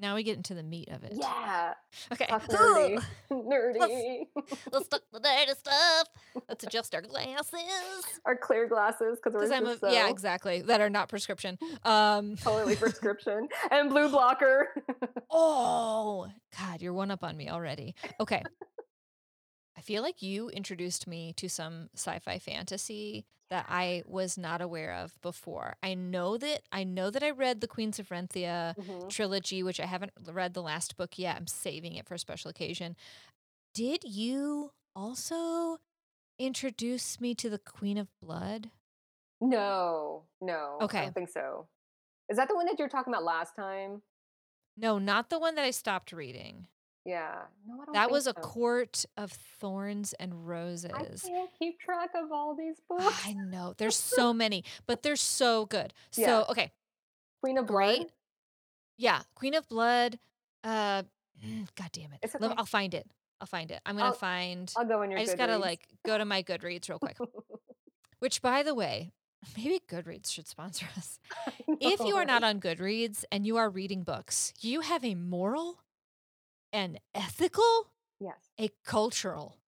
Now 0.00 0.14
we 0.14 0.22
get 0.22 0.36
into 0.36 0.54
the 0.54 0.62
meat 0.62 0.88
of 0.90 1.04
it. 1.04 1.12
Yeah. 1.14 1.74
Okay. 2.12 2.26
Talk 2.26 2.42
nerdy. 2.48 3.02
Let's, 3.30 3.30
nerdy. 3.30 4.26
let's 4.72 4.88
talk 4.88 5.02
the 5.12 5.20
dirty 5.20 5.52
stuff. 5.58 6.08
Let's 6.48 6.64
adjust 6.64 6.94
our 6.94 7.02
glasses. 7.02 8.04
Our 8.24 8.36
clear 8.36 8.66
glasses 8.66 9.18
because 9.22 9.34
we're 9.34 9.52
I'm 9.54 9.66
a, 9.66 9.78
so 9.78 9.90
yeah, 9.90 10.08
exactly. 10.08 10.62
That 10.62 10.80
are 10.80 10.90
not 10.90 11.08
prescription. 11.08 11.58
Um 11.84 12.36
totally 12.36 12.76
prescription 12.76 13.48
and 13.70 13.90
blue 13.90 14.08
blocker. 14.08 14.68
Oh 15.30 16.28
God, 16.58 16.80
you're 16.80 16.94
one 16.94 17.10
up 17.10 17.22
on 17.22 17.36
me 17.36 17.50
already. 17.50 17.94
Okay. 18.20 18.42
I 19.80 19.82
feel 19.82 20.02
like 20.02 20.20
you 20.20 20.50
introduced 20.50 21.06
me 21.06 21.32
to 21.38 21.48
some 21.48 21.88
sci-fi 21.94 22.38
fantasy 22.38 23.24
that 23.48 23.64
I 23.66 24.02
was 24.04 24.36
not 24.36 24.60
aware 24.60 24.92
of 24.92 25.18
before. 25.22 25.76
I 25.82 25.94
know 25.94 26.36
that 26.36 26.64
I 26.70 26.84
know 26.84 27.08
that 27.08 27.22
I 27.22 27.30
read 27.30 27.62
the 27.62 27.66
Queens 27.66 27.98
of 27.98 28.10
Renthia 28.10 28.76
Mhm. 28.76 29.08
trilogy, 29.08 29.62
which 29.62 29.80
I 29.80 29.86
haven't 29.86 30.12
read 30.20 30.52
the 30.52 30.60
last 30.60 30.98
book 30.98 31.18
yet. 31.18 31.34
I'm 31.38 31.46
saving 31.46 31.94
it 31.94 32.06
for 32.06 32.12
a 32.12 32.18
special 32.18 32.50
occasion. 32.50 32.94
Did 33.72 34.04
you 34.04 34.72
also 34.94 35.78
introduce 36.38 37.18
me 37.18 37.34
to 37.36 37.48
the 37.48 37.58
Queen 37.58 37.96
of 37.96 38.08
Blood? 38.20 38.70
No, 39.40 40.26
no. 40.42 40.76
Okay. 40.82 40.98
I 40.98 41.04
don't 41.04 41.14
think 41.14 41.30
so. 41.30 41.68
Is 42.28 42.36
that 42.36 42.48
the 42.48 42.54
one 42.54 42.66
that 42.66 42.78
you 42.78 42.84
were 42.84 42.90
talking 42.90 43.14
about 43.14 43.24
last 43.24 43.56
time? 43.56 44.02
No, 44.76 44.98
not 44.98 45.30
the 45.30 45.38
one 45.38 45.54
that 45.54 45.64
I 45.64 45.70
stopped 45.70 46.12
reading. 46.12 46.68
Yeah. 47.04 47.34
No, 47.66 47.84
That 47.92 48.10
was 48.10 48.26
a 48.26 48.34
court 48.34 49.04
of 49.16 49.32
thorns 49.32 50.12
and 50.14 50.46
roses. 50.46 51.24
I 51.24 51.28
can't 51.28 51.50
keep 51.58 51.80
track 51.80 52.10
of 52.14 52.30
all 52.30 52.54
these 52.54 52.76
books. 52.88 53.26
I 53.26 53.32
know. 53.32 53.74
There's 53.76 53.96
so 54.16 54.32
many, 54.32 54.64
but 54.86 55.02
they're 55.02 55.16
so 55.16 55.66
good. 55.66 55.94
So, 56.10 56.44
okay, 56.50 56.70
Queen 57.42 57.58
of 57.58 57.66
great. 57.66 57.98
Blood. 57.98 58.12
Yeah, 58.98 59.22
Queen 59.34 59.54
of 59.54 59.66
Blood. 59.68 60.18
Uh, 60.62 61.02
God 61.74 61.88
damn 61.92 62.12
it. 62.12 62.34
Okay. 62.34 62.54
I'll 62.56 62.66
find 62.66 62.92
it. 62.94 63.06
I'll 63.40 63.46
find 63.46 63.70
it. 63.70 63.80
I'm 63.86 63.96
gonna 63.96 64.12
find. 64.12 64.70
I'll 64.76 64.84
go 64.84 65.00
in 65.02 65.10
your 65.10 65.18
I 65.18 65.24
just 65.24 65.38
gotta 65.38 65.56
like 65.56 65.86
go 66.04 66.18
to 66.18 66.26
my 66.26 66.42
Goodreads 66.42 66.88
real 66.90 66.98
quick. 66.98 67.16
Which, 68.18 68.42
by 68.42 68.62
the 68.62 68.74
way, 68.74 69.12
maybe 69.56 69.80
Goodreads 69.88 70.30
should 70.30 70.46
sponsor 70.46 70.86
us. 70.98 71.18
If 71.66 72.00
you 72.00 72.16
are 72.16 72.26
not 72.26 72.44
on 72.44 72.60
Goodreads 72.60 73.24
and 73.32 73.46
you 73.46 73.56
are 73.56 73.70
reading 73.70 74.02
books, 74.02 74.52
you 74.60 74.82
have 74.82 75.02
a 75.02 75.14
moral, 75.14 75.78
an 76.72 76.98
ethical, 77.14 77.92
yes. 78.20 78.36
a 78.58 78.70
cultural 78.84 79.58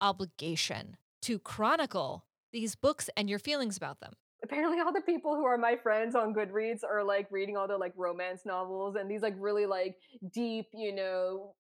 obligation 0.00 0.96
to 1.22 1.38
chronicle 1.38 2.24
these 2.52 2.74
books 2.74 3.10
and 3.16 3.28
your 3.28 3.38
feelings 3.38 3.76
about 3.76 4.00
them. 4.00 4.12
Apparently, 4.44 4.78
all 4.80 4.92
the 4.92 5.00
people 5.00 5.34
who 5.34 5.44
are 5.44 5.58
my 5.58 5.76
friends 5.76 6.14
on 6.14 6.34
Goodreads 6.34 6.84
are 6.84 7.02
like 7.02 7.26
reading 7.30 7.56
all 7.56 7.66
the 7.66 7.76
like 7.76 7.92
romance 7.96 8.42
novels 8.44 8.96
and 8.96 9.10
these 9.10 9.22
like 9.22 9.34
really 9.38 9.66
like 9.66 9.96
deep, 10.32 10.66
you 10.72 10.94
know, 10.94 11.54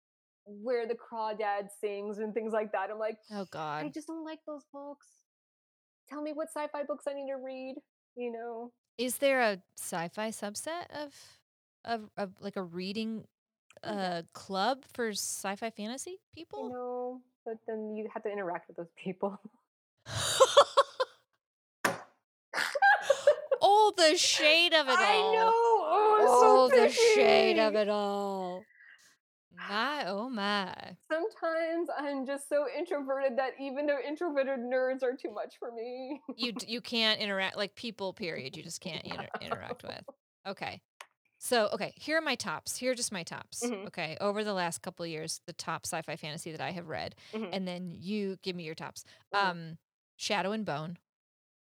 where 0.47 0.87
the 0.87 0.95
crawdad 0.95 1.69
sings 1.81 2.19
and 2.19 2.35
things 2.35 2.53
like 2.53 2.73
that. 2.73 2.91
I'm 2.91 2.99
like, 2.99 3.19
Oh 3.33 3.47
god, 3.51 3.85
I 3.85 3.89
just 3.89 4.09
don't 4.09 4.25
like 4.25 4.41
those 4.47 4.65
books. 4.73 5.07
Tell 6.09 6.23
me 6.23 6.33
what 6.33 6.49
sci-fi 6.49 6.83
books 6.85 7.05
I 7.09 7.15
need 7.15 7.29
to 7.29 7.37
read. 7.37 7.77
You 8.17 8.33
know, 8.33 8.73
Is 8.99 9.19
there 9.19 9.41
a 9.41 9.59
sci-fi 9.79 10.31
subset 10.31 10.91
of 10.95 11.15
of, 11.85 12.11
of 12.17 12.31
like 12.41 12.57
a 12.57 12.63
reading 12.63 13.25
Uh 13.85 14.23
club 14.33 14.85
for 14.93 15.11
sci-fi 15.11 15.71
fantasy 15.71 16.21
people? 16.35 16.69
know, 16.71 17.21
but 17.45 17.59
then 17.67 17.97
you 17.97 18.09
have 18.13 18.23
to 18.23 18.31
interact 18.31 18.69
with 18.69 18.77
those 18.77 18.93
people. 18.97 19.41
oh, 23.61 23.93
the 23.97 24.17
shade 24.17 24.73
of 24.73 24.89
it 24.89 24.99
all. 24.99 24.99
I 24.99 25.33
know. 25.35 25.53
Oh, 25.53 26.03
Oh, 26.25 26.69
so 26.71 26.77
the 26.77 26.89
shade 26.91 27.59
of 27.59 27.75
it 27.75 27.89
all. 27.89 28.65
My 29.69 30.05
oh 30.07 30.29
my. 30.29 30.75
Sometimes 31.11 31.89
I'm 31.97 32.27
just 32.27 32.49
so 32.49 32.67
introverted 32.77 33.39
that 33.39 33.53
even 33.61 33.87
the 33.87 33.97
introverted 34.07 34.61
nerds 34.61 35.03
are 35.03 35.15
too 35.15 35.33
much 35.33 35.55
for 35.59 35.71
me. 35.73 36.21
You 36.37 36.55
you 36.67 36.81
can't 36.81 37.21
interact 37.21 37.57
like 37.57 37.75
people 37.75 38.13
period. 38.13 38.57
You 38.57 38.63
just 38.63 38.81
can't 38.81 39.05
inter- 39.05 39.29
interact 39.41 39.83
with. 39.83 40.05
Okay. 40.47 40.81
So, 41.45 41.69
okay, 41.73 41.93
here 41.97 42.17
are 42.17 42.21
my 42.23 42.37
tops. 42.37 42.77
Here 42.77 42.93
are 42.93 42.95
just 42.95 43.11
my 43.11 43.25
tops. 43.25 43.65
Mhm. 43.65 43.89
Okay. 43.89 44.17
Over 44.21 44.45
the 44.45 44.53
last 44.53 44.81
couple 44.81 45.03
of 45.03 45.11
years, 45.11 45.41
the 45.47 45.53
top 45.53 45.85
sci-fi 45.87 46.15
fantasy 46.15 46.53
that 46.53 46.61
I 46.61 46.71
have 46.71 46.87
read. 46.87 47.17
Mhm. 47.33 47.49
And 47.53 47.67
then 47.67 47.97
you 47.99 48.37
give 48.43 48.55
me 48.55 48.63
your 48.63 48.77
tops. 48.77 49.05
Mhm. 49.35 49.39
Um 49.45 49.79
Shadow 50.17 50.53
and 50.53 50.65
Bone 50.65 50.99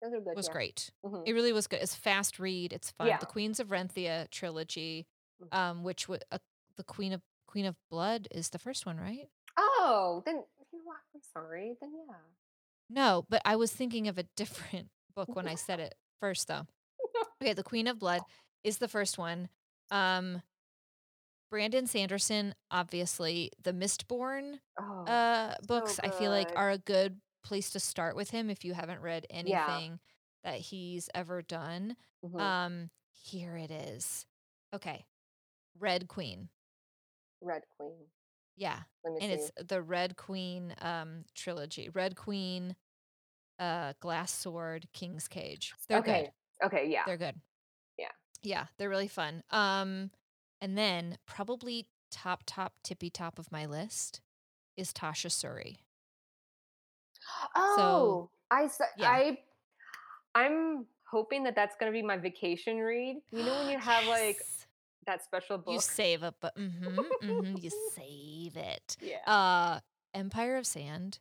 good. 0.03 0.25
was 0.35 0.49
yeah. 0.49 0.53
great. 0.53 0.91
Mhm. 1.05 1.23
It 1.29 1.33
really 1.33 1.53
was 1.53 1.69
good. 1.69 1.81
It's 1.81 1.95
fast 1.95 2.41
read. 2.41 2.73
It's 2.73 2.91
fun. 2.91 3.07
Yeah. 3.07 3.19
The 3.19 3.27
Queens 3.27 3.61
of 3.61 3.69
Renthia 3.69 4.29
trilogy, 4.31 5.07
Mhm. 5.41 5.55
um, 5.55 5.85
which 5.85 6.09
was 6.09 6.23
uh, 6.33 6.39
the 6.75 6.83
Queen 6.83 7.13
of 7.13 7.23
Queen 7.47 7.65
of 7.65 7.77
Blood 7.89 8.27
is 8.33 8.49
the 8.51 8.59
first 8.59 8.85
one, 8.85 8.99
right? 8.99 9.31
Oh, 9.57 10.25
then 10.27 10.45
you 10.73 10.79
know 10.81 10.85
what? 10.87 10.99
I'm 11.15 11.23
sorry. 11.23 11.77
Then 11.81 11.95
yeah. 11.95 12.17
No, 12.91 13.27
but 13.29 13.43
I 13.45 13.55
was 13.55 13.73
thinking 13.73 14.09
of 14.09 14.19
a 14.19 14.25
different 14.25 14.91
book 15.15 15.37
when 15.37 15.47
I 15.47 15.55
said 15.55 15.79
it 15.81 15.95
first, 16.19 16.49
though. 16.49 16.67
Okay, 17.41 17.53
The 17.53 17.63
Queen 17.63 17.87
of 17.87 18.01
Blood 18.01 18.23
is 18.65 18.79
the 18.79 18.89
first 18.89 19.19
one. 19.19 19.51
Um, 19.91 20.43
Brandon 21.51 21.87
Sanderson, 21.87 22.55
obviously, 22.71 23.51
the 23.63 23.73
Mistborn 23.73 24.61
Oh, 24.79 25.05
uh, 25.07 25.55
so 25.63 25.67
books, 25.67 25.99
I 26.03 26.11
feel 26.11 26.31
like 26.31 26.53
are 26.57 26.71
a 26.71 26.79
good 26.79 27.21
place 27.43 27.71
to 27.71 27.81
start 27.81 28.17
with 28.17 28.31
him 28.31 28.51
if 28.51 28.65
you 28.65 28.75
haven't 28.75 29.01
read 29.01 29.27
Yeah. 29.45 29.79
anything 29.79 30.01
that 30.45 30.57
he's 30.61 31.09
ever 31.15 31.43
done. 31.43 31.97
Mhm. 32.25 32.41
Um, 32.41 32.91
here 33.13 33.57
it 33.57 33.71
is. 33.71 34.27
Okay, 34.75 35.07
Red 35.79 36.09
Queen. 36.09 36.51
Red 37.41 37.63
Queen. 37.79 38.07
Yeah, 38.57 38.83
Let 39.05 39.15
me 39.15 39.21
and 39.21 39.33
see. 39.33 39.35
it's 39.35 39.51
the 39.69 39.83
Red 39.83 40.17
Queen 40.17 40.75
um 40.81 41.25
trilogy. 41.35 41.89
Red 41.89 42.17
Queen, 42.17 42.77
uh, 43.59 43.95
Glass 44.01 44.33
Sword, 44.33 44.89
King's 44.93 45.29
Cage. 45.29 45.75
They're 45.89 46.01
good. 46.03 46.11
okay. 46.11 46.33
Okay. 46.63 46.89
Yeah. 46.91 47.05
They're 47.07 47.17
good. 47.17 47.41
Yeah. 48.43 48.67
They're 48.79 48.89
really 48.89 49.09
fun. 49.09 49.43
Um, 49.51 50.11
and 50.61 50.77
then 50.77 51.19
probably 51.27 51.87
top, 52.11 52.43
top, 52.47 52.75
tippy 52.83 53.11
top 53.11 53.39
of 53.39 53.51
my 53.53 53.67
list 53.67 54.21
is 54.77 54.93
Tasha 54.93 55.29
Suri. 55.29 55.79
Oh, 57.55 58.31
I 58.51 58.65
s- 58.65 58.81
yeah. 58.97 59.09
I 59.11 59.39
I'm 60.35 60.87
hoping 61.11 61.45
that 61.45 61.55
that's 61.55 61.77
gonna 61.79 61.93
be 61.93 62.03
my 62.03 62.17
vacation 62.17 62.79
read. 62.79 63.21
You 63.31 63.43
know 63.45 63.55
when 63.59 63.69
you 63.73 63.79
have 63.79 64.07
like 64.07 64.39
that 65.07 65.25
special 65.25 65.59
book. 65.59 65.75
you 65.75 65.81
save 65.81 66.23
it, 66.23 66.35
but 66.41 66.57
mm-hmm, 66.57 66.99
mm-hmm, 67.23 67.57
you 67.57 67.71
save 67.95 68.57
it. 68.57 68.97
yeah. 69.01 69.19
Uh, 69.27 69.81
Empire 70.15 70.57
of 70.57 70.67
Sand 70.67 71.19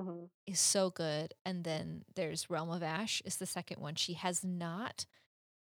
Mhm. 0.00 0.28
is 0.46 0.60
so 0.60 0.90
good, 0.90 1.34
and 1.44 1.64
then 1.64 2.04
there's 2.14 2.48
Realm 2.50 2.70
of 2.70 2.82
Ash 2.82 3.20
is 3.24 3.36
the 3.36 3.46
second 3.46 3.80
one. 3.80 3.94
She 3.96 4.14
has 4.14 4.44
not 4.44 5.04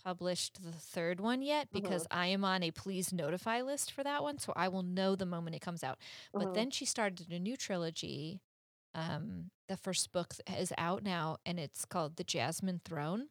published 0.08 0.64
the 0.64 0.72
third 0.72 1.20
one 1.20 1.42
yet 1.42 1.68
because 1.74 2.04
Mhm. 2.04 2.08
I 2.12 2.28
am 2.28 2.46
on 2.46 2.64
a 2.64 2.72
please 2.72 3.12
notify 3.12 3.62
list 3.62 3.92
for 3.92 4.04
that 4.06 4.24
one, 4.24 4.38
so 4.38 4.54
I 4.56 4.70
will 4.70 4.82
know 4.84 5.18
the 5.18 5.26
moment 5.26 5.58
it 5.58 5.62
comes 5.62 5.84
out. 5.84 5.98
But 6.38 6.48
Mhm. 6.48 6.54
then 6.54 6.72
she 6.72 6.86
started 6.86 7.30
a 7.30 7.40
new 7.40 7.58
trilogy. 7.58 8.40
Um, 8.96 9.52
the 9.68 9.76
first 9.76 10.14
book 10.14 10.34
is 10.58 10.72
out 10.78 11.04
now, 11.04 11.40
and 11.46 11.60
it's 11.60 11.84
called 11.84 12.16
The 12.16 12.24
Jasmine 12.24 12.80
Throne. 12.86 13.28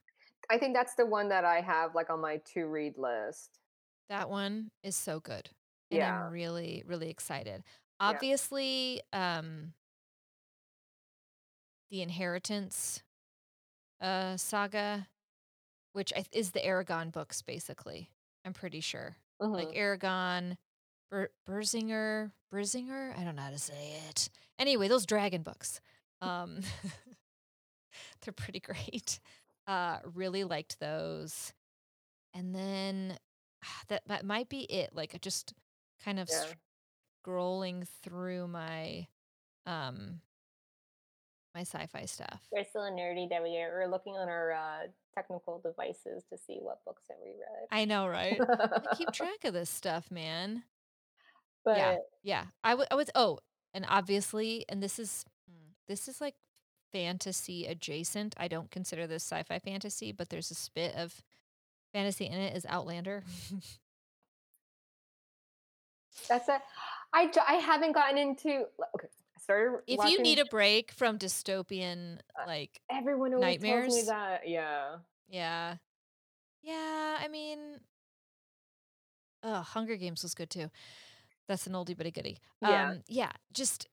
I 0.50 0.58
think 0.58 0.74
that's 0.74 0.94
the 0.94 1.06
one 1.06 1.30
that 1.30 1.46
I 1.46 1.62
have 1.62 1.94
like 1.94 2.10
on 2.10 2.20
my 2.20 2.36
to 2.52 2.66
read 2.66 2.98
list. 2.98 3.58
That 4.10 4.28
one 4.28 4.70
is 4.82 4.96
so 4.96 5.18
good, 5.18 5.48
and 5.90 6.02
Yeah. 6.02 6.26
I'm 6.26 6.30
really, 6.30 6.82
really 6.86 7.08
excited. 7.08 7.64
Obviously, 8.00 9.00
um, 9.14 9.72
the 11.90 12.02
Inheritance 12.02 13.02
uh, 14.00 14.36
saga, 14.36 15.08
which 15.96 16.12
is 16.30 16.50
the 16.50 16.60
Eragon 16.60 17.10
books, 17.10 17.40
basically. 17.42 18.10
I'm 18.44 18.52
pretty 18.52 18.80
sure. 18.80 19.16
like 19.40 19.68
Mhm. 19.68 19.76
Eragon, 19.76 20.56
Ber- 21.10 21.32
Berzinger, 21.48 22.32
Berzinger. 22.52 23.16
I 23.18 23.24
don't 23.24 23.34
know 23.36 23.42
how 23.42 23.50
to 23.50 23.58
say 23.58 23.98
it. 24.08 24.28
Anyway, 24.58 24.88
those 24.88 25.06
dragon 25.06 25.42
books, 25.42 25.80
um, 26.22 26.60
they're 28.22 28.32
pretty 28.32 28.60
great. 28.60 29.20
Uh, 29.68 29.98
really 30.14 30.44
liked 30.44 30.78
those, 30.78 31.52
and 32.32 32.54
then 32.54 33.18
that 33.88 34.02
that 34.06 34.24
might 34.24 34.48
be 34.48 34.60
it. 34.60 34.94
Like 34.94 35.20
just 35.20 35.54
kind 36.04 36.20
of 36.20 36.28
Yeah. 36.30 36.44
scrolling 37.26 37.84
through 38.04 38.46
my 38.46 39.08
um 39.66 40.20
my 41.56 41.62
sci-fi 41.62 42.04
stuff. 42.04 42.42
We're 42.52 42.64
still 42.64 42.82
nerdy 42.82 43.30
that 43.30 43.42
we 43.42 43.56
are. 43.56 43.70
We're 43.72 43.90
looking 43.90 44.12
on 44.14 44.28
our 44.28 44.52
uh, 44.52 44.88
technical 45.14 45.58
devices 45.58 46.22
to 46.30 46.36
see 46.36 46.58
what 46.60 46.84
books 46.84 47.04
that 47.08 47.16
we 47.24 47.30
read. 47.30 47.66
I 47.70 47.86
know, 47.86 48.06
right? 48.06 48.38
I 48.38 48.94
keep 48.94 49.10
track 49.14 49.44
of 49.44 49.54
this 49.54 49.70
stuff, 49.70 50.10
man. 50.10 50.64
but 51.64 51.78
yeah, 51.78 51.96
yeah. 52.22 52.44
I 52.62 52.74
would. 52.74 52.88
I 52.90 52.94
was. 52.94 53.08
Oh, 53.14 53.38
and 53.72 53.86
obviously, 53.88 54.66
and 54.68 54.82
this 54.82 54.98
is 54.98 55.24
mm, 55.50 55.72
this 55.88 56.08
is 56.08 56.20
like 56.20 56.34
fantasy 56.92 57.64
adjacent. 57.64 58.34
I 58.36 58.48
don't 58.48 58.70
consider 58.70 59.06
this 59.06 59.22
sci-fi 59.22 59.58
fantasy, 59.58 60.12
but 60.12 60.28
there's 60.28 60.50
a 60.50 60.54
spit 60.54 60.94
of 60.94 61.22
fantasy 61.94 62.26
in 62.26 62.34
it. 62.34 62.54
Is 62.54 62.66
Outlander? 62.68 63.24
That's 66.28 66.50
it. 66.50 66.60
I 67.14 67.30
I 67.48 67.54
haven't 67.54 67.92
gotten 67.92 68.18
into 68.18 68.66
okay, 68.94 69.08
I 69.36 69.40
started 69.40 69.82
If 69.88 70.04
you 70.04 70.20
need 70.20 70.38
a 70.40 70.44
break 70.44 70.90
from 70.90 71.16
dystopian, 71.18 72.20
uh, 72.38 72.44
like, 72.44 72.80
everyone 72.90 73.34
always 73.34 73.58
tells 73.58 73.86
me 73.88 74.02
nightmares 74.02 74.02
that, 74.02 74.48
yeah. 74.48 74.98
Yeah. 75.28 75.78
Yeah, 76.62 77.18
I 77.20 77.28
mean 77.28 77.80
Hunger 79.44 79.96
Games 79.96 80.22
was 80.22 80.34
good 80.34 80.50
too. 80.50 80.70
That's 81.48 81.66
an 81.66 81.74
oldie 81.74 81.96
but 81.96 82.06
a 82.06 82.10
goodie. 82.10 82.38
Yeah. 82.60 82.90
Um, 82.90 83.02
yeah, 83.08 83.32
just 83.52 83.88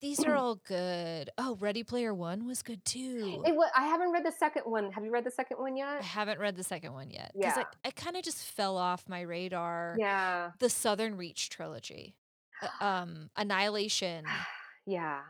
these 0.00 0.24
are 0.24 0.34
all 0.36 0.56
good. 0.56 1.30
Oh, 1.38 1.56
Ready 1.56 1.84
Player 1.84 2.14
One 2.14 2.46
was 2.46 2.62
good 2.62 2.84
too. 2.84 3.46
It 3.46 3.54
wa 3.56 3.66
I 3.74 3.86
haven't 3.86 4.12
read 4.12 4.24
the 4.24 4.32
2nd 4.32 4.62
one. 4.64 4.92
Have 4.92 5.04
you 5.04 5.10
read 5.10 5.24
the 5.24 5.30
2nd 5.30 5.58
one 5.58 5.76
yet? 5.76 6.00
I 6.00 6.02
haven't 6.02 6.38
read 6.38 6.56
the 6.56 6.64
2nd 6.64 6.92
one 6.92 7.10
yet 7.10 7.34
'cause 7.40 7.56
I 7.56 7.64
Yeah. 7.64 7.80
I 7.84 7.90
kinda 7.90 8.22
just 8.22 8.44
fell 8.44 8.76
off 8.76 9.08
my 9.08 9.20
radar. 9.20 10.00
Yeah. 10.00 10.52
The 10.58 10.70
Southern 10.70 11.16
Reach 11.16 11.50
trilogy, 11.50 12.16
uh, 12.62 12.68
um, 12.80 13.30
Annihilation, 13.36 14.46
Yeah. 14.86 15.24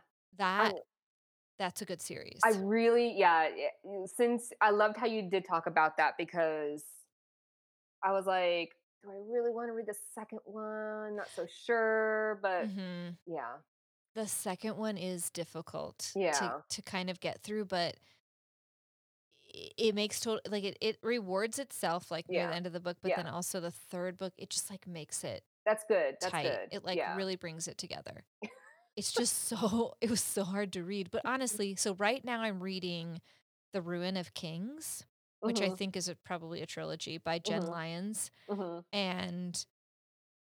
I 0.58 0.69
that 0.69 0.75
that's 1.58 1.82
a 1.82 1.87
good 1.87 2.02
series. 2.02 2.43
I 2.43 2.50
really 2.50 3.17
yeah, 3.19 3.50
since 4.06 4.50
I 4.61 4.70
loved 4.70 4.97
how 4.97 5.06
you 5.06 5.29
did 5.29 5.44
talk 5.44 5.67
about 5.67 5.97
that 5.99 6.14
because 6.17 6.85
I 8.02 8.12
was 8.12 8.26
like, 8.26 8.75
"Do 9.02 9.11
I 9.11 9.14
really 9.17 9.50
wanna 9.52 9.75
read 9.75 9.87
the 9.87 9.94
2nd 9.94 10.41
one? 10.44 11.17
Not 11.17 11.35
so 11.35 11.47
sure," 11.47 12.38
but 12.43 12.69
Mhm. 12.69 13.19
yeah. 13.26 13.58
The 14.14 14.26
2nd 14.29 14.76
one 14.79 14.99
is 14.99 15.31
difficult 15.31 15.99
to 15.99 16.17
Yeah. 16.17 16.50
to 16.50 16.55
to 16.70 16.82
kind 16.82 17.11
of 17.11 17.20
get 17.20 17.43
through, 17.43 17.67
but 17.67 17.99
it 19.49 19.94
makes 19.94 20.20
total 20.20 20.41
like, 20.50 20.64
it 20.64 20.76
it 20.81 20.99
rewards 21.02 21.58
itself, 21.58 22.11
like, 22.11 22.31
near 22.31 22.47
the 22.47 22.55
end 22.55 22.67
of 22.67 22.73
the 22.73 22.81
book, 22.81 22.99
but 23.02 23.14
Yeah. 23.14 23.17
then 23.17 23.26
also 23.26 23.61
the 23.61 23.70
3rd 23.70 24.19
book, 24.19 24.32
it 24.37 24.50
just, 24.50 24.70
like, 24.70 24.87
makes 24.87 25.25
it 25.25 25.44
That's 25.67 25.85
good, 25.85 26.17
that's 26.20 26.38
tight. 26.38 26.62
good. 26.62 26.70
It, 26.70 26.85
like, 26.85 27.00
Yeah. 27.00 27.06
really 27.06 27.37
brings 27.37 27.69
it 27.69 27.79
together. 27.79 28.26
It's 29.00 29.12
just 29.12 29.37
so 29.49 29.94
it 30.00 30.11
was 30.11 30.23
so 30.23 30.44
hard 30.44 30.73
to 30.75 30.85
read, 30.85 31.11
but 31.11 31.23
honestly 31.25 31.75
so 31.76 31.94
right 31.94 32.23
now 32.25 32.43
I'm 32.43 32.62
reading 32.62 33.20
The 33.73 33.82
Ruin 33.82 34.17
of 34.17 34.35
Kings, 34.35 35.06
which 35.44 35.62
I 35.62 35.70
Mhm. 35.70 35.79
think 35.79 35.97
is 35.97 36.08
a 36.08 36.17
probably 36.17 36.61
a 36.62 36.67
trilogy 36.67 37.19
by 37.19 37.38
Jen 37.38 37.62
Mhm. 37.62 37.67
Lyons, 37.67 38.31
Mhm. 38.49 38.85
and 38.93 39.64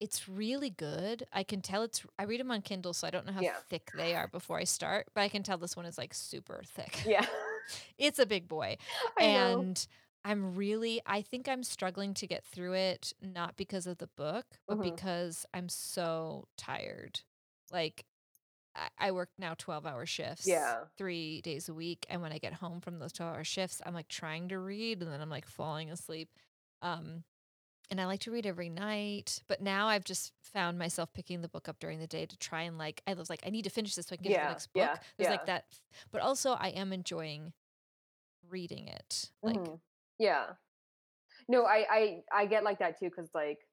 it's 0.01 0.29
really 0.29 0.71
good. 0.71 1.27
I 1.33 1.45
can 1.45 1.63
tell 1.63 1.83
it's 1.83 2.07
I 2.19 2.25
read 2.25 2.41
them 2.41 2.51
on 2.53 2.63
Kindle, 2.63 2.95
so 2.95 3.07
I 3.09 3.11
don't 3.13 3.27
know 3.27 3.33
how 3.35 3.45
Yeah. 3.45 3.61
thick 3.71 3.93
they 3.95 4.15
are 4.17 4.29
before 4.29 4.59
I 4.59 4.65
start, 4.65 5.09
but 5.15 5.23
I 5.23 5.29
can 5.31 5.43
tell 5.45 5.59
this 5.59 5.77
one 5.77 5.87
is, 5.87 5.99
like, 5.99 6.15
super 6.15 6.63
thick. 6.67 7.05
Yeah. 7.05 7.27
It's 7.99 8.19
a 8.19 8.27
big 8.27 8.49
boy, 8.49 8.77
I 9.19 9.29
know. 9.29 9.67
and 9.67 9.87
I'm 10.25 10.55
really 10.57 11.01
I 11.07 11.23
think 11.23 11.49
I'm 11.49 11.63
struggling 11.63 12.15
to 12.15 12.27
get 12.27 12.45
through 12.45 12.75
it, 12.75 13.13
not 13.21 13.57
because 13.57 13.87
of 13.87 13.99
the 13.99 14.09
book, 14.09 14.47
but 14.69 14.81
because 14.83 15.47
I'm 15.55 15.69
so 15.69 16.49
tired. 16.57 17.21
Like, 17.71 18.05
I 18.77 19.09
I 19.09 19.13
work 19.13 19.31
now 19.39 19.55
twelve-hour 19.55 20.07
shifts, 20.07 20.67
Yeah. 20.67 20.87
3 20.99 21.43
days 21.43 21.69
a 21.69 21.75
week, 21.75 22.07
and 22.11 22.23
when 22.23 22.33
I 22.33 22.39
get 22.39 22.55
home 22.55 22.81
from 22.81 22.99
those 22.99 23.13
twelve-hour 23.13 23.45
shifts, 23.45 23.83
I'm, 23.87 23.95
like, 23.95 24.09
trying 24.09 24.49
to 24.51 24.59
read, 24.59 25.03
and 25.03 25.13
then 25.13 25.21
I'm, 25.21 25.31
like, 25.31 25.47
falling 25.47 25.91
asleep. 25.91 26.31
Um, 26.83 27.25
and 27.91 28.01
I 28.01 28.07
like 28.07 28.21
to 28.23 28.33
read 28.33 28.47
every 28.47 28.69
night, 28.71 29.43
but 29.49 29.61
now 29.63 29.89
I've 29.89 30.05
just 30.05 30.33
found 30.43 30.79
myself 30.79 31.13
picking 31.15 31.43
the 31.43 31.49
book 31.49 31.69
up 31.69 31.79
during 31.81 32.01
the 32.01 32.07
day 32.09 32.27
to 32.27 32.37
try 32.39 32.63
and, 32.63 32.79
like 32.79 33.03
I 33.07 33.15
was 33.15 33.31
like, 33.31 33.41
"I 33.47 33.51
need 33.51 33.65
to 33.65 33.71
finish 33.71 33.95
this 33.97 34.07
so 34.09 34.15
I 34.15 34.17
can 34.19 34.25
get 34.25 34.35
to 34.35 34.41
the 34.41 34.47
next 34.47 34.69
book." 34.75 34.99
yeah, 34.99 34.99
There's, 35.19 35.29
like, 35.31 35.45
that 35.47 35.81
but 36.13 36.21
also 36.23 36.53
I 36.53 36.69
am 36.71 36.93
enjoying 36.93 37.55
reading 38.49 38.89
it, 38.89 39.33
like 39.45 39.69
Mhm. 39.69 39.81
Yeah. 40.19 40.55
No, 41.49 41.67
I 41.67 41.87
I 41.91 42.25
I 42.33 42.47
get 42.47 42.65
like 42.65 42.81
that 42.81 42.99
too. 42.99 43.11
Cause 43.11 43.31
like 43.35 43.69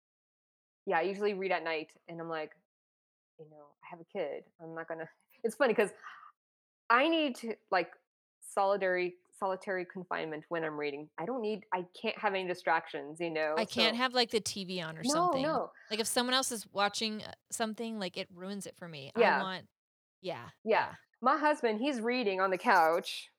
yeah, 0.86 1.00
I 1.00 1.04
usually 1.04 1.34
read 1.36 1.52
at 1.54 1.64
night, 1.64 1.94
and 2.10 2.22
I'm 2.22 2.30
like, 2.30 2.54
you 3.40 3.46
know, 3.50 3.66
"I 3.84 3.88
have 3.90 4.00
a 4.00 4.06
kid. 4.06 4.44
I'm 4.62 4.76
not 4.76 4.88
gonna" 4.88 5.10
It's 5.44 5.56
funny 5.56 5.74
because 5.74 5.92
I 6.90 7.08
need 7.10 7.36
to, 7.38 7.56
like, 7.72 7.92
solitary 8.42 9.16
solitary 9.40 9.84
confinement 9.86 10.46
when 10.50 10.64
I'm 10.64 10.78
reading. 10.80 11.10
I 11.18 11.26
don't 11.26 11.42
need 11.42 11.66
I 11.74 11.86
can't 12.00 12.18
have 12.18 12.34
any 12.34 12.48
distractions, 12.48 13.20
you 13.20 13.30
know, 13.32 13.56
I 13.58 13.66
can't 13.66 13.96
so 13.96 13.98
have, 13.98 14.14
like, 14.14 14.32
the 14.32 14.40
TV 14.42 14.82
on 14.82 14.98
or 14.98 15.04
No, 15.04 15.32
something. 15.32 15.44
no. 15.44 15.72
Like, 15.90 16.00
if 16.00 16.08
someone 16.08 16.34
else 16.34 16.52
is 16.52 16.66
watching, 16.72 17.24
uh, 17.24 17.34
something, 17.52 18.00
like, 18.00 18.18
it 18.18 18.28
ruins 18.34 18.66
it 18.66 18.76
for 18.78 18.88
me. 18.88 19.12
I 19.16 19.20
Yeah. 19.22 19.40
want 19.40 19.68
yeah, 20.22 20.50
Yeah. 20.64 20.86
yeah. 20.86 20.96
My 21.22 21.38
husband, 21.38 21.80
he's 21.80 22.00
reading 22.02 22.40
on 22.42 22.52
the 22.52 22.58
couch, 22.58 23.30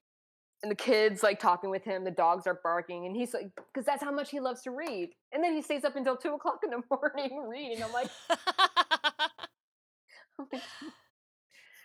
and 0.62 0.70
the 0.70 0.76
kid's, 0.76 1.22
like, 1.22 1.40
talking 1.40 1.70
with 1.70 1.84
him, 1.84 2.04
the 2.04 2.10
dogs 2.10 2.46
are 2.46 2.60
barking, 2.62 3.06
and 3.06 3.16
he's 3.16 3.34
like 3.34 3.54
because 3.56 3.84
that's 3.86 4.02
how 4.02 4.12
much 4.12 4.30
he 4.30 4.40
loves 4.40 4.62
to 4.62 4.70
read, 4.70 5.10
and 5.32 5.42
then 5.44 5.54
he 5.54 5.62
stays 5.62 5.84
up 5.84 5.96
until 5.96 6.16
two 6.16 6.34
o'clock 6.34 6.60
in 6.64 6.70
the 6.70 6.82
morning 6.90 7.46
reading. 7.48 7.82
I'm 7.82 7.92
like 7.92 8.10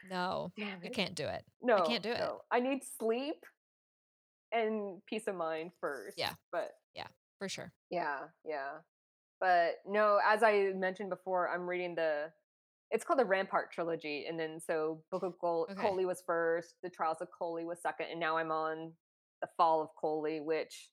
No, 0.10 0.52
"Damn 0.58 0.80
I 0.84 0.90
can't 0.90 1.14
do 1.14 1.26
it. 1.28 1.44
No, 1.62 1.78
I 1.78 1.82
can't 1.86 2.02
do 2.02 2.12
it. 2.12 2.20
no. 2.20 2.40
I 2.52 2.60
need 2.60 2.82
sleep 3.00 3.46
and 4.52 5.02
peace 5.06 5.28
of 5.28 5.36
mind 5.36 5.72
first. 5.80 6.18
Yeah. 6.18 6.34
but 6.52 6.72
Yeah, 6.96 7.08
for 7.38 7.50
sure. 7.50 7.72
Yeah, 7.92 8.20
yeah. 8.46 8.80
But, 9.40 9.76
no, 9.86 10.20
as 10.26 10.42
I 10.44 10.72
mentioned 10.76 11.10
before, 11.10 11.50
I'm 11.50 11.68
reading 11.70 11.96
the 11.96 12.32
it's 12.92 13.04
called 13.04 13.20
the 13.20 13.26
Rampart 13.26 13.72
Trilogy, 13.72 14.26
and 14.28 14.40
then 14.40 14.60
so 14.60 15.04
Book 15.12 15.22
of 15.22 15.38
Col 15.40 15.68
Okay. 15.70 15.80
Koli 15.80 16.06
was 16.06 16.24
1st, 16.28 16.74
The 16.82 16.90
Trials 16.90 17.18
of 17.22 17.28
Koli 17.38 17.64
was 17.64 17.78
2nd, 17.86 18.10
and 18.12 18.20
now 18.20 18.38
I'm 18.38 18.52
on 18.52 18.94
The 19.42 19.48
Fall 19.58 19.82
of 19.84 19.90
Koli, 20.00 20.40
which 20.42 20.90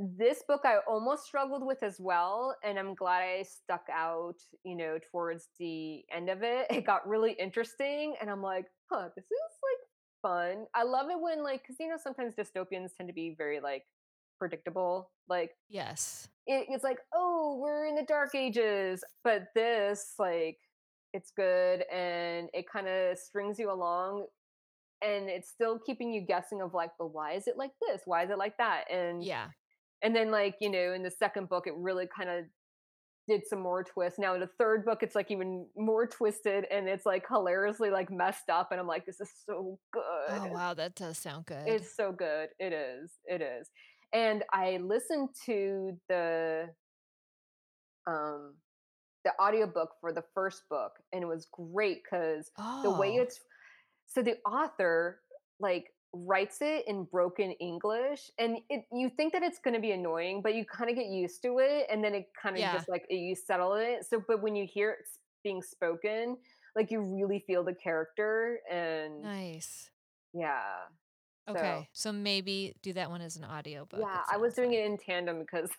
this 0.00 0.42
book 0.48 0.62
I 0.64 0.78
almost 0.88 1.24
struggled 1.26 1.66
with 1.66 1.82
as 1.82 2.00
well, 2.00 2.56
and 2.64 2.78
I'm 2.78 2.94
glad 2.94 3.22
I 3.22 3.42
stuck 3.44 3.86
out, 3.92 4.36
you 4.64 4.76
know, 4.76 4.98
towards 5.12 5.50
the 5.58 6.04
end 6.12 6.30
of 6.30 6.42
it. 6.42 6.68
It 6.70 6.86
got 6.86 7.08
really 7.08 7.32
interesting, 7.34 8.16
and 8.20 8.30
I'm 8.30 8.42
like, 8.42 8.66
"Huh, 8.90 9.10
this 9.16 9.26
is, 9.26 9.58
like, 9.62 9.88
fun." 10.22 10.66
I 10.74 10.84
love 10.84 11.10
it 11.10 11.20
when, 11.20 11.42
like, 11.44 11.62
because, 11.62 11.78
you 11.80 11.88
know, 11.88 11.98
sometimes 11.98 12.34
dystopians 12.34 12.96
tend 12.96 13.08
to 13.10 13.14
be 13.14 13.34
very, 13.36 13.60
like, 13.60 13.86
predictable, 14.38 15.12
like 15.28 15.56
Yes. 15.68 16.28
it 16.46 16.66
it's 16.70 16.84
like, 16.84 17.00
"Oh, 17.14 17.56
we're 17.58 17.86
in 17.86 17.94
the 17.96 18.04
dark 18.04 18.34
ages," 18.34 19.04
but 19.24 19.48
this, 19.54 20.14
like, 20.18 20.58
it's 21.12 21.30
good, 21.32 21.82
and 21.92 22.50
it 22.54 22.70
kinda 22.70 23.16
strings 23.16 23.58
you 23.58 23.70
along, 23.70 24.28
and 25.02 25.28
it's 25.30 25.50
still 25.50 25.78
keeping 25.80 26.12
you 26.12 26.22
guessing 26.22 26.62
of, 26.62 26.74
like, 26.74 26.92
"But 26.98 27.08
why 27.08 27.32
is 27.34 27.48
it 27.48 27.56
like 27.58 27.72
this? 27.82 28.02
Why 28.06 28.24
is 28.24 28.30
it 28.30 28.38
like 28.38 28.58
that?" 28.58 28.90
And 28.90 29.28
Yeah. 29.28 29.52
And 30.02 30.14
then, 30.16 30.30
like, 30.30 30.56
you 30.60 30.70
know, 30.70 30.92
in 30.92 31.02
the 31.02 31.10
2nd 31.10 31.48
book, 31.48 31.66
it 31.66 31.74
really 31.76 32.08
kinda 32.16 32.46
did 33.28 33.46
some 33.46 33.60
more 33.60 33.84
twists. 33.84 34.18
Now 34.18 34.34
in 34.34 34.40
the 34.40 34.48
3rd 34.58 34.84
book, 34.86 35.02
it's, 35.02 35.14
like, 35.16 35.30
even 35.30 35.68
more 35.76 36.06
twisted, 36.08 36.66
and 36.66 36.88
it's, 36.88 37.06
like, 37.06 37.26
hilariously, 37.28 37.90
like, 37.90 38.10
messed 38.10 38.50
up, 38.50 38.72
and 38.72 38.80
I'm 38.80 38.86
like, 38.88 39.06
"This 39.06 39.20
is 39.20 39.32
so 39.46 39.80
good. 39.92 40.04
Oh, 40.28 40.46
wow, 40.46 40.74
that 40.74 40.94
does 40.94 41.18
sound 41.18 41.46
good. 41.46 41.66
It's 41.66 41.94
so 41.94 42.12
good. 42.12 42.50
It 42.58 42.72
is, 42.72 43.18
it 43.24 43.42
is. 43.42 43.70
And 44.12 44.44
I 44.52 44.78
listened 44.78 45.30
to 45.46 46.00
the 46.08 46.74
um, 48.06 48.56
the 49.24 49.32
audiobook 49.40 49.96
for 50.00 50.12
the 50.12 50.24
1st 50.34 50.68
book, 50.70 50.94
and 51.12 51.22
it 51.24 51.26
was 51.26 51.46
great 51.46 52.04
'cause 52.06 52.50
the 52.82 52.90
way 52.90 53.10
Oh. 53.12 53.16
it's 53.16 53.40
so 54.06 54.22
the 54.22 54.40
author, 54.46 55.22
like, 55.60 55.94
writes 56.12 56.58
it 56.62 56.86
in 56.88 57.04
broken 57.04 57.52
English, 57.52 58.30
and 58.38 58.58
it 58.68 58.84
you 58.92 59.10
think 59.10 59.32
that 59.32 59.42
it's 59.42 59.58
gonna 59.58 59.80
be 59.80 59.92
annoying, 59.92 60.42
but 60.42 60.54
you 60.54 60.64
kinda 60.76 60.94
get 60.94 61.06
used 61.06 61.42
to 61.42 61.58
it, 61.58 61.86
and 61.90 62.02
then 62.04 62.14
it 62.14 62.26
kinda 62.42 62.62
Yeah. 62.62 62.68
just, 62.68 62.88
like, 62.88 63.06
you 63.10 63.34
settle 63.36 63.74
it. 63.74 64.06
So 64.06 64.20
but 64.26 64.42
when 64.42 64.56
you 64.56 64.66
hear 64.66 64.90
it 64.92 65.08
being 65.44 65.62
spoken, 65.62 66.38
like, 66.76 66.90
you 66.90 67.00
really 67.00 67.40
feel 67.46 67.64
the 67.64 67.74
character, 67.74 68.60
and 68.70 69.30
Nice. 69.30 69.90
yeah. 70.32 70.88
Okay, 71.48 71.88
so 71.92 72.12
maybe 72.12 72.74
do 72.82 72.92
that 72.92 73.10
one 73.10 73.20
as 73.22 73.36
an 73.36 73.44
audiobook, 73.44 74.08
Yeah, 74.08 74.22
I 74.28 74.36
was 74.36 74.54
doing 74.54 74.72
it 74.72 74.84
in 74.84 74.98
tandem 74.98 75.40
because 75.40 75.70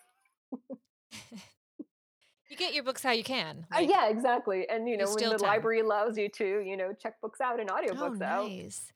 You 2.48 2.56
get 2.56 2.74
your 2.74 2.84
books 2.84 3.02
how 3.02 3.10
you 3.12 3.24
can, 3.24 3.66
Uh, 3.74 3.80
yeah, 3.80 4.08
exactly, 4.08 4.68
and, 4.68 4.88
you 4.88 4.96
you 4.98 4.98
know, 4.98 5.10
when 5.10 5.28
the 5.30 5.38
time. 5.38 5.38
library 5.38 5.80
allows 5.80 6.18
you 6.18 6.28
to, 6.28 6.60
you 6.60 6.76
know, 6.76 6.92
check 6.92 7.20
books 7.22 7.40
out 7.40 7.58
and 7.58 7.70
Oh, 7.90 8.12
audiobooks 8.12 8.20
out. 8.20 8.52
nice. 8.52 8.92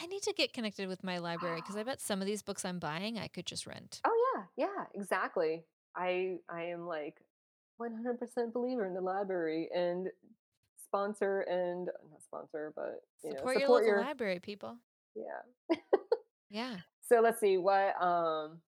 I 0.00 0.06
need 0.06 0.22
to 0.22 0.32
get 0.32 0.52
connected 0.52 0.88
with 0.88 1.04
my 1.04 1.18
library 1.18 1.60
because 1.60 1.76
I 1.76 1.82
bet 1.84 2.00
some 2.00 2.20
of 2.20 2.26
these 2.26 2.42
books 2.42 2.64
I'm 2.64 2.78
buying, 2.78 3.18
I 3.18 3.28
could 3.28 3.46
just 3.46 3.66
rent. 3.66 4.00
Oh, 4.04 4.34
yeah, 4.34 4.66
yeah, 4.66 4.84
exactly. 4.94 5.64
I 5.96 6.38
I 6.48 6.64
am, 6.64 6.86
like, 6.86 7.16
100% 7.80 8.52
believer 8.52 8.86
in 8.86 8.94
the 8.94 9.00
library, 9.00 9.68
and 9.74 10.08
sponsor 10.76 11.40
and 11.42 11.86
not 12.10 12.22
sponsor, 12.22 12.72
but, 12.74 13.02
you 13.22 13.32
know, 13.32 13.38
Support 13.38 13.58
your 13.58 13.68
local 13.68 13.86
your 13.86 14.00
library, 14.00 14.40
people. 14.40 14.78
Yeah. 15.14 15.76
Yeah. 16.50 16.80
So, 17.08 17.20
let's 17.20 17.40
see, 17.40 17.58
what, 17.58 18.00
um 18.00 18.62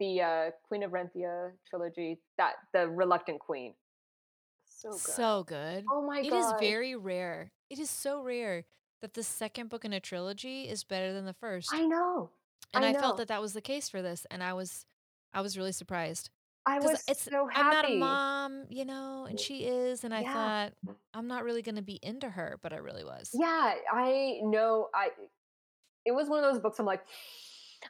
the, 0.00 0.20
uh, 0.20 0.50
Queen 0.66 0.82
of 0.82 0.90
Renthia 0.90 1.52
trilogy, 1.68 2.18
that 2.36 2.54
The 2.72 2.88
Reluctant 2.88 3.40
Queen. 3.40 3.74
So 4.66 4.90
good. 4.90 5.00
So 5.00 5.44
good. 5.44 5.84
Oh 5.90 6.02
my 6.06 6.22
god. 6.22 6.26
It 6.26 6.32
is 6.34 6.52
very 6.52 6.96
rare. 6.96 7.52
It 7.70 7.78
is 7.78 7.90
so 7.90 8.22
rare 8.22 8.64
that 9.04 9.12
the 9.14 9.22
2nd 9.22 9.68
book 9.68 9.84
in 9.84 9.92
a 9.92 10.00
trilogy 10.00 10.66
is 10.68 10.82
better 10.82 11.12
than 11.12 11.26
the 11.26 11.34
1st. 11.34 11.70
I 11.70 11.86
know. 11.86 12.32
And 12.74 12.84
I 12.84 12.84
I 12.84 12.94
felt 12.94 13.16
that 13.16 13.28
that 13.28 13.40
was 13.42 13.54
the 13.54 13.62
case 13.62 13.88
for 13.88 14.02
this, 14.02 14.26
and 14.30 14.42
I 14.42 14.52
was 14.54 14.86
I 15.32 15.40
was 15.42 15.58
really 15.58 15.72
surprised. 15.72 16.30
I 16.66 16.80
was 16.80 17.02
it's 17.06 17.28
so 17.28 17.46
happy. 17.46 17.54
I'm 17.54 17.68
not 17.68 17.84
a 17.84 17.90
mom, 17.90 18.66
you 18.70 18.84
know, 18.84 19.26
and 19.26 19.38
she 19.40 19.66
is, 19.66 20.04
and 20.04 20.14
I 20.14 20.22
Yeah. 20.22 20.24
thought, 20.24 20.74
"I'm 21.14 21.28
not 21.28 21.44
really 21.44 21.62
gonna 21.62 21.82
be 21.82 22.00
into 22.02 22.30
her," 22.30 22.58
but 22.62 22.72
I 22.72 22.76
really 22.78 23.04
was. 23.04 23.42
Yeah, 23.42 23.74
I 23.92 24.40
know 24.42 24.88
I 24.94 25.10
it 26.04 26.12
was 26.12 26.28
one 26.28 26.44
of 26.44 26.52
those 26.52 26.62
books 26.62 26.78
I'm 26.80 26.86
like, 26.86 27.06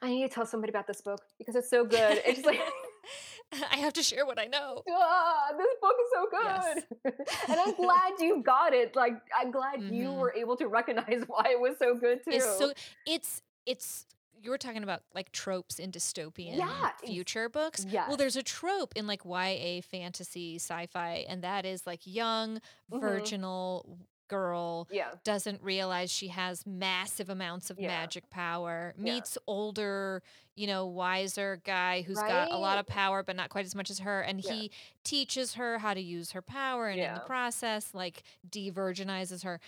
"I 0.02 0.08
need 0.10 0.22
to 0.28 0.34
tell 0.34 0.46
somebody 0.46 0.70
about 0.70 0.86
this 0.86 1.00
book 1.02 1.22
because 1.38 1.56
it's 1.56 1.70
so 1.70 1.84
good." 1.86 2.18
It's 2.26 2.36
just 2.42 2.46
like, 2.46 2.60
I 3.70 3.76
have 3.78 3.92
to 3.94 4.02
share 4.02 4.26
what 4.26 4.38
I 4.38 4.46
know. 4.46 4.84
"Ah, 4.88 5.52
this 5.56 5.74
book 5.80 5.96
is 6.00 6.10
so 6.12 6.26
Yes. 6.38 6.86
good." 7.04 7.14
And 7.50 7.60
I'm 7.60 7.74
glad 7.76 8.12
you 8.20 8.42
got 8.42 8.72
it, 8.74 8.94
like, 8.96 9.14
I'm 9.36 9.50
glad 9.50 9.84
you 9.88 10.12
Mhm. 10.12 10.12
were 10.12 10.32
able 10.34 10.56
to 10.56 10.68
recognize 10.68 11.22
why 11.26 11.44
it 11.50 11.60
was 11.60 11.76
so 11.78 11.96
good 11.96 12.22
It's 12.30 12.46
too. 12.46 12.46
so 12.46 12.72
it's 13.06 13.42
it's 13.66 14.06
you 14.42 14.50
were 14.50 14.58
talking 14.58 14.82
about, 14.82 15.02
like, 15.14 15.32
tropes 15.32 15.78
in 15.78 15.90
dystopian 15.90 16.88
Yeah, 16.90 16.92
future 17.02 17.48
books. 17.48 17.86
Yeah. 17.90 18.04
Well, 18.04 18.18
there's 18.18 18.36
a 18.36 18.42
trope 18.42 18.92
in, 18.94 19.06
like, 19.06 19.24
YA 19.24 19.80
fantasy, 19.80 20.56
sci-fi, 20.56 21.24
and 21.26 21.42
that 21.42 21.64
is, 21.64 21.86
like, 21.86 22.00
young, 22.06 22.60
Mhm. 22.90 23.34
virginal 23.40 23.98
girl 24.28 24.88
Yeah. 24.90 25.14
doesn't 25.24 25.62
realize 25.62 26.10
she 26.10 26.28
has 26.28 26.66
massive 26.66 27.28
amounts 27.28 27.70
of 27.70 27.78
Yeah. 27.78 27.88
magic 27.88 28.30
power, 28.30 28.94
Yeah. 28.96 29.02
meets 29.14 29.36
older, 29.46 30.22
you 30.56 30.66
know, 30.66 30.86
wiser 30.86 31.60
guy 31.64 32.02
who's 32.02 32.18
got 32.18 32.50
a 32.50 32.56
lot 32.56 32.78
of 32.78 32.86
power, 32.86 33.22
but 33.22 33.36
not 33.36 33.50
quite 33.50 33.64
as 33.66 33.74
much 33.74 33.90
as 33.90 34.00
her, 34.00 34.20
and 34.22 34.42
Yeah. 34.44 34.52
he 34.52 34.70
teaches 35.04 35.54
her 35.54 35.78
how 35.78 35.94
to 35.94 36.00
use 36.00 36.32
her 36.32 36.42
power, 36.42 36.88
and 36.88 37.00
in 37.00 37.14
the 37.14 37.20
process, 37.20 37.92
like, 37.94 38.22
de-virginizes 38.48 39.42
her. 39.44 39.60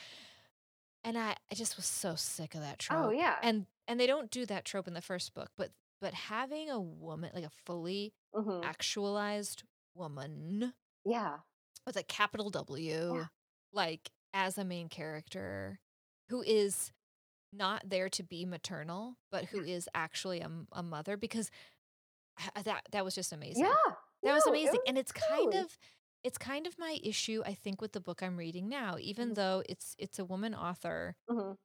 And 1.05 1.17
I 1.17 1.37
I 1.51 1.55
just 1.55 1.77
was 1.77 1.87
so 1.87 2.17
sick 2.17 2.55
of 2.55 2.61
that 2.63 2.79
trope 2.81 3.07
Oh, 3.07 3.11
yeah. 3.11 3.39
and 3.43 3.67
and 3.87 4.01
they 4.01 4.07
don't 4.09 4.31
do 4.31 4.45
that 4.47 4.65
trope 4.65 4.89
in 4.89 4.95
the 4.95 5.01
first 5.03 5.35
book, 5.35 5.51
but 5.57 5.73
but 6.01 6.13
having 6.15 6.69
a 6.69 6.81
woman, 6.81 7.31
like 7.35 7.45
a 7.45 7.51
fully 7.51 8.13
Mhm. 8.35 8.65
actualized 8.65 9.63
woman 9.95 10.75
Yeah. 11.05 11.39
with 11.87 11.97
a 11.97 12.03
capital 12.03 12.51
Yeah. 13.11 13.25
W, 13.25 13.29
like, 13.73 14.11
as 14.37 14.59
a 14.59 14.65
main 14.67 14.91
character 14.91 15.81
who 16.31 16.43
is 16.43 16.93
not 17.53 17.83
there 17.89 18.09
to 18.11 18.23
be 18.25 18.47
maternal, 18.47 19.17
but 19.31 19.47
who 19.47 19.61
is 19.63 19.69
Yeah. 19.69 19.77
is 19.87 19.89
actually 19.95 20.41
a 20.43 20.51
a 20.73 20.83
mother 20.85 21.17
because 21.19 21.51
that 22.65 22.83
that 22.93 23.05
was 23.05 23.15
just 23.15 23.33
amazing. 23.33 23.79
Yeah. 23.85 23.95
That 24.25 24.35
was 24.35 24.47
No, 24.47 24.61
it 24.65 24.71
amazing, 24.71 24.81
was 24.81 24.87
and 24.87 24.99
it's 24.99 25.13
kind 25.13 25.55
of 25.55 25.79
it's 26.25 26.39
kind 26.39 26.67
of 26.67 26.79
my 26.79 26.99
issue, 27.03 27.43
I 27.47 27.55
think, 27.55 27.81
with 27.83 27.93
the 27.93 28.01
book 28.01 28.23
I'm 28.23 28.37
reading 28.39 28.69
now, 28.69 28.97
even 29.01 29.35
Mhm. 29.35 29.37
though 29.37 29.63
it's 29.69 29.95
it's 29.99 30.19
a 30.19 30.25
woman 30.25 30.55
author 30.55 31.17
Mhm. 31.29 31.57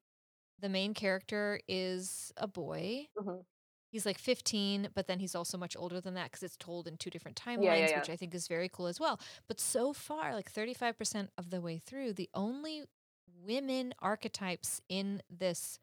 the 0.60 0.70
main 0.70 0.94
character 0.94 1.60
is 1.68 2.32
a 2.38 2.48
boy. 2.48 3.08
Mhm. 3.16 3.46
He's, 3.92 4.06
like, 4.06 4.18
15, 4.18 4.90
but 4.96 5.08
then 5.08 5.20
he's 5.20 5.36
also 5.36 5.58
much 5.58 5.76
older 5.76 6.00
than 6.00 6.14
that 6.14 6.26
because 6.32 6.44
it's 6.44 6.56
told 6.56 6.88
in 6.88 6.96
2 6.98 7.10
different 7.10 7.38
Yeah, 7.56 7.76
yeah, 7.76 7.88
timelines, 7.88 7.90
yeah. 7.90 8.06
which 8.06 8.10
I 8.10 8.16
think 8.16 8.34
is 8.34 8.48
very 8.48 8.70
cool 8.70 8.88
as 8.88 9.02
well. 9.02 9.20
But 9.48 9.60
so 9.60 9.92
far, 9.92 10.34
like 10.34 10.50
35% 10.50 11.30
of 11.38 11.50
the 11.50 11.60
way 11.60 11.78
through, 11.78 12.14
the 12.14 12.30
only 12.34 12.86
women 13.28 13.94
archetypes 14.00 14.82
in 14.88 15.22
this 15.30 15.78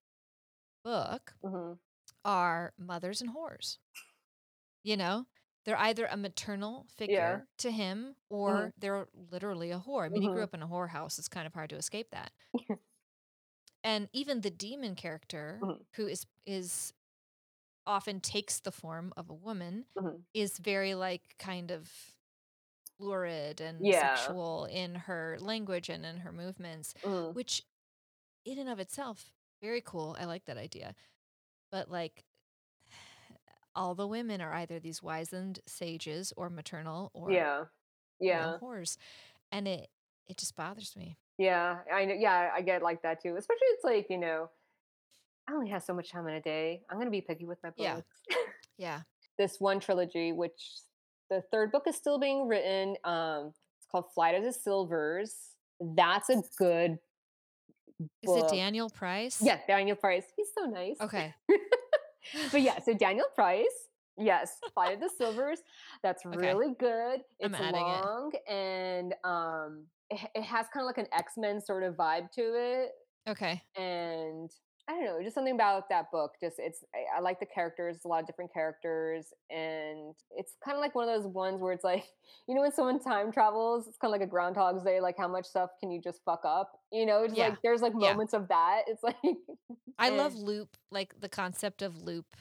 book 0.84 1.34
Mhm. 1.42 1.78
are 2.24 2.74
mothers 2.78 3.20
and 3.22 3.30
whores. 3.34 3.78
You 4.84 4.96
know? 4.96 5.26
They're 5.64 5.76
either 5.78 6.06
a 6.06 6.16
maternal 6.16 6.86
Yeah. 7.06 7.40
figure 7.40 7.46
to 7.58 7.70
him 7.70 8.16
Mhm. 8.46 8.70
or 8.70 8.72
they're 8.78 9.06
literally 9.12 9.70
a 9.70 9.78
whore. 9.80 10.06
I 10.06 10.08
mean, 10.08 10.22
he 10.22 10.28
grew 10.30 10.42
Mhm. 10.42 10.42
up 10.42 10.54
in 10.54 10.62
a 10.62 10.68
whorehouse, 10.68 11.18
it's 11.18 11.28
kind 11.28 11.46
of 11.46 11.52
hard 11.52 11.68
to 11.70 11.76
escape 11.76 12.10
that. 12.12 12.32
And 13.84 14.08
even 14.12 14.40
the 14.40 14.50
demon 14.50 14.94
character, 14.94 15.62
Mhm. 15.62 15.88
who 15.94 16.06
is 16.06 16.26
is 16.46 16.92
often 17.88 18.20
takes 18.22 18.60
the 18.60 18.72
form 18.72 19.14
of 19.18 19.30
a 19.30 19.34
woman, 19.34 19.86
Mhm. 19.96 20.28
is 20.34 20.58
very, 20.58 20.94
like, 20.96 21.36
kind 21.40 21.72
of 21.72 22.16
lurid 23.00 23.60
and 23.60 23.94
Yeah. 23.94 24.34
sexual 24.34 24.66
in 24.66 24.94
her 24.96 25.38
language 25.40 25.88
and 25.90 26.06
in 26.06 26.18
her 26.18 26.32
movements, 26.32 26.94
Mhm. 27.02 27.34
which 27.34 27.64
in 28.44 28.58
and 28.58 28.68
of 28.70 28.80
itself, 28.80 29.32
very 29.62 29.82
cool, 29.82 30.16
I 30.20 30.24
like 30.26 30.46
that 30.46 30.58
idea. 30.58 30.94
But, 31.72 31.90
like, 31.90 32.24
all 33.76 33.94
the 33.96 34.08
women 34.08 34.40
are 34.42 34.54
either 34.54 34.80
these 34.80 35.02
wizened 35.02 35.60
sages 35.68 36.32
or 36.36 36.50
maternal 36.50 37.10
or, 37.14 37.48
Yeah. 37.48 37.66
Yeah. 38.20 38.60
whores, 38.62 38.96
and 39.52 39.68
it 39.68 39.90
it 40.28 40.38
just 40.38 40.56
bothers 40.56 40.96
me. 40.96 41.16
Yeah, 41.38 41.84
I 41.92 42.04
know. 42.04 42.14
yeah, 42.14 42.50
I 42.52 42.62
get 42.62 42.82
like 42.82 43.02
that 43.02 43.20
too, 43.22 43.36
especially 43.36 43.66
it's 43.68 43.84
like, 43.84 44.10
you 44.10 44.18
know, 44.18 44.50
I 45.48 45.52
only 45.52 45.68
have 45.70 45.82
so 45.82 45.94
much 45.94 46.10
time 46.12 46.26
in 46.28 46.34
a 46.34 46.40
day, 46.42 46.82
I'm 46.90 46.98
gonna 46.98 47.10
be 47.10 47.20
picky 47.22 47.46
with 47.46 47.58
my 47.62 47.70
books. 47.70 47.78
Yeah. 48.28 48.36
yeah. 48.76 49.00
This 49.38 49.60
one 49.60 49.78
trilogy, 49.78 50.32
which 50.32 50.80
the 51.30 51.44
3rd 51.54 51.70
book 51.70 51.84
is 51.86 51.94
still 51.94 52.18
being 52.18 52.48
written, 52.48 52.96
um, 53.04 53.52
it's 53.78 53.86
called 53.88 54.06
Flight 54.12 54.34
of 54.34 54.42
the 54.42 54.52
Silvers. 54.52 55.50
That's 55.80 56.28
a 56.28 56.42
good 56.58 56.98
Is 58.22 58.34
it. 58.34 58.48
Daniel 58.48 58.90
Price? 58.90 59.40
Yeah, 59.40 59.60
Daniel 59.68 59.94
Price, 59.96 60.24
he's 60.36 60.48
so 60.58 60.64
nice. 60.66 61.00
Okay. 61.00 61.34
But, 62.52 62.60
yeah, 62.62 62.78
so 62.80 62.92
Daniel 62.94 63.28
Price, 63.34 63.88
yes, 64.18 64.58
Flight 64.74 64.94
of 64.94 65.00
the 65.00 65.08
Silvers, 65.16 65.60
that's 66.02 66.26
Okay. 66.26 66.48
really 66.48 66.74
good, 66.78 67.20
I'm 67.42 67.54
it's 67.54 67.54
adding 67.54 67.86
it. 67.86 68.04
long, 68.04 68.32
and, 68.48 69.14
um, 69.24 69.86
it 70.10 70.28
it 70.34 70.42
has 70.42 70.66
kinda 70.72 70.84
like 70.84 70.98
an 70.98 71.06
X-Men 71.12 71.60
sort 71.60 71.84
of 71.84 71.94
vibe 71.94 72.30
to 72.32 72.42
it, 72.42 72.90
Okay. 73.28 73.62
and 73.76 74.50
I 74.88 74.92
don't 74.94 75.04
know, 75.04 75.22
just 75.22 75.34
something 75.34 75.54
about 75.54 75.90
that 75.90 76.10
book, 76.10 76.36
just 76.40 76.58
it's 76.58 76.82
I 76.94 77.18
I 77.18 77.20
like 77.20 77.40
the 77.40 77.46
characters, 77.46 78.04
a 78.04 78.08
lot 78.08 78.20
of 78.20 78.26
different 78.26 78.52
characters, 78.54 79.34
and 79.50 80.14
it's 80.30 80.56
kinda 80.64 80.80
like 80.80 80.94
one 80.94 81.06
of 81.08 81.14
those 81.22 81.30
ones 81.30 81.60
where 81.60 81.72
it's 81.74 81.84
like, 81.84 82.06
you 82.48 82.54
know, 82.54 82.62
when 82.62 82.72
someone 82.72 82.98
time 82.98 83.30
travels, 83.30 83.86
it's 83.86 83.98
kinda 83.98 84.12
like 84.12 84.22
a 84.22 84.26
Groundhog's 84.26 84.82
Day, 84.84 85.00
like, 85.00 85.18
how 85.18 85.28
much 85.28 85.44
stuff 85.44 85.70
can 85.78 85.90
you 85.90 86.00
just 86.00 86.22
fuck 86.24 86.40
up? 86.44 86.72
You 86.90 87.04
know, 87.04 87.22
it's 87.24 87.36
Yeah. 87.36 87.38
like 87.38 87.60
there's, 87.62 87.82
like, 87.82 87.94
Yeah. 87.98 88.18
moments 88.18 88.32
of 88.32 88.48
that, 88.48 88.84
it's 88.86 89.02
like 89.04 89.16
I 89.98 90.10
love 90.10 90.34
eh 90.34 90.36
loop, 90.36 90.76
like, 90.90 91.20
the 91.20 91.28
concept 91.28 91.82
of 91.82 92.02
loop, 92.02 92.36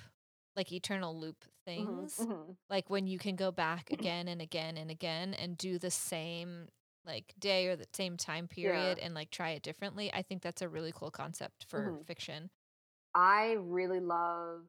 like, 0.56 0.72
eternal 0.72 1.18
loop 1.20 1.46
Mhm, 1.76 2.12
things, 2.16 2.28
mhm. 2.28 2.58
like, 2.70 2.90
when 2.90 3.08
you 3.08 3.18
can 3.20 3.36
go 3.36 3.52
back 3.52 3.90
again 3.92 4.28
and 4.28 4.42
again 4.42 4.78
and 4.78 4.92
again 4.92 5.34
and 5.34 5.58
do 5.58 5.80
the 5.80 5.92
same, 5.92 6.70
like, 7.08 7.34
day 7.40 7.68
or 7.68 7.76
the 7.76 7.88
same 7.94 8.18
time 8.18 8.48
Yeah. 8.64 8.96
period 8.96 9.00
and, 9.00 9.14
like, 9.16 9.32
try 9.32 9.52
it 9.52 9.64
differently, 9.64 10.14
I 10.14 10.22
think 10.24 10.42
that's 10.44 10.62
a 10.62 10.70
really 10.70 10.92
cool 10.94 11.12
concept 11.12 11.66
for 11.70 11.96
Mhm. 11.96 12.08
fiction. 12.08 12.50
I 13.16 13.54
really 13.60 14.00
love 14.00 14.68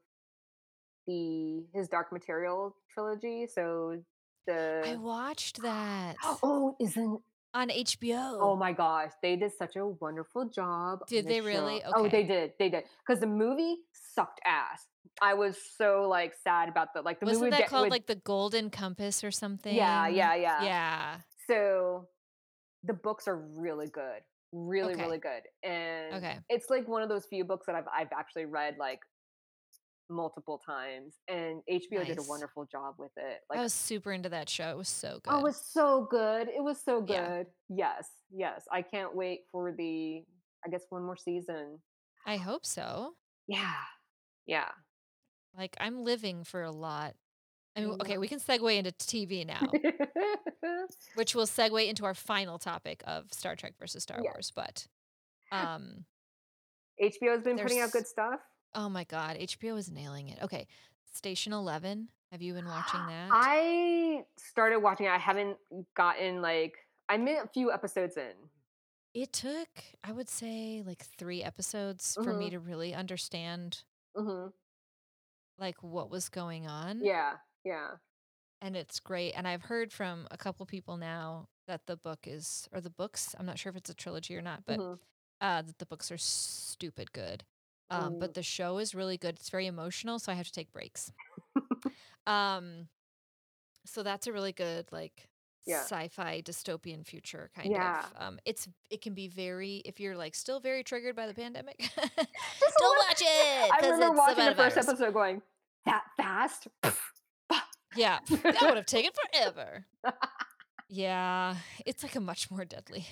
the 1.07 1.65
his 1.73 1.87
Dark 1.87 2.11
Material 2.11 2.75
trilogy, 2.93 3.47
so 3.47 4.03
the 4.47 4.83
I 4.83 4.95
watched 4.95 5.61
that. 5.61 6.19
Oh, 6.43 6.75
isn't 6.79 7.21
On 7.53 7.69
HBO. 7.69 8.53
Oh 8.53 8.55
my 8.55 8.71
gosh, 8.71 9.11
they 9.21 9.35
did 9.35 9.51
such 9.51 9.75
a 9.75 9.85
wonderful 9.85 10.47
job 10.49 10.99
Did 11.07 11.27
they 11.27 11.41
show. 11.41 11.81
really? 11.81 11.83
Oh, 11.93 12.07
they 12.07 12.23
did, 12.23 12.53
they 12.57 12.69
did 12.69 12.85
because 13.05 13.19
the 13.19 13.27
movie 13.27 13.77
sucked 13.93 14.39
ass. 14.45 14.87
I 15.21 15.33
was 15.33 15.57
so, 15.77 16.07
like, 16.07 16.33
sad 16.35 16.69
about 16.69 16.93
the 16.93 17.01
like, 17.01 17.19
the 17.19 17.25
Wasn't 17.25 17.41
with 17.41 17.51
that 17.51 17.65
called, 17.65 17.89
with 17.89 17.89
like, 17.89 18.05
The 18.07 18.15
Golden 18.15 18.69
Compass 18.69 19.23
or 19.23 19.31
something. 19.31 19.67
Yeah, 19.69 20.07
yeah, 20.07 20.35
yeah. 20.35 20.69
Yeah. 20.69 21.21
So, 21.47 22.09
the 22.83 22.93
books 22.93 23.27
are 23.27 23.37
really 23.37 23.87
good, 23.87 24.21
really, 24.53 24.95
Okay. 24.95 24.95
really 24.95 25.19
good, 25.19 25.43
and 25.63 26.17
Okay. 26.17 26.39
it's, 26.49 26.69
like, 26.69 26.87
one 26.87 27.01
of 27.03 27.09
those 27.09 27.25
few 27.27 27.45
books 27.45 27.65
that 27.67 27.75
I've 27.75 27.87
I've 27.93 28.11
actually 28.13 28.45
read, 28.45 28.77
like 28.79 28.99
multiple 30.11 30.57
times, 30.65 31.19
and 31.27 31.61
HBO 31.69 32.03
did 32.03 32.17
a 32.17 32.23
wonderful 32.23 32.65
job 32.65 32.95
with 32.97 33.11
it, 33.17 33.41
Like 33.49 33.61
I 33.61 33.61
was 33.61 33.73
super 33.73 34.11
into 34.11 34.29
that 34.29 34.49
show, 34.49 34.69
it 34.71 34.77
was 34.77 34.89
so 34.89 35.19
good. 35.23 35.31
Oh, 35.31 35.39
it 35.39 35.43
was 35.43 35.57
so 35.71 36.05
good, 36.09 36.47
it 36.49 36.63
was 36.63 36.81
so 36.83 37.01
Yeah. 37.05 37.29
good. 37.29 37.47
Yes, 37.67 38.09
yes, 38.31 38.65
I 38.71 38.81
can't 38.81 39.15
wait 39.15 39.41
for 39.51 39.71
the 39.75 40.23
I 40.65 40.69
guess, 40.69 40.83
1 40.89 41.03
more 41.05 41.15
season. 41.15 41.81
I 42.25 42.37
hope 42.37 42.65
so. 42.65 43.15
Yeah. 43.47 43.83
Yeah. 44.47 44.71
Like, 45.55 45.75
I'm 45.79 46.03
living 46.03 46.43
for 46.43 46.61
a 46.61 46.71
lot. 46.71 47.15
I 47.83 47.85
mean, 47.87 47.95
okay, 48.01 48.17
we 48.17 48.27
can 48.27 48.39
segue 48.39 48.75
into 48.77 48.91
TV 48.91 49.45
now 49.45 49.71
which 51.13 51.35
will 51.35 51.45
segue 51.45 51.87
into 51.87 52.05
our 52.05 52.13
final 52.13 52.57
topic 52.59 53.03
of 53.05 53.31
Star 53.33 53.55
Trek 53.55 53.73
versus 53.79 54.03
Star 54.03 54.19
Yes. 54.21 54.33
Wars, 54.33 54.51
but, 54.55 54.87
um 55.51 56.05
HBO 57.01 57.31
has 57.31 57.43
been 57.43 57.59
putting 57.59 57.79
out 57.79 57.91
good 57.91 58.07
stuff. 58.07 58.41
oh 58.75 58.89
my 58.89 59.03
god, 59.03 59.37
HBO 59.37 59.77
is 59.77 59.89
nailing 59.91 60.27
it. 60.29 60.41
Okay, 60.43 60.67
Station 61.13 61.53
11, 61.53 62.09
have 62.31 62.41
you 62.41 62.53
been 62.53 62.67
watching 62.67 63.05
that? 63.07 63.31
I 63.31 64.25
started 64.37 64.79
watching 64.79 65.05
it, 65.05 65.09
I 65.11 65.17
haven't 65.17 65.57
gotten, 65.95 66.41
like 66.41 66.77
I'm 67.07 67.27
a 67.27 67.47
few 67.53 67.71
episodes 67.71 68.17
in. 68.17 68.33
It 69.13 69.33
took, 69.33 69.69
I 70.03 70.11
would 70.11 70.29
say, 70.29 70.83
like, 70.85 71.03
3 71.03 71.43
episodes 71.43 72.17
for 72.21 72.33
me 72.33 72.49
Mhm. 72.49 72.51
to 72.51 72.59
really 72.59 72.93
understand 72.93 73.83
Mhm. 74.15 74.53
like, 75.57 75.83
what 75.83 76.09
was 76.09 76.29
going 76.29 76.67
on. 76.67 77.01
Yeah, 77.01 77.37
yeah. 77.69 77.97
And 78.61 78.75
it's 78.75 78.99
great, 78.99 79.33
and 79.33 79.47
I've 79.47 79.63
heard 79.63 79.93
from 79.93 80.27
a 80.31 80.37
couple 80.37 80.65
people 80.65 80.97
now 80.97 81.47
that 81.67 81.85
the 81.87 81.95
book 81.97 82.19
is 82.27 82.67
or 82.73 82.81
the 82.81 82.89
books, 82.89 83.35
I'm 83.39 83.45
not 83.45 83.57
sure 83.59 83.69
if 83.69 83.75
it's 83.77 83.89
a 83.89 83.93
trilogy 83.95 84.35
or 84.35 84.41
not, 84.41 84.63
but, 84.65 84.79
Mhm. 84.79 84.99
uh, 85.41 85.61
that 85.61 85.77
the 85.79 85.85
books 85.85 86.11
are 86.11 86.17
stupid 86.17 87.11
good. 87.13 87.45
Um, 87.91 88.17
but 88.19 88.33
the 88.33 88.43
show 88.43 88.77
is 88.79 88.93
really 88.95 89.17
good, 89.17 89.35
it's 89.39 89.49
very 89.49 89.67
emotional, 89.67 90.19
so 90.19 90.31
I 90.31 90.35
have 90.35 90.47
to 90.47 90.51
take 90.51 90.71
breaks. 90.73 91.11
Um 92.27 92.89
So 93.85 94.03
that's 94.03 94.27
a 94.27 94.33
really 94.33 94.51
good 94.53 94.91
like 94.91 95.29
Yeah. 95.65 95.81
sci-fi 95.83 96.41
dystopian 96.41 97.05
future 97.05 97.49
kind 97.55 97.71
Yeah. 97.71 97.99
of. 98.01 98.13
Um, 98.17 98.39
it's 98.45 98.67
it 98.89 99.01
can 99.01 99.13
be 99.13 99.27
very 99.27 99.77
if 99.85 99.99
you're 99.99 100.17
like 100.17 100.35
still 100.35 100.59
very 100.59 100.83
triggered 100.83 101.15
by 101.15 101.27
the 101.27 101.33
pandemic, 101.33 101.77
don't 101.97 102.97
watch 103.09 103.21
it 103.21 103.71
I 103.73 103.79
remember 103.81 104.17
watching 104.17 104.45
the 104.45 104.55
first 104.55 104.75
virus. 104.75 104.87
episode 104.89 105.13
going, 105.13 105.41
"That 105.85 106.03
fast?" 106.17 106.67
Yeah, 107.99 108.19
that 108.29 108.61
would 108.61 108.77
have 108.77 108.85
taken 108.85 109.11
forever. 109.33 109.85
Yeah, 110.91 111.55
it's 111.85 112.01
like 112.01 112.15
a 112.15 112.19
much 112.19 112.49
more 112.49 112.65
deadly, 112.65 113.05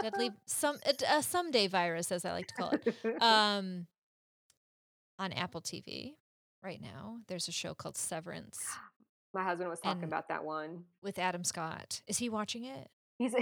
deadly 0.00 0.30
some 0.46 0.76
a, 0.86 0.94
a 1.16 1.22
someday 1.24 1.66
virus, 1.66 2.12
as 2.12 2.24
I 2.24 2.30
like 2.30 2.46
to 2.46 2.54
call 2.54 2.70
it. 2.70 3.20
Um, 3.20 3.88
on 5.18 5.32
Apple 5.32 5.60
TV 5.60 6.12
right 6.62 6.80
now, 6.80 7.16
there's 7.26 7.48
a 7.48 7.52
show 7.52 7.74
called 7.74 7.96
Severance 7.96 8.60
My 9.34 9.42
husband 9.42 9.70
was 9.70 9.80
talking 9.80 10.04
about 10.04 10.28
that 10.28 10.44
one. 10.44 10.84
with 11.02 11.18
Adam 11.18 11.42
Scott. 11.42 12.00
Is 12.06 12.18
he 12.18 12.28
watching 12.28 12.64
it? 12.64 12.88
He's 13.18 13.34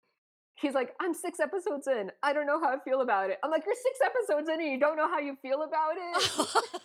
he's 0.54 0.72
like, 0.72 0.94
"I'm 0.98 1.12
6 1.12 1.40
episodes 1.40 1.88
in. 1.88 2.10
I 2.22 2.32
don't 2.32 2.46
know 2.46 2.58
how 2.58 2.70
I 2.70 2.78
feel 2.84 3.02
about 3.02 3.28
it." 3.28 3.38
I'm 3.44 3.50
like, 3.50 3.64
"You're 3.66 3.74
6 3.74 3.98
episodes 4.02 4.48
in 4.48 4.62
and 4.62 4.72
you 4.72 4.80
don't 4.80 4.96
know 4.96 5.08
how 5.08 5.18
you 5.18 5.36
feel 5.42 5.60
about 5.62 5.92
it?" 5.96 6.80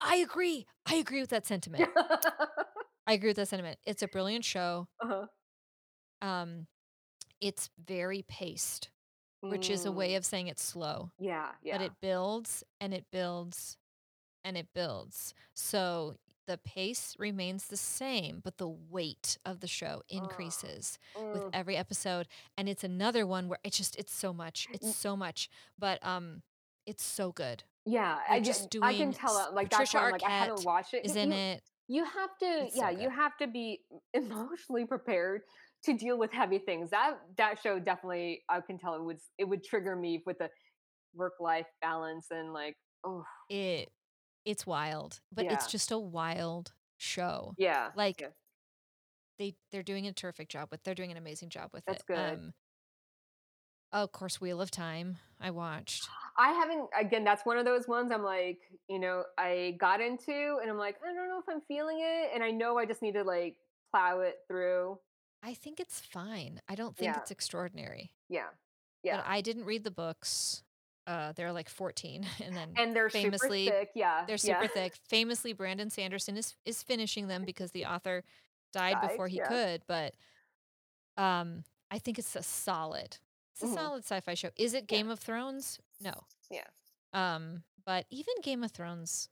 I 0.00 0.16
agree. 0.16 0.66
I 0.86 0.94
agree 0.94 1.20
with 1.20 1.30
that 1.30 1.46
sentiment. 1.46 1.90
I 3.06 3.12
agree 3.14 3.30
with 3.30 3.36
that 3.36 3.48
sentiment. 3.48 3.78
It's 3.84 4.02
a 4.02 4.08
brilliant 4.08 4.44
show. 4.44 4.88
uh-huh. 5.00 5.26
Um, 6.22 6.66
it's 7.40 7.70
very 7.78 8.22
paced, 8.22 8.90
which 9.48 9.70
is 9.70 9.84
a 9.84 9.92
way 9.92 10.14
Mm, 10.14 10.16
of 10.16 10.24
saying 10.24 10.48
it's 10.48 10.62
slow, 10.64 11.12
yeah, 11.18 11.52
yeah. 11.62 11.72
but 11.72 11.80
it 11.80 11.94
builds 12.00 12.64
and 12.80 12.94
it 12.94 13.06
builds 13.12 13.78
and 14.44 14.56
it 14.56 14.68
builds. 14.74 15.34
So 15.54 16.16
the 16.46 16.58
pace 16.58 17.16
remains 17.18 17.68
the 17.68 17.76
same, 17.76 18.40
but 18.44 18.58
the 18.58 18.68
weight 18.68 19.38
of 19.44 19.60
the 19.60 19.68
show 19.68 20.02
Oh, 20.16 20.18
increases 20.18 20.98
with 21.32 21.46
mm. 21.46 21.52
every 21.52 21.76
episode. 21.76 22.28
And 22.56 22.68
it's 22.68 22.84
another 22.84 23.26
one 23.26 23.48
where 23.48 23.58
it's 23.64 23.76
just 23.78 23.96
it's 23.96 24.14
so 24.14 24.32
much. 24.32 24.68
It's 24.72 24.88
so 24.88 25.16
much. 25.16 25.48
But 25.78 26.04
um 26.06 26.42
it's 26.86 27.04
so 27.04 27.32
good. 27.32 27.64
Yeah, 27.84 28.18
They're 28.28 28.38
I 28.38 28.40
just 28.40 28.70
get 28.70 28.76
I 28.82 28.94
can 28.94 29.12
tell, 29.12 29.36
uh, 29.36 29.52
like, 29.52 29.70
that's 29.70 29.92
Patricia 29.92 29.94
why 29.94 30.02
I'm 30.02 30.10
like, 30.10 30.24
I 30.24 30.30
haven't 30.30 30.56
Arquette 30.56 30.62
watched 30.62 30.94
it 30.94 31.04
is 31.04 31.16
in 31.16 31.32
you 31.32 31.32
it. 31.32 31.62
You 31.88 32.04
have 32.04 32.30
to 32.38 32.68
It's 32.68 32.74
yeah, 32.74 32.90
so 32.90 32.90
you 32.90 33.10
have 33.10 33.36
to 33.38 33.46
be 33.46 33.84
emotionally 34.14 34.86
prepared 34.86 35.42
to 35.84 35.94
deal 35.94 36.18
with 36.18 36.32
heavy 36.32 36.58
things. 36.58 36.90
That 36.90 37.18
that 37.36 37.60
show 37.62 37.78
definitely 37.78 38.44
I 38.48 38.60
can 38.60 38.78
tell 38.78 38.94
it 38.94 39.02
would 39.04 39.18
it 39.38 39.44
would 39.44 39.64
trigger 39.64 39.96
me 39.96 40.22
with 40.26 40.38
the 40.38 40.50
work 41.14 41.34
life 41.40 41.66
balance 41.82 42.28
and 42.30 42.52
like, 42.52 42.76
oh, 43.04 43.24
It 43.48 43.92
it's 44.44 44.66
wild, 44.66 45.20
but 45.32 45.46
it's 45.50 45.66
just 45.66 45.90
a 45.90 45.98
wild 45.98 46.74
show. 46.98 47.56
Yeah. 47.56 47.92
Like 47.94 48.16
Yeah. 48.18 48.30
they 49.38 49.56
they're 49.70 49.82
doing 49.82 50.06
a 50.06 50.12
terrific 50.12 50.48
job 50.48 50.68
with. 50.70 50.82
They're 50.82 50.94
doing 50.94 51.10
an 51.10 51.16
amazing 51.16 51.50
job 51.50 51.70
with 51.72 51.84
That's 51.86 52.02
it. 52.02 52.04
good. 52.04 52.40
Um 52.40 52.54
of 53.92 54.12
course 54.12 54.40
Wheel 54.40 54.60
of 54.60 54.70
Time 54.70 55.18
I 55.40 55.50
watched. 55.50 56.08
I 56.38 56.52
haven't 56.52 56.88
again, 56.98 57.24
that's 57.24 57.44
one 57.46 57.58
of 57.58 57.64
those 57.64 57.86
ones 57.88 58.10
I'm 58.12 58.22
like, 58.24 58.58
you 58.88 58.98
know, 58.98 59.24
I 59.38 59.76
got 59.78 60.00
into 60.00 60.58
and 60.60 60.70
I'm 60.70 60.78
like, 60.78 60.96
I 61.02 61.12
don't 61.12 61.28
know 61.28 61.38
if 61.38 61.44
I'm 61.48 61.60
feeling 61.68 61.98
it 62.00 62.30
and 62.34 62.42
I 62.42 62.50
know 62.50 62.78
I 62.78 62.86
just 62.86 63.02
need 63.02 63.12
to 63.14 63.22
like 63.24 63.56
plow 63.92 64.20
it 64.20 64.38
through. 64.48 64.98
I 65.42 65.54
think 65.54 65.78
it's 65.80 66.00
fine. 66.00 66.60
I 66.68 66.74
don't 66.74 66.96
think 66.96 67.14
Yeah. 67.14 67.20
it's 67.20 67.30
extraordinary. 67.30 68.12
Yeah. 68.28 68.48
But 69.02 69.08
Yeah. 69.10 69.22
I 69.26 69.40
didn't 69.40 69.64
read 69.64 69.84
the 69.84 69.90
books. 69.90 70.62
Uh 71.06 71.32
they're 71.32 71.52
like 71.52 71.68
14 71.68 72.26
and 72.44 72.56
then 72.56 72.72
And 72.76 72.96
they're 72.96 73.08
super 73.10 73.22
famously 73.24 73.68
thick. 73.68 73.90
Yeah. 73.94 74.24
they're 74.26 74.36
Yeah. 74.42 74.60
super 74.60 74.68
thick. 74.72 74.94
Famously 75.08 75.52
Brandon 75.52 75.90
Sanderson 75.90 76.36
is 76.36 76.56
is 76.64 76.82
finishing 76.82 77.28
them 77.28 77.44
because 77.44 77.70
the 77.72 77.86
author 77.86 78.24
died 78.72 78.94
Died. 79.00 79.10
before 79.10 79.28
he 79.28 79.36
Yeah. 79.36 79.48
could, 79.48 79.82
but 79.86 80.14
um 81.16 81.64
I 81.90 81.98
think 81.98 82.18
it's 82.18 82.34
a 82.34 82.42
solid. 82.42 83.18
It's 83.56 83.62
a 83.62 83.66
Mhm. 83.66 83.74
solid 83.74 84.04
sci-fi 84.04 84.34
show. 84.34 84.50
Is 84.56 84.74
it 84.74 84.82
Yeah. 84.90 84.98
Game 84.98 85.08
of 85.10 85.18
Thrones? 85.18 85.80
No. 86.00 86.12
Yeah. 86.50 86.66
Um 87.14 87.64
but 87.84 88.04
even 88.10 88.34
Game 88.42 88.62
of 88.62 88.72
Thrones 88.72 89.30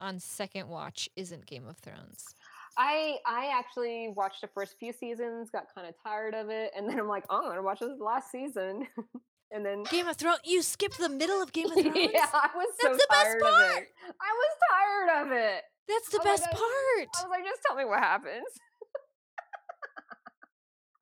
on 0.00 0.18
second 0.18 0.68
watch 0.68 1.08
isn't 1.16 1.46
Game 1.46 1.66
of 1.66 1.78
Thrones. 1.78 2.34
I 2.76 3.18
I 3.24 3.46
actually 3.58 4.08
watched 4.08 4.40
the 4.42 4.48
first 4.48 4.76
few 4.78 4.92
seasons, 4.92 5.48
got 5.50 5.72
kind 5.74 5.86
of 5.86 5.94
tired 6.02 6.34
of 6.34 6.50
it, 6.50 6.72
and 6.76 6.88
then 6.88 6.98
I'm 6.98 7.08
like, 7.08 7.24
oh, 7.30 7.38
I'm 7.44 7.48
gonna 7.50 7.62
watch 7.62 7.80
this 7.80 7.98
last 8.00 8.30
season, 8.30 8.86
and 9.52 9.64
then 9.64 9.84
Game 9.84 10.08
of 10.08 10.16
Thrones 10.16 10.40
you 10.44 10.60
skipped 10.60 10.98
the 10.98 11.08
middle 11.08 11.40
of 11.40 11.52
Game 11.52 11.66
of 11.70 11.72
Thrones? 11.72 12.10
yeah, 12.12 12.28
I 12.32 12.50
was 12.54 12.68
so 12.80 12.88
That's 12.88 12.98
the 13.02 13.06
best 13.08 13.24
tired 13.24 13.42
of 13.42 13.48
part. 13.48 13.82
it. 13.82 13.88
I 14.20 14.32
was 14.32 14.58
tired 14.70 15.26
of 15.26 15.32
it. 15.32 15.64
That's 15.86 16.08
the 16.10 16.18
Oh 16.20 16.24
best 16.24 16.42
part. 16.44 16.54
I 16.60 17.22
was 17.22 17.26
like, 17.30 17.44
just 17.44 17.60
tell 17.66 17.76
me 17.76 17.84
what 17.84 18.00
happens. 18.00 18.44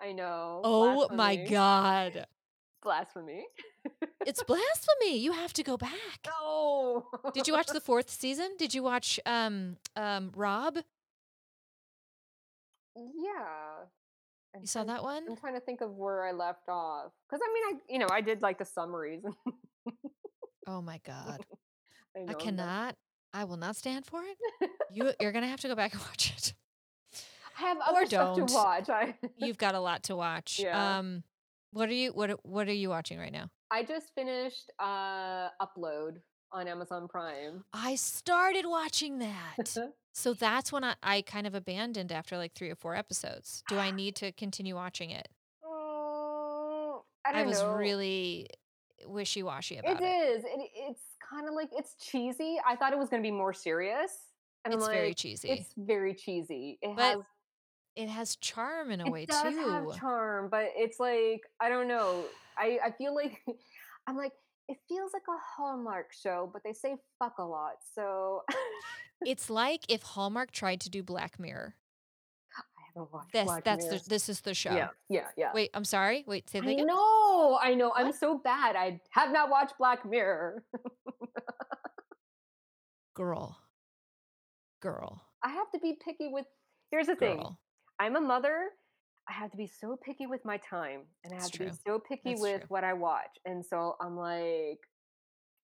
I 0.02 0.12
know. 0.12 0.60
Oh 0.64 1.08
my 1.12 1.36
god. 1.36 2.26
Blasphemy. 2.82 3.46
It's 4.26 4.42
blasphemy. 4.46 5.18
You 5.18 5.32
have 5.32 5.52
to 5.54 5.62
go 5.62 5.76
back. 5.76 6.26
No. 6.26 7.06
Did 7.32 7.46
you 7.46 7.52
watch 7.52 7.68
the 7.68 7.80
fourth 7.80 8.10
season? 8.10 8.56
Did 8.58 8.74
you 8.74 8.82
watch 8.82 9.20
um 9.24 9.76
um 9.96 10.32
Rob? 10.34 10.78
yeah. 12.96 13.84
I'm 14.54 14.62
You 14.62 14.66
saw 14.66 14.84
that 14.84 15.02
one? 15.02 15.24
I'm 15.28 15.36
trying 15.36 15.54
to 15.54 15.60
think 15.60 15.80
of 15.80 15.92
where 15.92 16.26
I 16.26 16.32
left 16.32 16.68
off 16.68 17.12
because 17.28 17.40
I 17.42 17.52
mean, 17.54 17.76
I 17.76 17.92
you 17.92 17.98
know, 17.98 18.08
I 18.10 18.20
did 18.20 18.42
like 18.42 18.58
the 18.58 18.64
summaries. 18.64 19.22
Oh 20.66 20.82
my 20.82 21.00
god. 21.06 21.44
I, 22.16 22.32
I 22.32 22.34
cannot. 22.34 22.96
I 23.32 23.44
will 23.44 23.56
not 23.56 23.76
stand 23.76 24.04
for 24.04 24.20
it. 24.22 24.70
You 24.92 25.12
you're 25.20 25.32
going 25.32 25.42
to 25.42 25.48
have 25.48 25.60
to 25.60 25.68
go 25.68 25.74
back 25.74 25.94
and 25.94 26.02
watch 26.02 26.32
it. 26.36 26.52
I 27.62 27.68
have 27.68 27.78
other 27.86 28.06
stuff 28.06 28.36
don't. 28.36 28.48
to 28.48 28.54
watch. 28.54 28.88
I 28.90 29.14
You've 29.36 29.58
got 29.58 29.74
a 29.74 29.80
lot 29.80 30.04
to 30.04 30.16
watch. 30.16 30.60
Yeah. 30.62 30.98
Um 30.98 31.22
what 31.72 31.88
are 31.88 31.94
you 31.94 32.12
what 32.12 32.44
what 32.44 32.68
are 32.68 32.72
you 32.74 32.88
watching 32.88 33.18
right 33.18 33.32
now? 33.32 33.50
I 33.70 33.82
just 33.84 34.14
finished 34.14 34.70
uh 34.78 35.48
Upload 35.60 36.16
on 36.52 36.68
Amazon 36.68 37.08
Prime. 37.08 37.64
I 37.72 37.94
started 37.94 38.66
watching 38.66 39.18
that. 39.20 39.76
So 40.14 40.34
that's 40.34 40.70
when 40.70 40.84
I, 40.84 40.94
I 41.02 41.22
kind 41.22 41.46
of 41.46 41.54
abandoned 41.54 42.12
after 42.12 42.36
like 42.36 42.52
3 42.52 42.68
or 42.68 42.74
4 42.74 42.94
episodes. 42.94 43.62
Do 43.66 43.78
I 43.78 43.90
need 43.90 44.14
to 44.16 44.30
continue 44.32 44.74
watching 44.74 45.08
it? 45.08 45.26
Mm, 45.64 47.00
I 47.24 47.32
don't 47.32 47.34
know. 47.34 47.44
I 47.44 47.46
was 47.46 47.62
know. 47.62 47.74
really 47.76 48.48
wishy-washy 49.06 49.78
about 49.78 50.02
It 50.02 50.04
it. 50.04 50.06
is. 50.06 50.44
It, 50.44 50.70
it's 50.74 51.00
kind 51.30 51.48
of 51.48 51.54
like 51.54 51.70
it's 51.72 51.94
cheesy. 51.94 52.58
I 52.66 52.76
thought 52.76 52.92
it 52.92 52.98
was 52.98 53.08
going 53.08 53.22
to 53.22 53.26
be 53.26 53.30
more 53.34 53.54
serious, 53.54 54.12
and 54.66 54.74
It's 54.74 54.84
I'm 54.84 54.92
very 54.92 55.14
cheesy. 55.14 55.48
It's 55.48 55.72
very 55.78 56.14
cheesy. 56.14 56.78
It 56.82 56.94
But 56.94 57.02
has 57.16 57.18
It 57.94 58.08
has 58.08 58.36
charm 58.36 58.90
in 58.90 59.00
a 59.00 59.06
it 59.06 59.10
way 59.10 59.26
does 59.26 59.42
too. 59.54 59.68
have 59.68 59.96
charm, 59.98 60.48
but 60.50 60.70
it's 60.76 60.98
like 60.98 61.42
I 61.60 61.68
don't 61.68 61.88
know. 61.88 62.24
I 62.56 62.78
I 62.84 62.90
feel 62.92 63.14
like 63.14 63.42
I'm 64.06 64.16
like 64.16 64.32
it 64.68 64.78
feels 64.88 65.12
like 65.12 65.22
a 65.28 65.36
Hallmark 65.56 66.12
show, 66.12 66.48
but 66.52 66.62
they 66.64 66.72
say 66.72 66.96
fuck 67.18 67.38
a 67.38 67.44
lot. 67.44 67.72
So 67.94 68.42
It's 69.26 69.50
like 69.50 69.82
if 69.88 70.02
Hallmark 70.02 70.50
tried 70.52 70.80
to 70.82 70.90
do 70.90 71.02
Black 71.02 71.38
Mirror. 71.38 71.74
I 72.56 72.80
haven't 72.94 73.12
watched 73.12 73.32
This 73.32 73.44
Black 73.44 73.64
that's 73.64 73.84
Mirror. 73.86 73.98
the 73.98 74.08
this 74.08 74.28
is 74.28 74.40
the 74.40 74.54
show. 74.54 74.74
Yeah, 74.74 74.88
yeah, 75.08 75.26
yeah. 75.36 75.50
Wait, 75.54 75.70
I'm 75.74 75.84
sorry. 75.84 76.24
Wait, 76.26 76.48
say 76.50 76.60
that 76.60 76.68
again. 76.68 76.86
know, 76.86 77.58
I 77.60 77.74
know. 77.74 77.92
I'm 77.94 78.12
so 78.12 78.38
bad. 78.38 78.74
I 78.76 79.00
have 79.10 79.32
not 79.32 79.48
watched 79.50 79.76
Black 79.78 80.04
Mirror. 80.08 80.64
Girl. 83.14 83.56
Girl. 84.80 85.22
I 85.42 85.50
have 85.50 85.70
to 85.72 85.78
be 85.78 85.98
picky 86.04 86.28
with. 86.28 86.46
Here's 86.90 87.06
the 87.06 87.16
thing. 87.16 87.44
I'm 88.02 88.16
a 88.16 88.20
mother. 88.20 88.70
I 89.28 89.32
have 89.32 89.52
to 89.52 89.56
be 89.56 89.68
so 89.80 89.96
picky 90.04 90.26
with 90.26 90.44
my 90.44 90.56
time, 90.56 91.02
and 91.22 91.32
I 91.32 91.36
That's 91.36 91.44
have 91.44 91.52
to 91.52 91.64
be 91.66 91.78
so 91.86 92.00
picky 92.00 92.30
That's 92.30 92.40
with 92.40 92.60
true. 92.62 92.66
what 92.68 92.82
I 92.82 92.92
watch. 92.94 93.30
And 93.44 93.64
so 93.64 93.94
I'm 94.00 94.16
like, 94.16 94.80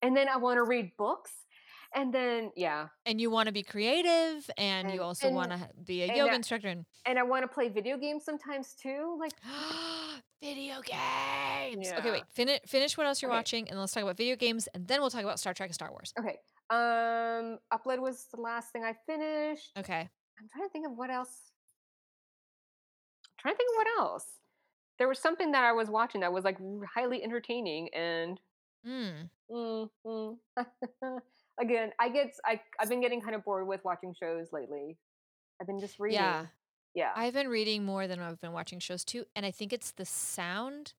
and 0.02 0.16
then 0.16 0.28
I 0.28 0.36
want 0.36 0.58
to 0.58 0.62
read 0.62 0.92
books, 0.96 1.32
and 1.96 2.14
then 2.14 2.52
yeah, 2.54 2.86
And 3.06 3.20
you 3.20 3.28
want 3.30 3.48
to 3.48 3.52
be 3.52 3.64
creative 3.64 4.48
and, 4.56 4.92
you 4.92 5.02
also 5.02 5.30
want 5.30 5.50
to 5.50 5.68
be 5.84 6.02
a 6.04 6.14
yoga 6.14 6.30
I- 6.32 6.36
instructor 6.36 6.68
and 6.68 6.84
and 7.06 7.18
I 7.18 7.24
want 7.24 7.42
to 7.42 7.48
play 7.48 7.68
video 7.70 7.96
games 7.98 8.24
sometimes 8.24 8.74
too. 8.80 9.16
Like, 9.18 9.32
video 10.40 10.74
games. 10.82 11.90
Okay, 11.98 12.12
wait. 12.12 12.22
Finish 12.30 12.60
finish 12.68 12.96
what 12.96 13.08
else 13.08 13.20
you're 13.20 13.30
Okay. 13.32 13.38
watching 13.38 13.68
and 13.68 13.80
let's 13.80 13.92
talk 13.92 14.04
about 14.04 14.16
video 14.16 14.36
games 14.36 14.68
and 14.74 14.86
then 14.86 15.00
we'll 15.00 15.10
talk 15.10 15.24
about 15.24 15.40
Star 15.40 15.52
Trek 15.54 15.70
and 15.70 15.74
Star 15.74 15.90
Wars. 15.90 16.12
okay, 16.20 16.36
um, 16.70 17.58
Upload 17.72 17.98
was 17.98 18.26
the 18.32 18.40
last 18.40 18.70
thing 18.72 18.84
I 18.84 18.94
finished. 19.06 19.72
Okay. 19.76 20.08
I'm 20.38 20.48
trying 20.52 20.68
to 20.68 20.72
think 20.72 20.86
of 20.86 20.92
what 20.96 21.10
else. 21.10 21.34
Trying 23.38 23.54
to 23.54 23.56
think 23.58 23.70
of 23.70 23.76
what 23.76 23.86
else. 24.00 24.26
There 24.98 25.08
was 25.08 25.18
something 25.18 25.52
that 25.52 25.62
I 25.64 25.72
was 25.72 25.88
watching 25.88 26.22
that 26.22 26.32
was 26.32 26.44
like 26.44 26.58
highly 26.94 27.22
entertaining, 27.22 27.88
and 27.94 28.40
Mm. 28.86 29.28
mm, 29.50 29.90
mm. 30.06 30.38
again, 31.60 31.90
I 31.98 32.08
get 32.08 32.34
I 32.44 32.60
I've 32.78 32.88
been 32.88 33.00
getting 33.00 33.20
kind 33.20 33.34
of 33.34 33.44
bored 33.44 33.66
with 33.66 33.84
watching 33.84 34.14
shows 34.18 34.52
lately. 34.52 34.96
I've 35.60 35.66
been 35.66 35.80
just 35.80 35.98
reading. 35.98 36.20
Yeah. 36.20 36.46
yeah. 36.94 37.12
I've 37.14 37.34
been 37.34 37.48
reading 37.48 37.84
more 37.84 38.06
than 38.06 38.20
I've 38.20 38.40
been 38.40 38.52
watching 38.52 38.78
shows 38.78 39.04
too, 39.04 39.24
and 39.34 39.44
I 39.44 39.50
think 39.50 39.72
it's 39.72 39.90
the 39.90 40.04
sound. 40.06 40.94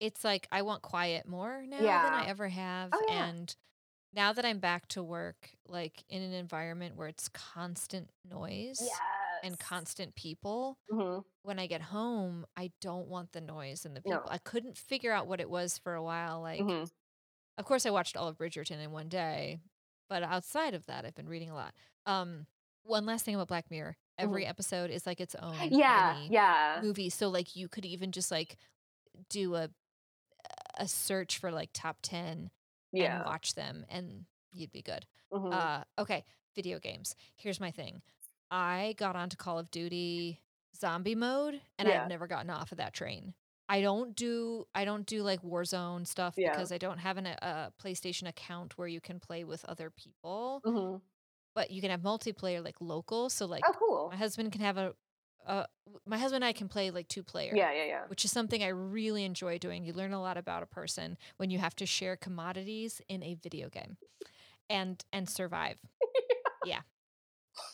It's 0.00 0.24
like 0.24 0.46
I 0.52 0.62
want 0.62 0.82
quiet 0.82 1.26
more 1.28 1.64
now 1.68 1.78
than 1.78 2.12
I 2.14 2.26
ever 2.28 2.48
have, 2.48 2.90
Oh, 2.92 3.04
yeah. 3.08 3.26
and 3.28 3.54
now 4.12 4.32
that 4.32 4.44
I'm 4.44 4.58
back 4.58 4.88
to 4.88 5.02
work, 5.02 5.50
like 5.66 6.04
in 6.08 6.22
an 6.22 6.32
environment 6.32 6.96
where 6.96 7.08
it's 7.08 7.28
constant 7.28 8.10
noise, 8.28 8.78
yes. 8.80 8.90
And 9.42 9.58
constant 9.58 10.14
people. 10.14 10.78
Mhm. 10.90 11.24
When 11.42 11.58
I 11.58 11.66
get 11.68 11.82
home, 11.82 12.46
I 12.56 12.72
don't 12.80 13.08
want 13.08 13.32
the 13.32 13.40
noise 13.42 13.84
and 13.86 13.96
the 13.96 14.02
people. 14.02 14.28
No. 14.28 14.32
I 14.32 14.38
couldn't 14.38 14.78
figure 14.78 15.12
out 15.12 15.26
what 15.28 15.40
it 15.40 15.50
was 15.50 15.78
for 15.78 15.94
a 15.94 16.02
while. 16.04 16.40
Like, 16.42 16.66
Mhm. 16.66 16.90
of 17.58 17.64
course, 17.66 17.86
I 17.86 17.90
watched 17.90 18.16
all 18.16 18.28
of 18.28 18.38
Bridgerton 18.38 18.78
in 18.82 18.92
one 18.92 19.08
day, 19.08 19.60
but 20.08 20.22
outside 20.22 20.74
of 20.74 20.86
that, 20.86 21.04
I've 21.06 21.14
been 21.14 21.28
reading 21.28 21.50
a 21.50 21.54
lot. 21.54 21.74
Um, 22.06 22.46
one 22.82 23.06
last 23.06 23.24
thing 23.24 23.34
about 23.36 23.48
Black 23.48 23.70
Mirror. 23.70 23.98
Every 24.18 24.44
Mhm. 24.44 24.46
episode 24.46 24.90
is 24.90 25.06
like 25.06 25.20
its 25.20 25.34
own 25.36 25.70
Yeah, 25.70 26.18
yeah. 26.28 26.82
movie. 26.82 27.10
So 27.10 27.28
like 27.30 27.56
you 27.56 27.68
could 27.68 27.84
even 27.86 28.12
just 28.12 28.30
like 28.30 28.58
do 29.30 29.54
a 29.56 29.70
a 30.76 30.88
search 30.88 31.38
for 31.38 31.50
like 31.52 31.70
top 31.72 31.98
10 32.02 32.50
and 32.98 33.20
Yeah. 33.20 33.22
watch 33.22 33.54
them 33.54 33.84
and 33.88 34.26
you'd 34.52 34.72
be 34.72 34.82
good. 34.82 35.06
Mhm. 35.32 35.52
Uh 35.52 35.84
okay, 35.98 36.24
video 36.54 36.78
games. 36.78 37.14
Here's 37.36 37.60
my 37.60 37.70
thing. 37.70 38.02
I 38.52 38.94
got 38.98 39.16
onto 39.16 39.36
Call 39.36 39.58
of 39.58 39.72
Duty 39.72 40.42
zombie 40.76 41.16
mode 41.16 41.62
and 41.78 41.88
I've 41.88 42.06
never 42.06 42.28
gotten 42.28 42.50
off 42.50 42.72
of 42.72 42.78
that 42.78 42.94
train. 42.94 43.34
I 43.68 43.80
don't 43.82 44.14
do 44.16 44.66
I 44.74 44.84
don't 44.84 45.06
do 45.06 45.22
like 45.24 45.42
Warzone 45.42 46.06
stuff 46.06 46.36
Yeah. 46.36 46.52
because 46.52 46.72
I 46.72 46.78
don't 46.78 46.98
have 46.98 47.18
an, 47.18 47.26
a 47.26 47.72
PlayStation 47.82 48.28
account 48.28 48.78
where 48.78 48.88
you 48.88 49.00
can 49.00 49.20
play 49.20 49.44
with 49.44 49.64
other 49.66 49.90
people, 49.90 50.64
Mhm. 50.64 51.02
but 51.54 51.70
you 51.70 51.80
can 51.80 51.90
have 51.90 52.02
multiplayer 52.02 52.64
like 52.64 52.80
local. 52.80 53.30
So 53.30 53.46
like 53.46 53.66
Oh, 53.66 53.72
cool. 53.78 54.10
my 54.10 54.16
husband 54.16 54.52
can 54.52 54.62
have 54.62 54.78
a 54.78 54.94
uh 55.46 55.66
my 56.06 56.18
husband 56.18 56.44
and 56.44 56.48
I 56.48 56.54
can 56.54 56.68
play 56.68 56.90
like 56.90 57.08
two 57.08 57.24
player 57.24 57.54
Yeah, 57.56 57.72
yeah, 57.72 57.84
yeah. 57.84 58.04
which 58.08 58.24
is 58.24 58.32
something 58.32 58.62
I 58.62 58.68
really 58.68 59.24
enjoy 59.24 59.58
doing. 59.58 59.84
You 59.84 59.92
learn 59.94 60.12
a 60.14 60.20
lot 60.22 60.36
about 60.38 60.62
a 60.62 60.66
person 60.66 61.18
when 61.38 61.50
you 61.50 61.58
have 61.58 61.76
to 61.76 61.86
share 61.86 62.16
commodities 62.16 63.02
in 63.08 63.22
a 63.22 63.34
video 63.34 63.70
game 63.70 63.98
and 64.70 65.04
and 65.12 65.28
survive. 65.30 65.78
Yeah. 66.64 66.82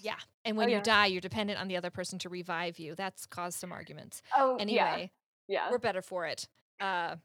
Yeah. 0.01 0.17
And 0.45 0.57
when 0.57 0.69
Oh, 0.69 0.73
you 0.73 0.81
die, 0.83 1.07
you're 1.07 1.21
dependent 1.21 1.61
on 1.61 1.69
the 1.69 1.77
other 1.77 1.91
person 1.91 2.19
to 2.21 2.29
revive 2.29 2.79
you. 2.79 2.95
That's 2.95 3.27
caused 3.27 3.59
some 3.59 3.71
arguments. 3.73 4.23
Oh, 4.37 4.57
yeah. 4.57 4.62
Anyway, 4.62 5.11
Yeah. 5.47 5.71
we're 5.71 5.79
better 5.79 6.03
for 6.03 6.27
it. 6.27 6.49
Uh 6.81 7.17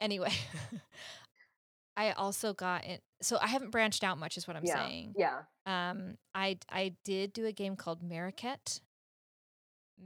anyway. 0.00 0.32
I 1.96 2.12
also 2.12 2.54
got 2.54 2.84
it. 2.86 3.02
So 3.20 3.36
I 3.40 3.48
haven't 3.48 3.70
branched 3.70 4.02
out 4.04 4.16
much 4.18 4.36
is 4.38 4.46
what 4.48 4.56
I'm 4.56 4.64
yeah. 4.64 4.74
saying. 4.86 5.14
Yeah. 5.16 5.40
Um 5.66 6.16
I 6.34 6.58
I 6.70 6.94
did 7.04 7.32
do 7.32 7.46
a 7.46 7.52
game 7.52 7.76
called 7.76 8.02
Mariquette. 8.02 8.80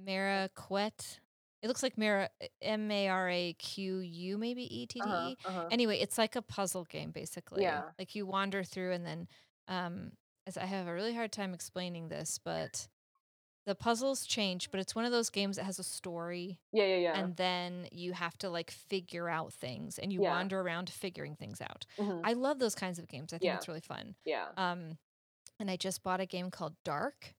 Mariquette. 0.06 1.18
It 1.62 1.68
looks 1.68 1.82
like 1.82 1.96
Mara 1.96 2.28
M 2.60 2.90
A 2.90 3.08
R 3.08 3.28
A 3.30 3.52
Q 3.58 3.98
U 3.98 4.36
maybe 4.38 4.62
E 4.64 4.86
T 4.86 5.00
T 5.00 5.08
Uh-huh. 5.08 5.28
E. 5.30 5.36
Uh-huh. 5.46 5.68
Anyway, 5.70 5.98
it's 5.98 6.18
like 6.18 6.36
a 6.36 6.42
puzzle 6.42 6.84
game 6.84 7.10
basically. 7.10 7.62
Yeah. 7.62 7.82
Like 7.98 8.14
you 8.14 8.26
wander 8.26 8.62
through 8.64 8.92
and 8.92 9.06
then 9.06 9.28
um 9.68 10.12
I 10.60 10.66
have 10.66 10.86
a 10.86 10.94
really 10.94 11.14
hard 11.14 11.32
time 11.32 11.54
explaining 11.54 12.08
this, 12.08 12.38
but 12.38 12.88
the 13.66 13.74
puzzles 13.74 14.26
change, 14.26 14.70
but 14.70 14.80
it's 14.80 14.94
one 14.94 15.04
of 15.06 15.12
those 15.12 15.30
games 15.30 15.56
that 15.56 15.64
has 15.64 15.78
a 15.78 15.84
story 15.84 16.60
Yeah, 16.72 16.84
yeah, 16.86 16.96
yeah. 16.96 17.18
and 17.18 17.36
then 17.36 17.88
you 17.92 18.12
have 18.12 18.36
to 18.38 18.50
like 18.50 18.70
figure 18.70 19.28
out 19.28 19.52
things 19.54 19.98
and 19.98 20.12
you 20.12 20.20
Yeah. 20.20 20.30
wander 20.30 20.60
around 20.60 20.90
figuring 20.90 21.36
things 21.36 21.60
out. 21.62 21.86
Mhm. 21.98 22.20
I 22.24 22.34
love 22.34 22.58
those 22.58 22.74
kinds 22.74 22.98
of 22.98 23.08
games. 23.08 23.32
I 23.32 23.38
think 23.38 23.44
Yeah. 23.44 23.56
it's 23.56 23.68
really 23.68 23.80
fun. 23.80 24.16
Yeah. 24.24 24.52
Um 24.56 24.98
and 25.60 25.70
I 25.70 25.76
just 25.76 26.02
bought 26.02 26.20
a 26.20 26.26
game 26.26 26.50
called 26.50 26.76
DARQ. 26.84 27.34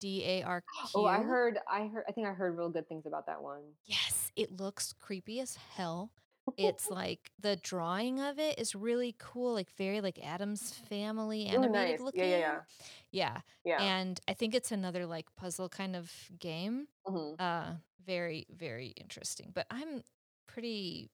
D 0.00 0.24
A 0.24 0.42
R 0.44 0.62
Q. 0.62 0.90
Oh, 0.94 1.04
I 1.06 1.22
heard 1.22 1.58
I 1.68 1.86
heard 1.88 2.04
I 2.08 2.12
think 2.12 2.26
I 2.26 2.32
heard 2.32 2.56
real 2.56 2.70
good 2.70 2.88
things 2.88 3.06
about 3.06 3.26
that 3.26 3.42
one. 3.42 3.76
Yes, 3.86 4.30
it 4.36 4.52
looks 4.60 4.92
creepy 4.92 5.40
as 5.40 5.56
hell. 5.56 6.12
It's 6.56 6.90
like 6.90 7.30
the 7.38 7.56
drawing 7.56 8.20
of 8.20 8.38
it 8.38 8.58
is 8.58 8.74
really 8.74 9.14
cool, 9.18 9.54
like 9.54 9.70
very 9.76 10.00
like 10.00 10.18
Addams 10.24 10.72
Family 10.72 11.46
animated 11.46 11.72
nice. 11.72 12.00
looking. 12.00 12.20
Yeah, 12.20 12.26
yeah, 12.26 12.38
yeah. 12.38 12.60
Yeah. 13.12 13.40
Yeah. 13.64 13.82
And 13.82 14.20
I 14.28 14.34
think 14.34 14.54
it's 14.54 14.72
another 14.72 15.06
like 15.06 15.26
puzzle 15.36 15.68
kind 15.68 15.96
of 15.96 16.12
game. 16.38 16.88
Mhm. 17.06 17.36
Uh 17.38 17.74
very, 18.04 18.46
very 18.50 18.88
interesting. 18.88 19.52
But 19.54 19.66
I'm 19.70 20.02
pretty 20.46 21.10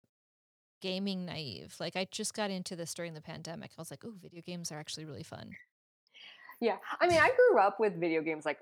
gaming 0.80 1.26
naive. 1.26 1.76
Like 1.80 1.96
I 1.96 2.06
just 2.10 2.34
got 2.34 2.50
into 2.50 2.76
this 2.76 2.94
during 2.94 3.14
the 3.14 3.20
pandemic. 3.20 3.72
I 3.76 3.80
was 3.80 3.90
like, 3.90 4.04
oh, 4.04 4.14
video 4.20 4.42
games 4.42 4.70
are 4.72 4.78
actually 4.78 5.04
really 5.04 5.22
fun. 5.22 5.56
Yeah. 6.60 6.76
I 7.00 7.08
mean, 7.08 7.18
I 7.18 7.30
grew 7.36 7.60
up 7.60 7.78
with 7.78 8.00
video 8.00 8.22
games 8.22 8.46
like 8.46 8.58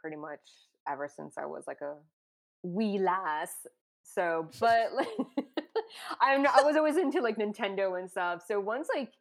pretty 0.00 0.16
much 0.16 0.40
ever 0.88 1.08
since 1.08 1.36
I 1.36 1.46
was 1.46 1.64
like 1.66 1.80
a 1.80 1.96
wee 2.62 2.98
lass. 2.98 3.52
So, 4.02 4.48
but 4.60 4.92
like, 4.94 5.08
I'm 6.20 6.46
I 6.46 6.62
was 6.62 6.76
always 6.76 6.96
into 6.96 7.20
like 7.20 7.36
Nintendo 7.36 7.98
and 7.98 8.10
stuff. 8.10 8.42
So 8.46 8.60
once 8.60 8.88
like 8.94 9.12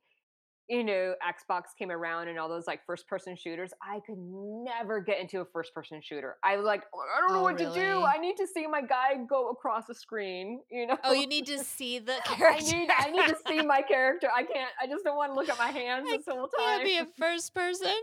you 0.69 0.83
know 0.83 1.15
Xbox 1.25 1.63
came 1.77 1.91
around 1.91 2.27
and 2.27 2.37
all 2.37 2.49
those 2.49 2.67
like 2.67 2.85
first 2.85 3.07
person 3.07 3.35
shooters, 3.35 3.71
I 3.81 3.99
could 4.05 4.17
never 4.17 4.99
get 4.99 5.19
into 5.19 5.39
a 5.41 5.45
first 5.45 5.73
person 5.73 6.01
shooter. 6.03 6.37
I 6.43 6.57
was 6.57 6.65
like, 6.65 6.83
"Oh, 6.93 6.99
I 6.99 7.21
don't 7.21 7.33
know 7.33 7.39
Oh, 7.39 7.43
what 7.43 7.57
to 7.59 7.71
do. 7.73 8.03
I 8.03 8.17
need 8.17 8.35
to 8.37 8.47
see 8.47 8.67
my 8.67 8.81
guy 8.81 9.15
go 9.29 9.49
across 9.49 9.85
the 9.87 9.95
screen. 9.95 10.61
You 10.69 10.87
know. 10.87 10.97
Oh, 11.03 11.13
you 11.13 11.27
need 11.27 11.45
to 11.47 11.59
see 11.59 11.99
the 11.99 12.15
character. 12.25 12.45
I 12.75 12.77
need 12.79 12.89
I 12.97 13.11
need 13.11 13.27
to 13.27 13.37
see 13.47 13.61
my 13.61 13.81
character. 13.81 14.27
I 14.35 14.43
can't. 14.43 14.71
I 14.81 14.87
just 14.87 15.03
don't 15.03 15.15
want 15.15 15.31
to 15.31 15.35
look 15.35 15.49
at 15.49 15.57
my 15.57 15.67
hands 15.79 16.05
I 16.11 16.17
this 16.17 16.25
whole 16.27 16.49
can't 16.57 16.79
time. 16.81 16.85
be 16.85 16.97
a 16.97 17.05
first 17.17 17.53
person. 17.53 17.93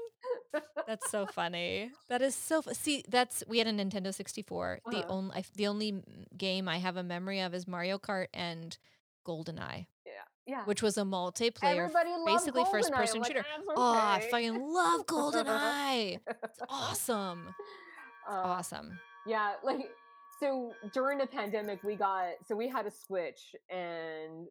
That's 0.87 1.11
so 1.11 1.27
funny. 1.27 1.91
That 2.09 2.23
is 2.23 2.35
so. 2.35 2.63
fu- 2.63 2.73
See, 2.75 3.05
that's 3.09 3.43
we 3.47 3.59
had 3.59 3.67
a 3.67 3.73
Nintendo 3.73 4.13
64. 4.13 4.81
The 4.91 4.99
Uh-huh. 4.99 5.07
only 5.09 5.45
the 5.55 5.67
only 5.67 6.03
game 6.37 6.69
I 6.69 6.79
have 6.79 6.97
a 6.97 7.03
memory 7.03 7.41
of 7.41 7.53
is 7.55 7.67
Mario 7.69 7.99
Kart 7.99 8.29
and 8.33 8.77
GoldenEye, 9.27 9.87
yeah. 10.47 10.65
Which 10.65 10.83
was 10.83 10.99
a 10.99 11.03
multiplayer, 11.03 11.91
basically 12.27 12.65
first 12.71 12.93
person 12.93 13.21
like, 13.21 13.29
shooter. 13.29 13.45
"That's 13.57 13.67
Oh, 13.77 13.95
I 13.95 14.27
fucking 14.31 14.61
love 14.61 15.07
GoldenEye. 15.07 16.21
It's 16.27 16.59
awesome. 16.69 17.55
Uh, 18.29 18.33
awesome. 18.33 18.99
Yeah, 19.27 19.55
like 19.63 19.91
so 20.41 20.73
during 20.93 21.19
the 21.19 21.27
pandemic 21.27 21.83
we 21.83 21.95
got 21.97 22.33
so 22.47 22.55
we 22.57 22.69
had 22.69 22.87
a 22.87 22.91
Switch 22.91 23.55
and 23.71 24.47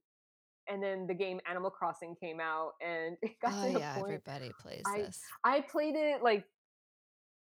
and 0.69 0.81
then 0.81 1.05
the 1.07 1.13
game 1.13 1.39
Animal 1.49 1.69
Crossing 1.69 2.15
came 2.15 2.39
out 2.39 2.71
and 2.81 3.17
it 3.21 3.39
got 3.41 3.53
Oh 3.53 3.67
to 3.67 3.73
the 3.73 3.79
yeah, 3.79 3.93
point 3.95 4.05
everybody 4.05 4.51
plays 4.59 4.83
I- 4.87 4.99
this. 5.03 5.19
I 5.43 5.61
played 5.61 5.95
it 5.95 6.23
like 6.23 6.45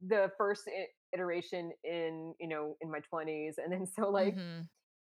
the 0.06 0.30
first 0.38 0.70
iteration 1.14 1.72
in 1.84 2.34
you 2.40 2.48
know 2.48 2.76
in 2.82 2.92
my 2.92 3.00
20s 3.12 3.54
and 3.58 3.72
then 3.72 3.88
so 3.88 4.10
like 4.10 4.36
Mhm. 4.36 4.68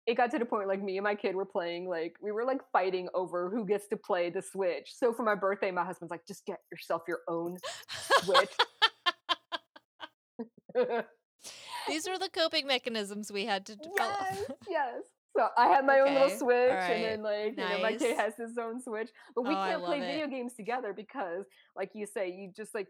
It 0.09 0.15
got 0.17 0.31
to 0.31 0.39
the 0.39 0.45
point 0.45 0.67
like 0.67 0.81
me 0.81 0.97
and 0.97 1.03
my 1.03 1.13
kid 1.15 1.35
were 1.35 1.45
playing 1.45 1.87
like 1.87 2.15
we 2.21 2.31
were 2.31 2.43
like 2.45 2.61
fighting 2.73 3.07
over 3.13 3.49
who 3.49 3.65
gets 3.65 3.87
to 3.89 3.97
play 3.97 4.29
the 4.29 4.41
switch. 4.41 4.91
So 4.95 5.13
for 5.13 5.23
my 5.23 5.35
birthday 5.35 5.71
my 5.71 5.85
husband's 5.85 6.09
like 6.11 6.25
just 6.27 6.45
get 6.45 6.57
yourself 6.71 7.03
your 7.07 7.19
own 7.27 7.57
Switch. 8.23 8.49
These 11.87 12.07
were 12.07 12.17
the 12.17 12.29
coping 12.29 12.67
mechanisms 12.67 13.31
we 13.31 13.45
had 13.45 13.65
to 13.67 13.75
develop. 13.75 14.17
yes 14.21 14.51
yes. 14.69 15.01
So 15.37 15.47
i 15.57 15.67
had 15.67 15.85
my 15.85 15.99
own 15.99 16.13
little 16.13 16.29
switch 16.37 16.71
alright, 16.71 16.91
and 16.91 17.03
then 17.03 17.23
like 17.23 17.57
you 17.57 17.63
know 17.63 17.81
my 17.81 17.93
kid 17.93 18.17
has 18.17 18.33
his 18.35 18.57
own 18.57 18.81
switch 18.81 19.09
but 19.35 19.43
we 19.43 19.51
Oh, 19.51 19.53
can't 19.63 19.83
play 19.83 19.99
it. 19.99 20.05
video 20.11 20.27
games 20.27 20.53
together 20.55 20.91
because 20.91 21.45
like 21.75 21.91
you 21.93 22.05
say 22.07 22.29
you 22.31 22.51
just 22.55 22.73
like 22.73 22.87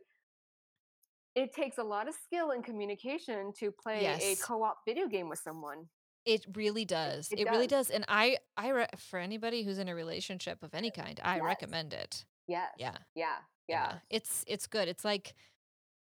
it 1.35 1.53
takes 1.53 1.77
a 1.77 1.83
lot 1.83 2.07
of 2.07 2.15
skill 2.15 2.51
and 2.51 2.63
communication 2.63 3.51
to 3.59 3.71
play 3.71 4.05
a 4.21 4.35
co-op 4.37 4.77
video 4.87 5.07
game 5.07 5.29
with 5.29 5.39
someone 5.39 5.85
It 6.29 6.45
really 6.55 6.85
does. 6.85 7.31
It 7.31 7.39
It, 7.39 7.49
really 7.49 7.67
does. 7.67 7.87
does. 7.87 7.95
And 7.95 8.05
I, 8.07 8.37
I, 8.55 8.69
re- 8.69 8.87
for 8.97 9.17
anybody 9.19 9.63
who's 9.63 9.79
in 9.79 9.87
a 9.89 9.95
relationship 9.95 10.61
of 10.63 10.73
any 10.73 10.91
kind, 10.91 11.19
I 11.23 11.35
Yes. 11.37 11.43
recommend 11.43 11.93
it. 11.93 12.25
yes 12.47 12.69
Yeah, 12.77 12.95
yeah 13.15 13.37
yeah 13.67 13.93
It's 14.09 14.43
it's 14.47 14.67
good. 14.67 14.87
It's 14.87 15.03
like, 15.05 15.33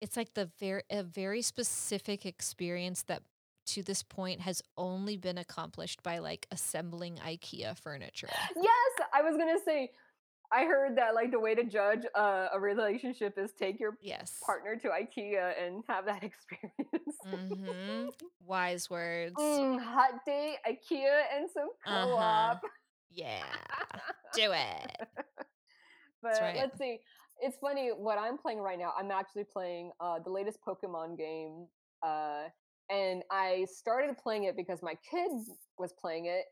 it's 0.02 0.16
like 0.18 0.34
the 0.34 0.50
very 0.60 0.84
a 0.90 1.04
very 1.04 1.42
specific 1.42 2.26
experience 2.26 3.04
that 3.04 3.22
to 3.68 3.84
this 3.84 4.02
point 4.04 4.42
has 4.42 4.62
only 4.78 5.18
been 5.18 5.38
accomplished 5.38 6.02
by 6.04 6.20
like 6.20 6.48
assembling 6.52 7.16
IKEA 7.18 7.78
furniture. 7.78 8.30
yes 8.56 8.92
i 9.14 9.22
was 9.22 9.36
gonna 9.38 9.60
say 9.66 9.90
i 10.52 10.64
heard 10.66 10.98
that 10.98 11.14
like 11.16 11.32
the 11.32 11.40
way 11.40 11.56
to 11.56 11.64
judge 11.64 12.02
uh, 12.16 12.48
a 12.54 12.60
relationship 12.60 13.38
is 13.38 13.52
take 13.60 13.80
your 13.80 13.98
Yes. 14.02 14.40
partner 14.46 14.76
to 14.76 14.90
ikea 14.90 15.54
and 15.64 15.84
have 15.88 16.06
that 16.06 16.24
experience 16.30 17.18
Mm-hmm. 17.26 18.10
Wise 18.46 18.90
words. 18.90 19.34
Mm, 19.38 19.80
hot 19.82 20.26
date 20.26 20.58
ikea 20.68 21.24
and 21.36 21.50
some 21.50 21.70
Uh-huh. 21.86 22.56
co-op 22.56 22.62
Yeah. 23.12 23.44
Do 24.34 24.52
it. 24.54 25.08
but 26.22 26.32
right. 26.42 26.56
let's 26.58 26.78
see 26.78 27.00
it's 27.42 27.58
funny 27.58 27.90
what 27.90 28.18
i'm 28.18 28.38
playing 28.38 28.60
right 28.60 28.80
now 28.80 28.94
i'm 28.98 29.12
actually 29.12 29.44
playing 29.44 29.92
uh, 30.00 30.20
the 30.24 30.30
latest 30.30 30.60
pokemon 30.68 31.18
game 31.18 31.68
uh, 32.04 32.44
and 32.90 33.24
i 33.32 33.66
started 33.72 34.18
playing 34.18 34.44
it 34.46 34.56
because 34.56 34.82
my 34.82 34.96
kid 35.10 35.30
was 35.78 35.94
playing 36.00 36.26
it 36.26 36.46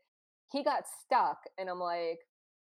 he 0.52 0.62
got 0.62 0.82
stuck 1.04 1.38
and 1.58 1.68
i'm 1.68 1.80
like 1.80 2.20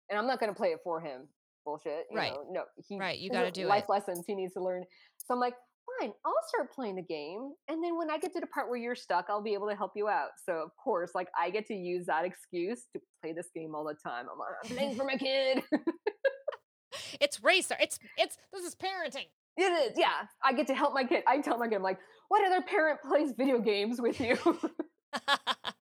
and 0.09 0.17
i'm 0.19 0.27
not 0.27 0.39
going 0.39 0.51
to 0.51 0.57
play 0.57 0.69
it 0.69 0.79
for 0.83 0.99
him 1.01 1.27
bullshit 1.65 2.05
you 2.11 2.17
Right. 2.17 2.33
know, 2.33 2.45
no 2.51 2.63
he 2.87 2.99
Right, 2.99 3.17
you 3.19 3.29
gotta 3.29 3.51
do 3.51 3.67
life 3.67 3.85
it. 3.87 3.91
lessons 3.91 4.25
he 4.27 4.35
needs 4.35 4.53
to 4.53 4.61
learn 4.63 4.83
so 5.17 5.33
i'm 5.33 5.39
like 5.39 5.55
fine 5.99 6.11
i'll 6.25 6.33
start 6.47 6.71
playing 6.73 6.95
the 6.95 7.01
game 7.03 7.51
and 7.69 7.83
then 7.83 7.97
when 7.97 8.09
i 8.09 8.17
get 8.17 8.33
to 8.33 8.39
the 8.39 8.47
part 8.47 8.69
where 8.69 8.77
you're 8.77 8.95
stuck 8.95 9.25
i'll 9.29 9.41
be 9.43 9.53
able 9.53 9.67
to 9.69 9.75
help 9.75 9.91
you 9.95 10.07
out 10.09 10.29
so 10.45 10.53
of 10.53 10.71
course 10.81 11.11
like 11.15 11.27
i 11.39 11.49
get 11.49 11.65
to 11.67 11.73
use 11.73 12.05
that 12.07 12.25
excuse 12.25 12.85
to 12.93 13.01
play 13.21 13.33
this 13.33 13.47
game 13.55 13.73
all 13.75 13.83
the 13.85 13.95
time 13.95 14.25
i'm 14.31 14.37
like 14.39 14.49
i'm 14.63 14.75
playing 14.75 14.95
for 14.95 15.03
my 15.05 15.15
kid 15.17 15.63
It's 17.19 17.41
racer. 17.43 17.75
It's 17.79 17.97
it's 18.17 18.37
this 18.51 18.63
is 18.65 18.75
parenting. 18.75 19.25
It 19.57 19.63
is, 19.91 19.97
yeah. 19.97 20.27
I 20.43 20.53
get 20.53 20.67
to 20.67 20.75
help 20.75 20.93
my 20.93 21.03
kid. 21.03 21.23
I 21.27 21.39
tell 21.41 21.57
my 21.57 21.67
kid, 21.67 21.75
I'm 21.75 21.81
like, 21.83 21.97
"What 22.29 22.45
other 22.45 22.61
parent 22.61 22.99
plays 23.07 23.31
video 23.37 23.59
games 23.59 23.99
with 24.01 24.19
you?" 24.19 24.37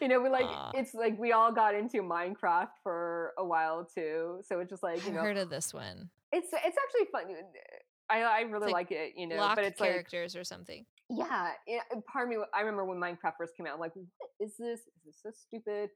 You 0.00 0.08
know, 0.08 0.20
we 0.20 0.28
like 0.28 0.46
Aw, 0.46 0.72
it's 0.74 0.94
like 0.94 1.18
we 1.18 1.32
all 1.32 1.52
got 1.52 1.74
into 1.74 2.02
Minecraft 2.02 2.68
for 2.82 3.32
a 3.38 3.44
while 3.44 3.86
too, 3.92 4.40
so 4.44 4.60
it's 4.60 4.70
just 4.70 4.82
like, 4.82 5.04
you 5.06 5.12
know, 5.12 5.20
heard 5.20 5.36
of 5.36 5.50
this 5.50 5.72
one. 5.72 6.10
it's 6.32 6.48
it's 6.52 6.76
actually 6.76 7.10
fun. 7.12 7.24
uh, 7.30 8.12
I 8.12 8.20
I 8.20 8.40
really 8.42 8.66
like 8.66 8.72
like 8.72 8.90
it, 8.92 9.12
you 9.16 9.26
know, 9.26 9.36
but 9.54 9.64
it's 9.64 9.80
like 9.80 9.90
characters 9.90 10.36
or 10.36 10.44
something. 10.44 10.84
yeah, 11.08 11.80
part 12.12 12.24
of 12.24 12.30
me 12.30 12.42
I 12.54 12.60
remember 12.60 12.84
when 12.84 12.98
Minecraft 12.98 13.34
first 13.38 13.56
came 13.56 13.66
out, 13.66 13.74
I'm 13.74 13.80
like, 13.80 13.94
"What 13.94 14.30
is 14.40 14.56
this? 14.58 14.80
Is 14.80 15.04
this 15.04 15.16
so 15.22 15.30
stupid? 15.30 15.90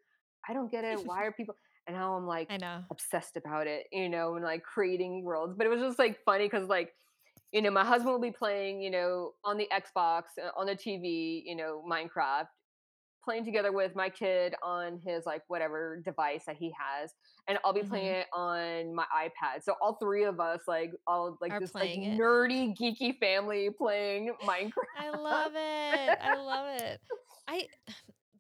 I 0.48 0.52
don't 0.54 0.70
get 0.70 0.84
it. 0.84 1.04
Why 1.04 1.24
are 1.24 1.32
people" 1.36 1.54
and 1.86 1.96
now 1.96 2.14
I'm 2.14 2.26
like 2.26 2.48
I 2.50 2.56
know. 2.56 2.84
obsessed 2.90 3.36
about 3.36 3.66
it, 3.66 3.86
you 3.92 4.08
know, 4.08 4.36
and 4.36 4.44
like 4.44 4.62
creating 4.62 5.24
worlds. 5.24 5.54
But 5.56 5.66
it 5.66 5.70
was 5.70 5.80
just 5.80 5.98
like 5.98 6.18
funny 6.24 6.44
because 6.44 6.68
like, 6.68 6.92
you 7.52 7.62
know, 7.62 7.70
my 7.70 7.84
husband 7.84 8.12
will 8.12 8.20
be 8.20 8.30
playing, 8.30 8.82
you 8.82 8.90
know, 8.90 9.32
on 9.44 9.56
the 9.56 9.68
Xbox, 9.72 10.22
uh, 10.40 10.50
on 10.56 10.66
the 10.66 10.76
TV, 10.76 11.42
you 11.44 11.56
know, 11.56 11.82
Minecraft, 11.90 12.46
playing 13.22 13.44
together 13.44 13.72
with 13.72 13.94
my 13.94 14.08
kid 14.08 14.54
on 14.62 14.98
his 15.04 15.26
like 15.26 15.42
whatever 15.48 16.00
device 16.04 16.44
that 16.46 16.56
he 16.56 16.72
has, 16.78 17.12
and 17.48 17.58
I'll 17.64 17.72
be 17.72 17.82
playing 17.82 18.06
Mhm. 18.14 18.20
it 18.20 18.26
on 18.32 18.94
my 18.94 19.04
iPad. 19.14 19.62
So 19.62 19.74
all 19.80 19.94
three 19.94 20.24
of 20.24 20.40
us, 20.40 20.60
like 20.66 20.92
all 21.06 21.36
like 21.40 21.52
Are 21.52 21.60
this 21.60 21.74
like 21.74 21.90
it. 21.96 22.18
nerdy 22.18 22.76
geeky 22.76 23.18
family 23.18 23.70
playing 23.70 24.34
minecraft 24.44 24.72
I 24.98 25.10
love 25.10 25.52
it. 25.54 26.18
I 26.20 26.36
love 26.36 26.66
it. 26.80 27.00
I 27.48 27.68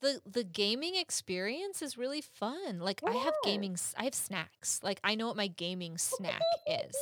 the 0.00 0.20
the 0.24 0.44
gaming 0.44 0.96
experience 0.96 1.82
is 1.82 1.98
really 1.98 2.22
fun. 2.22 2.78
Like 2.80 3.02
I 3.06 3.12
have 3.12 3.34
gaming 3.44 3.76
i 3.98 4.04
have 4.04 4.14
snacks. 4.14 4.80
Like 4.82 5.00
I 5.04 5.14
know 5.14 5.26
what 5.26 5.36
my 5.36 5.48
gaming 5.48 5.98
snack 5.98 6.42
is. 6.66 6.96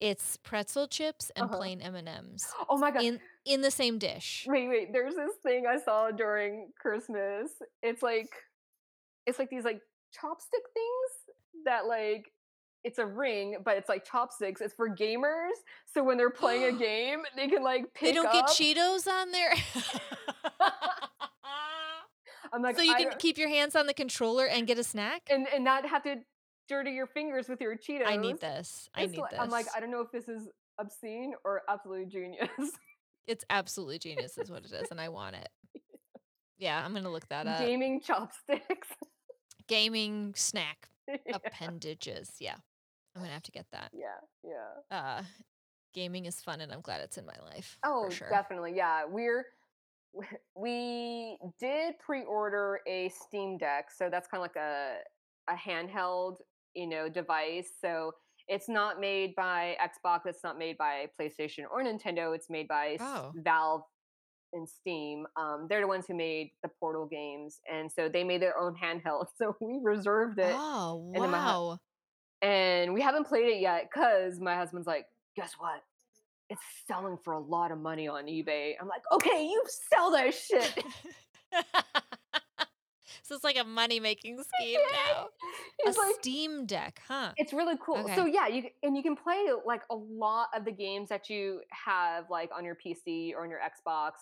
It's 0.00 0.36
pretzel 0.36 0.86
chips 0.88 1.30
and 1.36 1.46
Uh-huh. 1.46 1.56
plain 1.56 1.80
M&Ms 1.80 2.46
Oh 2.68 2.76
my 2.76 2.90
god. 2.90 3.02
in 3.02 3.20
in 3.46 3.60
the 3.62 3.70
same 3.70 3.98
dish. 3.98 4.44
Wait, 4.48 4.68
wait. 4.68 4.92
There's 4.92 5.14
this 5.14 5.32
thing 5.42 5.66
I 5.66 5.78
saw 5.78 6.10
during 6.10 6.72
Christmas. 6.78 7.50
It's 7.82 8.02
like 8.02 8.28
it's 9.26 9.38
like 9.38 9.48
these 9.50 9.64
like 9.64 9.80
chopstick 10.14 10.66
things 10.74 11.64
that 11.64 11.86
like 11.86 12.30
it's 12.84 12.98
a 12.98 13.06
ring, 13.06 13.56
but 13.64 13.76
it's 13.78 13.88
like 13.88 14.04
chopsticks. 14.04 14.60
It's 14.60 14.74
for 14.74 14.88
gamers. 14.88 15.56
So 15.92 16.04
when 16.04 16.16
they're 16.18 16.30
playing 16.30 16.64
a 16.76 16.78
game, 16.78 17.22
they 17.34 17.48
can 17.48 17.62
like 17.64 17.92
pick. 17.94 18.08
They 18.08 18.12
don't 18.12 18.30
get. 18.32 18.46
Cheetos 18.46 19.06
on 19.08 19.32
there. 19.32 19.52
I'm 22.52 22.62
like, 22.62 22.76
so 22.76 22.82
you 22.82 22.92
I 22.92 22.98
can 22.98 23.08
don't, 23.10 23.18
keep 23.18 23.38
your 23.38 23.48
hands 23.48 23.74
on 23.74 23.86
the 23.86 23.94
controller 23.94 24.46
and 24.46 24.66
get 24.66 24.78
a 24.78 24.84
snack? 24.84 25.22
and 25.30 25.46
and 25.52 25.64
not 25.64 25.86
have 25.88 26.02
to 26.04 26.16
dirty 26.68 26.92
your 26.92 27.06
fingers 27.06 27.48
with 27.48 27.60
your 27.60 27.76
Cheetos. 27.76 28.06
I 28.06 28.16
need 28.16 28.40
this. 28.40 28.88
I 28.94 29.02
It's 29.02 29.12
need 29.12 29.20
like- 29.20 29.30
this. 29.32 29.40
I'm 29.40 29.50
like, 29.50 29.66
I 29.76 29.80
don't 29.80 29.90
know 29.90 30.00
if 30.00 30.10
this 30.12 30.28
is 30.28 30.48
obscene 30.78 31.34
or 31.44 31.62
absolutely 31.68 32.06
genius. 32.06 32.48
It's 33.28 33.44
absolutely 33.50 33.98
genius 33.98 34.38
is 34.38 34.52
what 34.52 34.64
it 34.64 34.70
is, 34.72 34.88
and 34.92 35.00
I 35.00 35.08
want 35.08 35.34
it. 35.34 35.48
Yeah, 36.58 36.80
I'm 36.82 36.94
gonna 36.94 37.10
look 37.10 37.28
that 37.28 37.46
up. 37.48 37.58
Gaming 37.58 38.00
chopsticks. 38.00 38.88
Gaming 39.66 40.32
snack 40.36 40.88
yeah, 41.08 41.16
appendages. 41.34 42.30
Yeah. 42.40 42.54
I'm 43.14 43.22
gonna 43.22 43.34
have 43.34 43.42
to 43.42 43.50
get 43.50 43.66
that. 43.72 43.90
yeah, 43.92 44.20
yeah. 44.44 44.96
Uh 44.96 45.22
gaming 45.92 46.26
is 46.26 46.40
fun 46.40 46.60
and 46.60 46.72
I'm 46.72 46.82
glad 46.82 47.00
it's 47.00 47.18
in 47.18 47.26
my 47.26 47.36
life. 47.44 47.78
Oh, 47.84 48.08
sure. 48.10 48.28
definitely. 48.30 48.74
Yeah, 48.76 49.04
we're 49.08 49.44
we 50.54 51.36
did 51.60 51.98
pre-order 51.98 52.80
a 52.86 53.08
Steam 53.10 53.58
Deck, 53.58 53.90
so 53.90 54.08
that's 54.10 54.28
kind 54.28 54.38
of 54.40 54.42
like 54.42 54.56
a 54.56 54.98
a 55.48 55.54
handheld, 55.54 56.36
you 56.76 56.86
know, 56.86 57.08
device. 57.08 57.68
So 57.80 58.12
it's 58.48 58.68
not 58.68 59.00
made 59.00 59.34
by 59.34 59.76
Xbox, 59.82 60.20
it's 60.26 60.44
not 60.44 60.56
made 60.58 60.78
by 60.78 61.06
PlayStation 61.20 61.64
or 61.70 61.82
Nintendo. 61.82 62.34
It's 62.34 62.48
made 62.48 62.68
by 62.68 62.96
Oh. 63.00 63.32
Valve 63.36 63.82
and 64.52 64.68
Steam. 64.68 65.26
Um, 65.36 65.66
they're 65.68 65.80
the 65.80 65.88
ones 65.88 66.04
who 66.06 66.14
made 66.14 66.50
the 66.62 66.68
Portal 66.78 67.06
games, 67.06 67.58
and 67.72 67.90
so 67.90 68.08
they 68.08 68.22
made 68.22 68.40
their 68.40 68.56
own 68.58 68.74
handheld. 68.76 69.26
So 69.38 69.56
we 69.60 69.80
reserved 69.82 70.38
it, 70.38 70.54
Oh, 70.54 71.12
hu- 71.14 71.22
wow. 71.22 71.78
and 72.42 72.94
we 72.94 73.02
haven't 73.02 73.26
played 73.26 73.48
it 73.48 73.60
yet 73.60 73.88
because 73.92 74.38
my 74.38 74.54
husband's 74.54 74.86
like, 74.86 75.06
guess 75.34 75.54
what? 75.58 75.82
It's 76.48 76.62
selling 76.86 77.18
for 77.24 77.32
a 77.32 77.40
lot 77.40 77.72
of 77.72 77.78
money 77.78 78.06
on 78.06 78.26
eBay. 78.26 78.74
I'm 78.80 78.86
like, 78.86 79.02
okay, 79.12 79.42
you 79.42 79.60
sell 79.92 80.12
that 80.12 80.32
shit. 80.32 80.78
so 83.26 83.34
it's 83.34 83.44
like 83.44 83.58
a 83.58 83.64
money 83.64 83.98
making 83.98 84.42
scheme 84.58 84.80
now. 84.92 85.28
A 85.84 85.88
like 85.88 86.14
Steam 86.20 86.64
Deck, 86.64 87.00
huh? 87.06 87.32
it's 87.36 87.52
really 87.52 87.74
cool. 87.84 87.96
Okay. 87.98 88.14
So 88.14 88.26
yeah, 88.26 88.46
you 88.46 88.64
and 88.82 88.96
you 88.96 89.02
can 89.02 89.16
play 89.16 89.46
like 89.64 89.82
a 89.90 89.96
lot 89.96 90.48
of 90.54 90.64
the 90.64 90.72
games 90.72 91.08
that 91.08 91.28
you 91.28 91.60
have 91.70 92.30
like 92.30 92.50
on 92.56 92.64
your 92.64 92.76
PC 92.76 93.34
or 93.34 93.42
on 93.42 93.50
your 93.50 93.60
Xbox, 93.60 94.12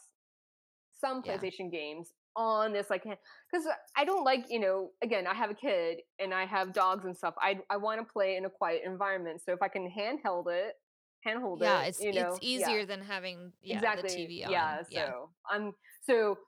some 0.99 1.23
Yeah. 1.25 1.37
PlayStation 1.37 1.71
games 1.71 2.12
on 2.37 2.73
this 2.73 2.90
like 2.90 3.05
because 3.05 3.67
I 3.97 4.05
don't 4.05 4.25
like 4.25 4.47
you 4.49 4.59
know 4.59 4.90
again 5.03 5.25
I 5.25 5.35
have 5.35 5.51
a 5.51 5.55
kid 5.55 5.99
and 6.19 6.35
I 6.35 6.47
have 6.47 6.73
dogs 6.73 7.05
and 7.05 7.17
stuff. 7.17 7.35
I 7.38 7.61
I 7.71 7.77
want 7.77 8.01
to 8.01 8.12
play 8.12 8.37
in 8.37 8.45
a 8.47 8.51
quiet 8.51 8.83
environment. 8.85 9.43
So 9.45 9.53
if 9.53 9.62
I 9.62 9.69
can 9.69 9.88
handheld 9.90 10.47
it, 10.49 10.75
handhold 11.23 11.61
Yeah, 11.61 11.83
it, 11.83 11.88
it's 11.90 12.01
you 12.01 12.12
know, 12.12 12.35
it's 12.35 12.43
yeah. 12.43 12.49
easier 12.69 12.87
than 12.87 13.03
having 13.03 13.53
yeah, 13.62 13.77
exactly. 13.77 14.09
the 14.09 14.35
TV 14.43 14.47
on. 14.47 14.51
Yeah. 14.51 14.83
So 14.90 15.31
I'm 15.49 15.73
so 16.03 16.38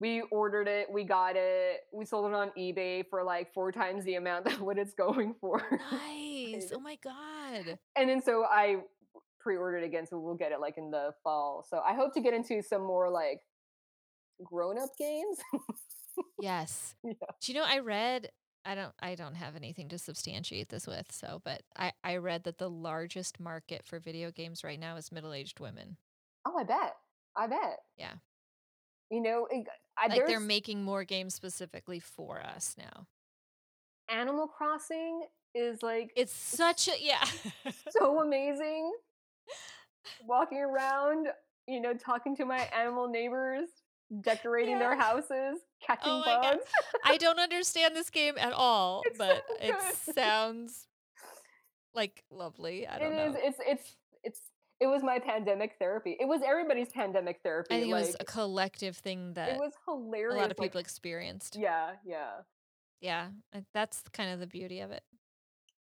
we 0.00 0.22
ordered 0.30 0.68
it, 0.68 0.88
we 0.92 1.04
got 1.04 1.36
it, 1.36 1.80
we 1.92 2.04
sold 2.04 2.30
it 2.30 2.34
on 2.34 2.50
eBay 2.58 3.04
for 3.08 3.22
like 3.24 3.52
four 3.54 3.72
times 3.72 4.04
the 4.04 4.14
amount 4.16 4.44
that 4.46 4.60
what 4.60 4.78
it's 4.78 4.94
going 4.94 5.34
for. 5.40 5.62
Nice. 5.92 6.70
Oh 6.74 6.80
my 6.80 6.96
god. 7.02 7.78
and 7.96 8.08
then 8.08 8.22
so 8.22 8.44
I 8.44 8.76
pre-ordered 9.40 9.84
again, 9.84 10.06
so 10.06 10.18
we'll 10.18 10.34
get 10.34 10.52
it 10.52 10.60
like 10.60 10.76
in 10.76 10.90
the 10.90 11.12
fall. 11.22 11.64
So 11.68 11.78
I 11.78 11.94
hope 11.94 12.12
to 12.14 12.20
get 12.20 12.34
into 12.34 12.62
some 12.62 12.82
more 12.84 13.08
like 13.10 13.40
grown-up 14.44 14.90
games. 14.98 15.38
Yes. 16.40 16.94
Yeah. 17.04 17.12
Do 17.42 17.52
you 17.52 17.58
know 17.58 17.64
I 17.66 17.78
read 17.80 18.30
I 18.64 18.74
don't 18.74 18.92
I 19.00 19.14
don't 19.14 19.34
have 19.34 19.54
anything 19.54 19.88
to 19.90 19.98
substantiate 19.98 20.68
this 20.70 20.86
with, 20.86 21.12
so 21.12 21.40
but 21.44 21.62
I 21.76 21.92
I 22.02 22.16
read 22.16 22.44
that 22.44 22.58
the 22.58 22.70
largest 22.70 23.38
market 23.38 23.84
for 23.84 24.00
video 24.00 24.30
games 24.32 24.64
right 24.64 24.80
now 24.80 24.96
is 24.96 25.12
middle-aged 25.12 25.60
women. 25.60 25.98
oh, 26.46 26.56
I 26.58 26.64
bet. 26.64 26.94
I 27.36 27.46
bet. 27.46 27.78
Yeah. 27.96 28.14
You 29.10 29.22
know, 29.22 29.46
it, 29.50 29.66
I, 29.98 30.08
Like 30.08 30.26
they're 30.26 30.40
making 30.40 30.84
more 30.84 31.04
games 31.04 31.34
specifically 31.34 32.00
for 32.00 32.40
us 32.40 32.74
now. 32.78 33.06
Animal 34.08 34.46
Crossing 34.46 35.22
is 35.54 35.82
like 35.82 36.12
It's 36.16 36.32
such 36.32 36.88
a 36.88 36.92
yeah. 37.00 37.24
so 37.90 38.20
amazing. 38.20 38.92
Walking 40.26 40.58
around, 40.58 41.28
you 41.66 41.80
know, 41.80 41.94
talking 41.94 42.36
to 42.36 42.44
my 42.44 42.68
animal 42.76 43.08
neighbors, 43.08 43.68
decorating 44.20 44.78
their 44.78 44.96
houses, 44.96 45.58
catching 45.84 46.12
Oh 46.12 46.22
bugs. 46.24 46.64
I 47.04 47.16
don't 47.16 47.40
understand 47.40 47.96
this 47.96 48.10
game 48.10 48.34
at 48.38 48.52
all, 48.54 49.02
It's 49.06 49.18
but 49.18 49.44
so 49.48 49.56
it 49.60 50.14
sounds 50.14 50.86
like 51.94 52.22
lovely. 52.30 52.86
I 52.86 52.98
don't 52.98 53.12
is. 53.12 53.34
know. 53.34 53.40
It's 53.42 53.58
it's 53.66 53.96
it's 54.22 54.40
it 54.80 54.86
was 54.86 55.02
my 55.02 55.18
pandemic 55.18 55.76
therapy. 55.78 56.16
It 56.20 56.26
was 56.26 56.42
everybody's 56.46 56.88
pandemic 56.90 57.40
therapy. 57.42 57.74
I 57.74 57.80
think 57.80 57.92
like 57.92 58.02
it 58.04 58.06
was 58.08 58.16
a 58.20 58.24
collective 58.24 58.96
thing 58.96 59.32
that 59.34 59.50
it 59.50 59.58
was 59.58 59.72
hilarious. 59.86 60.34
a 60.34 60.36
lot 60.40 60.50
of 60.50 60.58
like, 60.58 60.66
people 60.70 60.80
experienced. 60.80 61.56
yeah, 61.56 61.92
yeah, 62.04 62.42
Yeah, 63.00 63.28
that's 63.72 64.02
kind 64.12 64.30
of 64.32 64.40
the 64.40 64.46
beauty 64.46 64.80
of 64.80 64.90
it. 64.90 65.02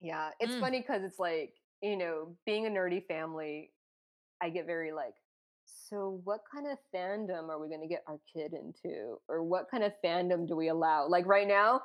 yeah. 0.01 0.31
It's 0.41 0.55
Mm. 0.55 0.61
funny 0.61 0.81
because 0.81 1.03
it's 1.03 1.19
like 1.19 1.55
you 1.83 1.97
know, 1.99 2.35
being 2.47 2.67
a 2.67 2.71
nerdy 2.71 3.05
family, 3.07 3.71
I 4.41 4.49
get 4.49 4.65
very 4.65 4.93
like. 4.93 5.15
So, 5.67 6.21
what 6.25 6.41
kind 6.51 6.67
of 6.67 6.79
fandom 6.95 7.49
are 7.51 7.59
we 7.59 7.69
going 7.69 7.83
to 7.83 7.87
get 7.87 8.03
our 8.07 8.19
kid 8.33 8.55
into, 8.55 9.19
or 9.29 9.43
what 9.43 9.71
kind 9.71 9.85
of 9.85 9.93
fandom 10.03 10.47
do 10.49 10.57
we 10.57 10.69
allow? 10.69 11.07
Like 11.09 11.27
right 11.27 11.47
now, 11.47 11.83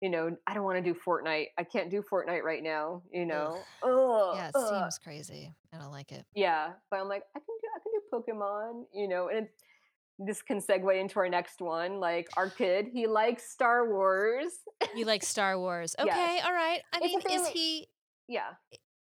you 0.00 0.10
know, 0.10 0.36
I 0.46 0.54
don't 0.54 0.64
want 0.64 0.82
to 0.82 0.92
do 0.92 0.98
Fortnite. 1.06 1.46
I 1.58 1.64
can't 1.64 1.90
do 1.90 2.02
Fortnite 2.02 2.42
right 2.42 2.62
now. 2.62 3.02
You 3.12 3.26
know, 3.26 3.64
Ugh, 3.82 4.36
Yeah, 4.36 4.48
it 4.48 4.52
ugh. 4.54 4.68
seems 4.68 4.98
crazy. 4.98 5.54
I 5.72 5.78
don't 5.78 5.90
like 5.92 6.12
it. 6.12 6.24
Yeah, 6.34 6.72
but 6.90 7.00
I'm 7.00 7.08
like, 7.08 7.22
I 7.34 7.38
can 7.38 7.56
do 7.60 7.68
I 7.74 7.78
can 7.82 7.92
do 7.92 8.32
Pokemon, 8.34 8.84
you 8.94 9.08
know, 9.08 9.28
and 9.28 9.48
this 10.18 10.40
can 10.42 10.60
segue 10.60 10.98
into 11.00 11.18
our 11.18 11.28
next 11.28 11.60
one. 11.60 12.00
Like 12.00 12.28
our 12.36 12.48
kid, 12.50 12.86
he 12.92 13.06
likes 13.06 13.50
Star 13.50 13.88
Wars. 13.90 14.52
You 14.94 15.04
like 15.04 15.22
Star 15.22 15.58
Wars. 15.58 15.94
Yes. 16.04 16.16
Okay, 16.16 16.40
all 16.46 16.52
right. 16.52 16.80
I 16.92 17.00
mean, 17.00 17.20
is 17.30 17.48
he 17.48 17.88
Yeah, 18.28 18.52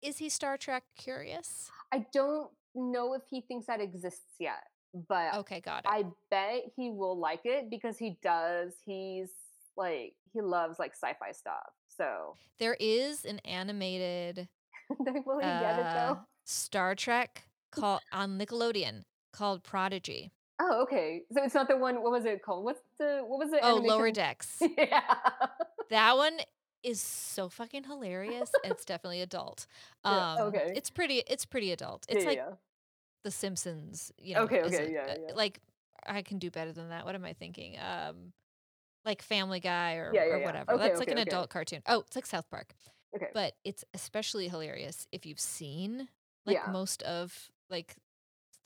is 0.02 0.18
he 0.18 0.28
Star 0.28 0.56
Trek 0.56 0.84
curious? 0.96 1.70
I 1.92 2.06
don't 2.12 2.50
know 2.74 3.14
if 3.14 3.22
he 3.30 3.40
thinks 3.42 3.66
that 3.66 3.80
exists 3.80 4.34
yet, 4.40 4.64
but 5.08 5.34
Okay, 5.36 5.60
got 5.60 5.84
it. 5.84 5.88
I 5.88 6.04
bet 6.30 6.62
he 6.76 6.90
will 6.90 7.18
like 7.18 7.42
it 7.44 7.68
because 7.70 7.98
he 7.98 8.18
does. 8.22 8.72
He's 8.84 9.30
like 9.76 10.14
he 10.32 10.40
loves 10.40 10.78
like 10.78 10.92
sci-fi 10.94 11.32
stuff. 11.32 11.70
So 11.88 12.36
there 12.58 12.76
is 12.80 13.24
an 13.24 13.38
animated 13.40 14.48
will 14.98 15.38
he 15.38 15.42
get 15.46 15.78
it 15.78 15.86
uh, 15.86 16.14
though? 16.14 16.20
Star 16.44 16.94
Trek 16.94 17.44
called 17.72 18.00
on 18.12 18.38
Nickelodeon 18.38 19.02
called 19.32 19.62
Prodigy. 19.62 20.32
Oh, 20.60 20.82
okay. 20.82 21.22
So 21.32 21.42
it's 21.42 21.54
not 21.54 21.66
the 21.68 21.76
one. 21.76 22.02
What 22.02 22.12
was 22.12 22.24
it 22.24 22.42
called? 22.42 22.64
What's 22.64 22.82
the 22.98 23.22
what 23.26 23.38
was 23.38 23.52
it? 23.52 23.60
Oh, 23.62 23.76
Lower 23.76 24.10
Decks. 24.12 24.58
yeah. 24.78 25.00
that 25.90 26.16
one 26.16 26.38
is 26.82 27.00
so 27.00 27.48
fucking 27.48 27.84
hilarious. 27.84 28.50
it's 28.64 28.84
definitely 28.84 29.22
adult. 29.22 29.66
Yeah, 30.04 30.32
Um, 30.34 30.38
okay. 30.48 30.72
it's 30.76 30.90
pretty. 30.90 31.22
It's 31.26 31.44
pretty 31.46 31.72
adult. 31.72 32.06
Yeah, 32.08 32.14
It's 32.16 32.24
yeah, 32.24 32.28
like 32.30 32.38
yeah. 32.38 32.54
The 33.24 33.30
Simpsons. 33.30 34.12
You 34.18 34.34
know, 34.34 34.42
Okay, 34.42 34.62
okay, 34.62 34.90
yeah, 34.92 35.06
a- 35.12 35.20
yeah. 35.28 35.34
like 35.34 35.60
I 36.06 36.22
can 36.22 36.38
do 36.38 36.50
better 36.50 36.72
than 36.72 36.90
that. 36.90 37.04
What 37.04 37.14
am 37.14 37.24
I 37.24 37.32
thinking? 37.32 37.76
Um, 37.78 38.32
like 39.04 39.22
Family 39.22 39.60
Guy 39.60 39.94
or, 39.94 40.12
Yeah, 40.14 40.24
yeah, 40.24 40.34
or 40.34 40.38
yeah. 40.38 40.44
whatever. 40.46 40.72
Okay, 40.72 40.82
That's 40.82 41.00
like 41.00 41.08
okay, 41.08 41.12
an 41.12 41.22
okay. 41.22 41.30
adult 41.30 41.50
cartoon. 41.50 41.82
Oh, 41.86 42.00
it's 42.06 42.16
like 42.16 42.26
South 42.26 42.48
Park. 42.50 42.74
Okay. 43.16 43.28
But 43.34 43.54
it's 43.64 43.84
especially 43.94 44.48
hilarious 44.48 45.06
if 45.12 45.26
you've 45.26 45.40
seen 45.40 46.08
like 46.46 46.56
Yeah. 46.56 46.70
most 46.72 47.02
of 47.02 47.50
like 47.68 47.96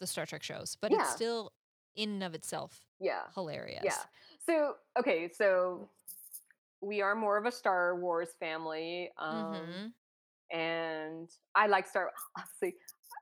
the 0.00 0.06
Star 0.06 0.26
Trek 0.26 0.42
shows. 0.42 0.76
But 0.80 0.92
it's 0.92 1.10
still 1.10 1.52
in 1.94 2.10
and 2.10 2.22
of 2.22 2.34
itself 2.34 2.86
Yeah. 3.00 3.22
hilarious. 3.34 3.82
Yeah. 3.84 4.02
So, 4.44 4.74
okay, 4.98 5.30
so 5.32 5.88
we 6.80 7.00
are 7.00 7.14
more 7.14 7.38
of 7.38 7.46
a 7.46 7.52
Star 7.52 7.96
Wars 7.98 8.28
family. 8.38 9.10
Um 9.18 9.54
hmm 9.54 9.86
and 10.52 11.28
I 11.56 11.66
like 11.66 11.88
Star 11.88 12.12
obviously 12.38 12.76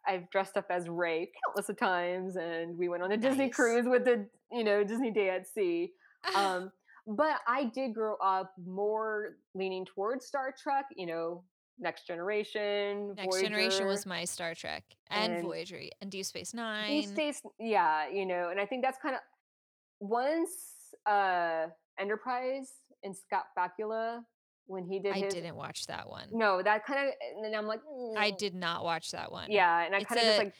I've 0.06 0.28
dressed 0.30 0.58
up 0.58 0.66
as 0.68 0.90
Rey 0.90 1.30
countless 1.46 1.70
of 1.70 1.78
times 1.78 2.36
and 2.36 2.76
we 2.76 2.90
went 2.90 3.02
on 3.02 3.12
a 3.12 3.16
Disney 3.16 3.48
cruise 3.48 3.86
with 3.88 4.04
the, 4.04 4.28
you 4.52 4.62
know, 4.62 4.84
Disney 4.84 5.10
Day 5.10 5.30
at 5.30 5.46
Sea. 5.46 5.92
Um 6.34 6.70
but 7.06 7.40
I 7.46 7.64
did 7.64 7.94
grow 7.94 8.16
up 8.16 8.52
more 8.64 9.36
leaning 9.54 9.84
towards 9.84 10.26
Star 10.26 10.54
Trek, 10.60 10.86
you 10.96 11.06
know, 11.06 11.44
Next 11.78 12.06
Generation, 12.06 13.14
Next 13.16 13.40
Generation 13.40 13.86
was 13.86 14.06
my 14.06 14.24
Star 14.24 14.54
Trek 14.54 14.84
and 15.10 15.32
and 15.34 15.42
Voyager 15.44 15.80
and 16.00 16.10
Deep 16.10 16.24
Space 16.24 16.54
Nine. 16.54 17.12
days 17.14 17.42
yeah, 17.58 18.08
you 18.08 18.24
know, 18.26 18.50
and 18.50 18.60
I 18.60 18.66
think 18.66 18.82
that's 18.84 18.98
kind 19.02 19.14
of 19.16 19.20
once 20.00 20.94
uh 21.06 21.66
Enterprise 21.98 22.72
and 23.02 23.16
Scott 23.16 23.44
Bakula 23.58 24.20
when 24.66 24.84
he 24.86 24.98
did 24.98 25.14
I 25.14 25.18
his 25.18 25.34
didn't 25.34 25.56
watch 25.56 25.86
that 25.88 26.08
one. 26.08 26.28
no, 26.32 26.62
that 26.62 26.86
kind 26.86 27.08
of 27.08 27.14
and 27.34 27.44
then 27.44 27.54
I'm 27.58 27.66
like 27.66 27.80
I 28.16 28.30
"Mm." 28.30 28.38
did 28.38 28.54
not 28.54 28.84
watch 28.84 29.10
that 29.10 29.30
one. 29.30 29.50
yeah, 29.50 29.84
and 29.84 29.94
I 29.94 30.02
kind 30.04 30.20
of 30.20 30.24
just 30.26 30.38
like 30.38 30.54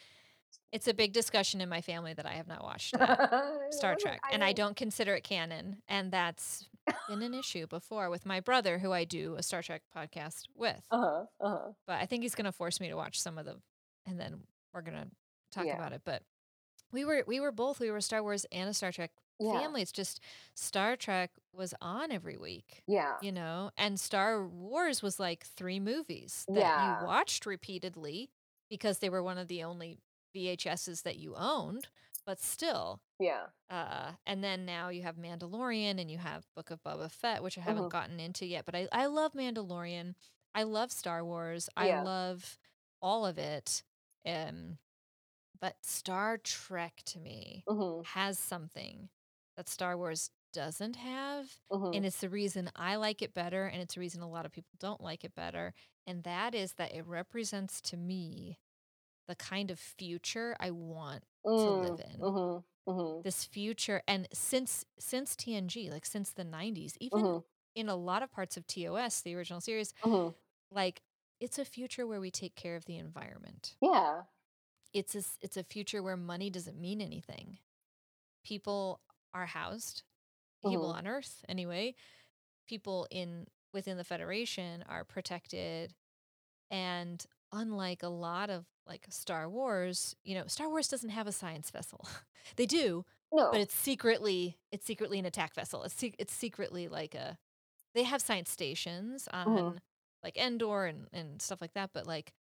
it's 0.75 0.89
a 0.89 0.93
big 0.93 1.13
discussion 1.13 1.61
in 1.61 1.69
my 1.69 1.81
family 1.81 2.13
that 2.15 2.27
I 2.27 2.33
have 2.33 2.49
not 2.49 2.63
watched. 2.65 2.95
Star 3.71 3.95
Trek, 3.95 4.21
and 4.33 4.43
I 4.43 4.53
don't 4.53 4.77
consider 4.77 5.15
it 5.15 5.23
canon, 5.23 5.77
and 5.89 6.11
that's 6.11 6.69
been 7.09 7.23
an 7.23 7.33
issue 7.43 7.67
before 7.69 8.11
with 8.11 8.27
my 8.27 8.41
brother, 8.41 8.79
who 8.79 8.91
I 8.93 9.05
do 9.05 9.37
a 9.37 9.43
Star 9.43 9.63
Trek 9.63 9.83
podcast 9.97 10.43
with. 10.57 10.83
Uh-huh. 10.91 11.25
Uh-huh. 11.41 11.71
But 11.87 12.01
I 12.01 12.07
think 12.07 12.25
he's 12.25 12.35
going 12.35 12.47
to 12.47 12.53
force 12.53 12.81
me 12.81 12.89
to 12.89 12.97
watch 12.97 13.21
some 13.21 13.39
of 13.39 13.47
them, 13.47 13.63
and 14.05 14.19
then 14.19 14.41
we're 14.75 14.83
going 14.83 14.99
to 14.99 15.07
talk 15.53 15.65
Yeah. 15.65 15.77
about 15.77 15.93
it. 15.93 16.03
But 16.05 16.23
we 16.93 17.05
were 17.05 17.23
we 17.27 17.39
were 17.41 17.53
both 17.53 17.79
we 17.79 17.91
were 17.93 18.01
Star 18.01 18.21
Wars 18.23 18.45
and 18.51 18.69
a 18.69 18.75
Star 18.75 18.91
Trek 18.91 19.13
Yeah. 19.39 19.53
family. 19.61 19.81
It's 19.81 19.93
just 19.93 20.21
Star 20.55 20.97
Trek 20.97 21.31
was 21.53 21.73
on 21.81 22.11
every 22.11 22.37
week, 22.37 22.83
Yeah. 22.89 23.15
you 23.23 23.31
know, 23.31 23.71
and 23.77 23.99
Star 24.01 24.45
Wars 24.45 25.03
was 25.03 25.21
like 25.21 25.45
three 25.47 25.79
movies 25.79 26.45
that 26.49 26.57
Yeah. 26.59 27.01
you 27.01 27.07
watched 27.07 27.47
repeatedly 27.47 28.31
because 28.69 28.99
they 28.99 29.09
were 29.09 29.23
one 29.23 29.39
of 29.39 29.47
the 29.47 29.63
only 29.63 29.99
VHSs 30.35 31.03
that 31.03 31.17
you 31.19 31.35
owned. 31.37 31.89
But 32.27 32.41
still, 32.41 33.03
Yeah. 33.19 33.49
uh, 33.71 34.15
and 34.27 34.43
then 34.45 34.65
now 34.67 34.89
you 34.89 35.03
have 35.03 35.17
Mandalorian 35.17 36.01
and 36.01 36.11
you 36.11 36.19
have 36.19 36.47
Book 36.57 36.71
of 36.71 36.83
Boba 36.83 37.11
Fett, 37.11 37.43
which 37.43 37.59
I 37.59 37.63
haven't 37.63 37.89
Mhm. 37.89 37.91
gotten 37.91 38.21
into 38.21 38.47
yet. 38.47 38.65
But 38.65 38.75
I, 38.77 38.89
I 38.93 39.07
love 39.07 39.33
Mandalorian. 39.35 40.15
I 40.55 40.63
love 40.65 40.93
Star 40.93 41.25
Wars. 41.25 41.69
I 41.77 41.89
Yeah. 41.89 41.93
love 41.93 42.59
all 43.03 43.27
of 43.27 43.39
it. 43.39 43.83
Um, 44.27 44.79
but 45.61 45.77
Star 45.85 46.39
Trek 46.39 47.03
to 47.07 47.19
me 47.21 47.67
Mhm. 47.67 48.05
has 48.05 48.39
something 48.39 49.11
that 49.57 49.69
Star 49.69 49.97
Wars 49.97 50.31
doesn't 50.53 50.97
have. 50.97 51.61
Mhm. 51.71 51.93
And 51.93 52.05
it's 52.07 52.21
the 52.21 52.29
reason 52.29 52.71
I 52.77 52.97
like 52.97 53.23
it 53.23 53.35
better. 53.35 53.67
And 53.67 53.81
it's 53.83 53.95
the 53.95 54.01
reason 54.01 54.23
a 54.23 54.29
lot 54.31 54.47
of 54.47 54.53
people 54.53 54.73
don't 54.79 55.01
like 55.01 55.25
it 55.25 55.35
better. 55.35 55.75
And 56.07 56.25
that 56.25 56.55
is 56.55 56.75
that 56.75 56.93
it 56.95 57.07
represents 57.07 57.81
to 57.83 57.97
me 57.97 58.59
the 59.29 59.37
kind 59.37 59.71
of 59.71 59.79
future 59.81 60.57
I 60.61 60.71
want 60.73 61.25
to 61.59 61.71
live 61.73 61.99
Mm. 61.99 62.01
in 62.01 62.27
Mhm. 62.27 62.65
Mhm. 62.87 63.25
this 63.25 63.45
future 63.45 64.03
and 64.07 64.29
since 64.33 64.85
since 64.99 65.35
TNG 65.37 65.91
like 65.91 66.05
since 66.07 66.33
the 66.33 66.45
90s 66.45 66.97
even 67.01 67.13
Mhm. 67.13 67.45
in 67.75 67.89
a 67.89 67.97
lot 67.97 68.23
of 68.23 68.31
parts 68.31 68.57
of 68.57 68.67
TOS 68.67 69.23
the 69.23 69.35
original 69.35 69.61
series 69.61 69.95
Mhm. 70.03 70.35
like 70.71 71.03
it's 71.41 71.59
a 71.59 71.65
future 71.67 72.07
where 72.07 72.21
we 72.21 72.31
take 72.31 72.57
care 72.57 72.77
of 72.77 72.87
the 72.87 72.99
environment 72.99 73.77
Yeah. 73.81 74.25
it's 74.93 75.15
a, 75.17 75.23
it's 75.43 75.57
a 75.57 75.65
future 75.65 76.03
where 76.03 76.17
money 76.17 76.51
doesn't 76.51 76.81
mean 76.81 77.01
anything 77.01 77.59
people 78.45 79.01
are 79.35 79.47
housed 79.47 80.05
people 80.67 80.87
Mhm. 80.87 80.91
on 80.91 81.07
earth 81.07 81.45
anyway 81.49 81.95
people 82.69 83.07
in 83.11 83.47
within 83.75 83.99
the 83.99 84.05
federation 84.05 84.83
are 84.85 85.05
protected 85.05 85.95
and 86.71 87.27
unlike 87.53 88.03
a 88.03 88.09
lot 88.09 88.51
of 88.51 88.67
like 88.87 89.07
Star 89.11 89.49
Wars 89.49 90.15
you 90.25 90.35
know 90.35 90.45
Star 90.47 90.69
Wars 90.69 90.89
doesn't 90.89 91.11
have 91.11 91.27
a 91.27 91.33
science 91.33 91.71
vessel 91.71 92.07
they 92.57 92.67
do 92.67 93.05
No. 93.33 93.51
but 93.53 93.61
it's 93.61 93.75
secretly 93.75 94.59
it's 94.71 94.85
secretly 94.87 95.19
an 95.19 95.25
attack 95.27 95.55
vessel. 95.55 95.83
It's 95.85 95.95
sec- 95.95 96.17
it's 96.19 96.33
secretly 96.35 96.89
like 96.89 97.15
a 97.15 97.39
they 97.95 98.03
have 98.05 98.21
science 98.21 98.51
stations 98.51 99.29
on 99.33 99.47
Mhm. 99.47 99.79
like 100.23 100.37
Endor 100.37 100.87
and 100.87 101.07
and 101.13 101.41
stuff 101.41 101.61
like 101.61 101.75
that, 101.75 101.91
but 101.93 102.07
like 102.07 102.33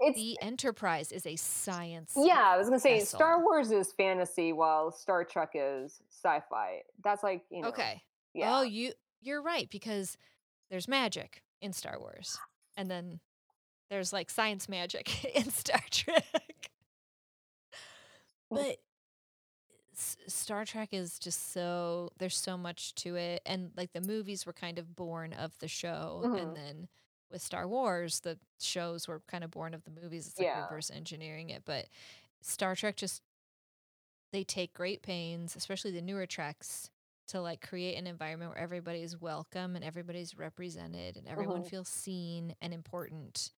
it's 0.00 0.16
the 0.16 0.36
Enterprise 0.40 1.12
is 1.12 1.26
a 1.26 1.36
science. 1.36 2.14
Yeah, 2.16 2.40
I 2.40 2.56
was 2.56 2.68
gonna 2.68 2.80
say 2.80 3.00
Star. 3.00 3.40
Wars 3.42 3.70
is 3.70 3.92
fantasy 3.92 4.52
while 4.52 4.90
Star 4.90 5.22
Trek 5.24 5.50
is 5.54 6.00
sci-fi. 6.10 6.82
That's 7.04 7.22
like 7.22 7.42
you 7.50 7.62
know. 7.62 7.68
Okay. 7.68 8.02
Yeah. 8.34 8.58
Oh, 8.58 8.62
you 8.62 8.92
you're 9.20 9.42
right 9.42 9.68
because 9.70 10.16
there's 10.70 10.88
magic 10.88 11.42
in 11.60 11.72
Star 11.72 12.00
Wars, 12.00 12.38
and 12.76 12.90
then 12.90 13.20
there's 13.92 14.10
like 14.12 14.30
science 14.30 14.70
magic 14.70 15.22
in 15.36 15.50
Star 15.50 15.78
Trek. 15.90 16.70
but 18.50 18.78
S- 19.94 20.16
Star 20.28 20.64
Trek 20.64 20.88
is 20.92 21.18
just 21.18 21.52
so 21.52 22.10
there's 22.18 22.36
so 22.36 22.56
much 22.56 22.94
to 22.96 23.16
it 23.16 23.42
and 23.44 23.70
like 23.76 23.92
the 23.92 24.00
movies 24.00 24.46
were 24.46 24.54
kind 24.54 24.78
of 24.78 24.96
born 24.96 25.34
of 25.34 25.52
the 25.58 25.68
show 25.68 26.22
Mhm. 26.24 26.40
and 26.42 26.56
then 26.56 26.88
with 27.30 27.42
Star 27.42 27.68
Wars 27.68 28.20
the 28.20 28.38
shows 28.60 29.06
were 29.06 29.20
kind 29.28 29.44
of 29.44 29.50
born 29.50 29.74
of 29.74 29.84
the 29.84 29.90
movies 29.90 30.26
it's 30.26 30.38
like 30.38 30.46
Yeah. 30.46 30.62
reverse 30.64 30.90
engineering 30.90 31.50
it 31.50 31.62
but 31.66 31.86
Star 32.40 32.74
Trek 32.74 32.96
just 32.96 33.22
they 34.32 34.42
take 34.44 34.72
great 34.72 35.02
pains 35.02 35.54
especially 35.54 35.90
the 35.90 36.00
newer 36.00 36.24
treks 36.24 36.88
to 37.28 37.40
like 37.42 37.60
create 37.66 37.96
an 37.96 38.06
environment 38.06 38.52
where 38.52 38.58
everybody's 38.58 39.20
welcome 39.20 39.76
and 39.76 39.84
everybody's 39.84 40.36
represented 40.38 41.18
and 41.18 41.28
everyone 41.28 41.62
Mhm. 41.62 41.68
feels 41.68 41.88
seen 41.88 42.54
and 42.62 42.72
important 42.72 43.50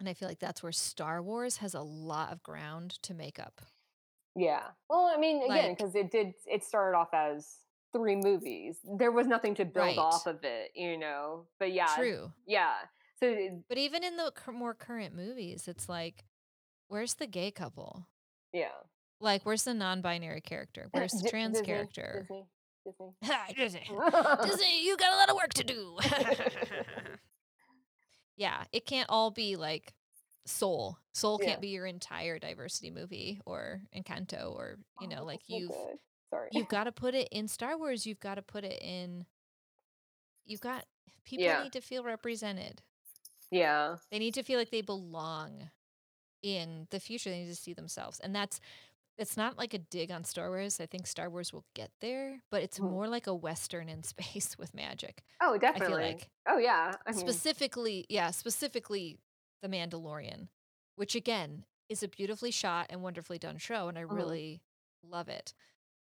and 0.00 0.08
I 0.08 0.14
feel 0.14 0.28
like 0.28 0.38
that's 0.38 0.62
where 0.62 0.72
Star 0.72 1.22
Wars 1.22 1.58
has 1.58 1.74
a 1.74 1.80
lot 1.82 2.32
of 2.32 2.42
ground 2.42 2.92
to 3.02 3.14
make 3.14 3.38
up 3.38 3.62
Yeah. 4.36 4.62
Well, 4.88 5.10
I 5.12 5.16
mean, 5.18 5.42
again, 5.42 5.48
Like- 5.68 5.78
because 5.78 5.94
it 5.96 6.10
did. 6.12 6.34
It 6.46 6.62
started 6.64 6.96
off 6.96 7.12
as 7.12 7.58
three 7.92 8.14
movies. 8.16 8.78
There 8.84 9.10
was 9.10 9.26
nothing 9.26 9.54
to 9.56 9.64
build 9.64 9.86
Right. 9.86 9.98
off 9.98 10.26
of 10.26 10.44
it, 10.44 10.70
you 10.76 10.96
know. 10.98 11.46
But 11.58 11.72
yeah, 11.72 11.94
true 11.96 12.32
yeah. 12.46 12.74
So 13.18 13.26
it- 13.26 13.66
But 13.68 13.78
even 13.78 14.04
in 14.04 14.16
the 14.16 14.32
more 14.52 14.74
current 14.74 15.14
movies, 15.14 15.66
it's 15.66 15.88
like, 15.88 16.24
where's 16.88 17.14
the 17.14 17.26
gay 17.26 17.50
couple? 17.50 18.06
yeah. 18.52 18.70
Like, 19.20 19.44
where's 19.44 19.64
the 19.64 19.74
non-binary 19.74 20.42
character? 20.42 20.88
Where's 20.92 21.10
the 21.10 21.28
trans 21.28 21.54
Disney, 21.54 21.66
character? 21.66 22.20
Disney. 22.28 22.46
Disney. 22.86 23.16
Disney. 23.56 23.90
Disney, 24.44 24.84
you 24.86 24.96
got 24.96 25.12
a 25.12 25.16
lot 25.16 25.28
of 25.30 25.34
work 25.36 25.52
to 25.54 25.64
do. 25.64 25.98
Yeah, 28.38 28.64
it 28.72 28.86
can't 28.86 29.10
all 29.10 29.30
be 29.30 29.56
like 29.56 29.92
Soul. 30.46 30.96
Soul 31.12 31.38
Yeah. 31.42 31.48
can't 31.48 31.60
be 31.60 31.68
your 31.68 31.84
entire 31.84 32.38
diversity 32.38 32.90
movie 32.90 33.40
or 33.44 33.82
Encanto 33.94 34.54
or 34.54 34.78
you 35.00 35.08
oh, 35.08 35.10
know, 35.10 35.20
Oh, 35.20 35.24
like 35.24 35.40
so 35.46 35.56
you've 35.56 35.68
good. 35.68 35.98
Sorry. 36.30 36.48
you've 36.52 36.68
got 36.68 36.84
to 36.84 36.92
put 36.92 37.14
it 37.14 37.28
in 37.32 37.48
Star 37.48 37.76
Wars. 37.76 38.06
You've 38.06 38.20
got 38.20 38.36
to 38.36 38.42
put 38.42 38.64
it 38.64 38.80
in. 38.80 39.26
You've 40.46 40.60
got 40.62 40.86
people 41.24 41.44
Yeah. 41.44 41.62
need 41.64 41.72
to 41.74 41.82
feel 41.82 42.02
represented. 42.04 42.80
yeah. 43.50 43.96
They 44.10 44.18
need 44.18 44.34
to 44.34 44.42
feel 44.42 44.58
like 44.58 44.70
they 44.70 44.80
belong 44.82 45.70
in 46.42 46.86
the 46.90 47.00
future. 47.00 47.30
They 47.30 47.40
need 47.40 47.48
to 47.48 47.56
see 47.56 47.74
themselves. 47.74 48.20
And 48.20 48.34
that's 48.34 48.60
it's 49.18 49.36
not 49.36 49.58
like 49.58 49.74
a 49.74 49.78
dig 49.78 50.10
on 50.10 50.24
Star 50.24 50.48
Wars. 50.48 50.80
I 50.80 50.86
think 50.86 51.06
Star 51.06 51.28
Wars 51.28 51.52
will 51.52 51.64
get 51.74 51.90
there, 52.00 52.40
but 52.50 52.62
it's 52.62 52.78
Mhm. 52.78 52.90
more 52.90 53.08
like 53.08 53.26
a 53.26 53.34
western 53.34 53.88
in 53.88 54.02
space 54.14 54.56
with 54.56 54.72
magic. 54.74 55.24
Oh, 55.40 55.58
definitely. 55.58 56.02
like. 56.02 56.30
oh, 56.46 56.58
yeah. 56.58 56.94
I 57.06 57.10
mean, 57.10 57.18
Specifically, 57.20 58.06
yeah, 58.08 58.30
specifically 58.30 59.18
The 59.62 59.68
Mandalorian, 59.68 60.48
which 60.96 61.14
again 61.16 61.64
is 61.88 62.02
a 62.02 62.08
beautifully 62.08 62.50
shot 62.52 62.86
and 62.90 63.02
wonderfully 63.02 63.38
done 63.38 63.58
show 63.58 63.88
and 63.88 63.98
I 63.98 64.02
Mhm. 64.04 64.12
really 64.16 64.62
love 65.02 65.28
it. 65.28 65.52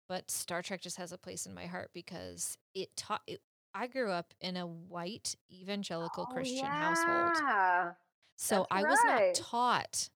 But 0.09 0.29
Star 0.31 0.61
Trek 0.61 0.81
just 0.81 0.97
has 0.97 1.11
a 1.11 1.17
place 1.17 1.45
in 1.45 1.53
my 1.53 1.65
heart 1.65 1.91
because 1.93 2.57
it 2.73 2.95
taught 2.97 3.21
it, 3.27 3.41
I 3.73 3.87
grew 3.87 4.09
up 4.11 4.33
in 4.41 4.57
a 4.57 4.65
white 4.65 5.35
evangelical 5.51 6.25
oh, 6.29 6.33
Christian 6.33 6.65
household. 6.65 7.95
So 8.37 8.65
That's 8.69 8.85
I 8.85 8.89
was 8.89 8.99
right. 9.05 9.25
not 9.27 9.35
taught 9.35 10.09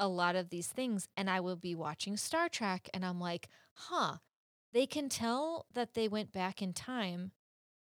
a 0.00 0.08
lot 0.08 0.34
of 0.34 0.48
these 0.48 0.66
things. 0.66 1.06
And 1.16 1.30
I 1.30 1.38
will 1.38 1.56
be 1.56 1.76
watching 1.76 2.16
Star 2.16 2.48
Trek 2.48 2.88
and 2.92 3.04
I'm 3.04 3.20
like, 3.20 3.48
huh, 3.74 4.16
they 4.72 4.86
can 4.86 5.08
tell 5.08 5.66
that 5.72 5.94
they 5.94 6.08
went 6.08 6.32
back 6.32 6.60
in 6.60 6.72
time 6.72 7.32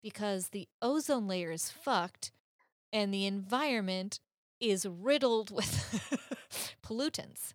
because 0.02 0.48
the 0.48 0.68
ozone 0.80 1.26
layer 1.26 1.50
is 1.50 1.70
fucked 1.70 2.30
and 2.92 3.12
the 3.12 3.26
environment 3.26 4.20
is 4.60 4.86
riddled 4.86 5.50
with 5.50 6.18
pollutants. 6.86 7.54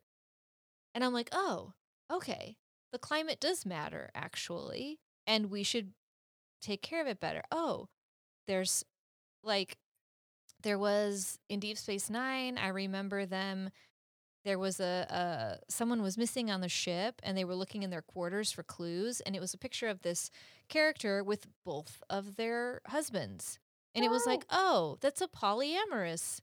And 0.94 1.04
I'm 1.04 1.14
like, 1.14 1.30
oh, 1.32 1.74
okay. 2.12 2.58
The 2.92 3.00
climate 3.00 3.40
does 3.40 3.66
matter, 3.66 4.10
actually. 4.14 5.00
And 5.26 5.50
we 5.50 5.64
should 5.64 5.94
take 6.62 6.82
care 6.82 7.02
of 7.02 7.08
it 7.08 7.20
better. 7.20 7.44
Oh, 7.52 7.88
there's 8.48 8.84
like, 9.44 9.78
there 10.62 10.78
was 10.78 11.40
in 11.48 11.60
Deep 11.60 11.78
Space 11.78 12.10
Nine, 12.10 12.58
I 12.58 12.68
remember 12.70 13.26
them. 13.26 13.70
There 14.46 14.58
was 14.60 14.80
a, 14.80 15.06
a 15.10 15.72
someone 15.72 16.02
was 16.02 16.18
missing 16.18 16.50
on 16.50 16.62
the 16.62 16.70
ship, 16.70 17.22
and 17.24 17.38
they 17.38 17.44
were 17.46 17.56
looking 17.56 17.84
in 17.84 17.90
their 17.90 18.02
quarters 18.02 18.52
for 18.52 18.64
clues, 18.64 19.20
and 19.22 19.36
it 19.36 19.40
was 19.42 19.54
a 19.54 19.58
picture 19.58 19.88
of 19.88 20.02
this 20.02 20.32
character 20.70 21.24
with 21.24 21.48
both 21.66 22.02
of 22.10 22.36
their 22.38 22.82
husbands, 22.88 23.60
and 23.94 24.06
it 24.06 24.10
was 24.10 24.26
Oh. 24.26 24.30
like, 24.32 24.46
oh, 24.50 24.98
that's 25.02 25.22
a 25.22 25.28
polyamorous 25.28 26.40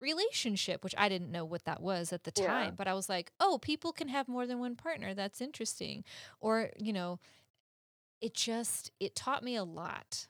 relationship, 0.00 0.84
which 0.84 0.94
I 0.98 1.08
didn't 1.08 1.30
know 1.32 1.44
what 1.44 1.64
that 1.64 1.82
was 1.82 2.12
at 2.12 2.24
the 2.24 2.32
Yeah. 2.36 2.44
time, 2.46 2.74
but 2.76 2.88
I 2.88 2.94
was 2.94 3.08
like, 3.08 3.32
oh, 3.40 3.58
people 3.62 3.92
can 3.92 4.08
have 4.08 4.28
more 4.28 4.46
than 4.46 4.58
one 4.60 4.76
partner. 4.76 5.14
That's 5.14 5.40
interesting. 5.40 6.04
Or, 6.40 6.70
you 6.78 6.92
know, 6.92 7.20
it 8.20 8.34
just 8.34 8.90
it 9.00 9.14
taught 9.14 9.42
me 9.42 9.56
a 9.56 9.64
lot. 9.64 10.26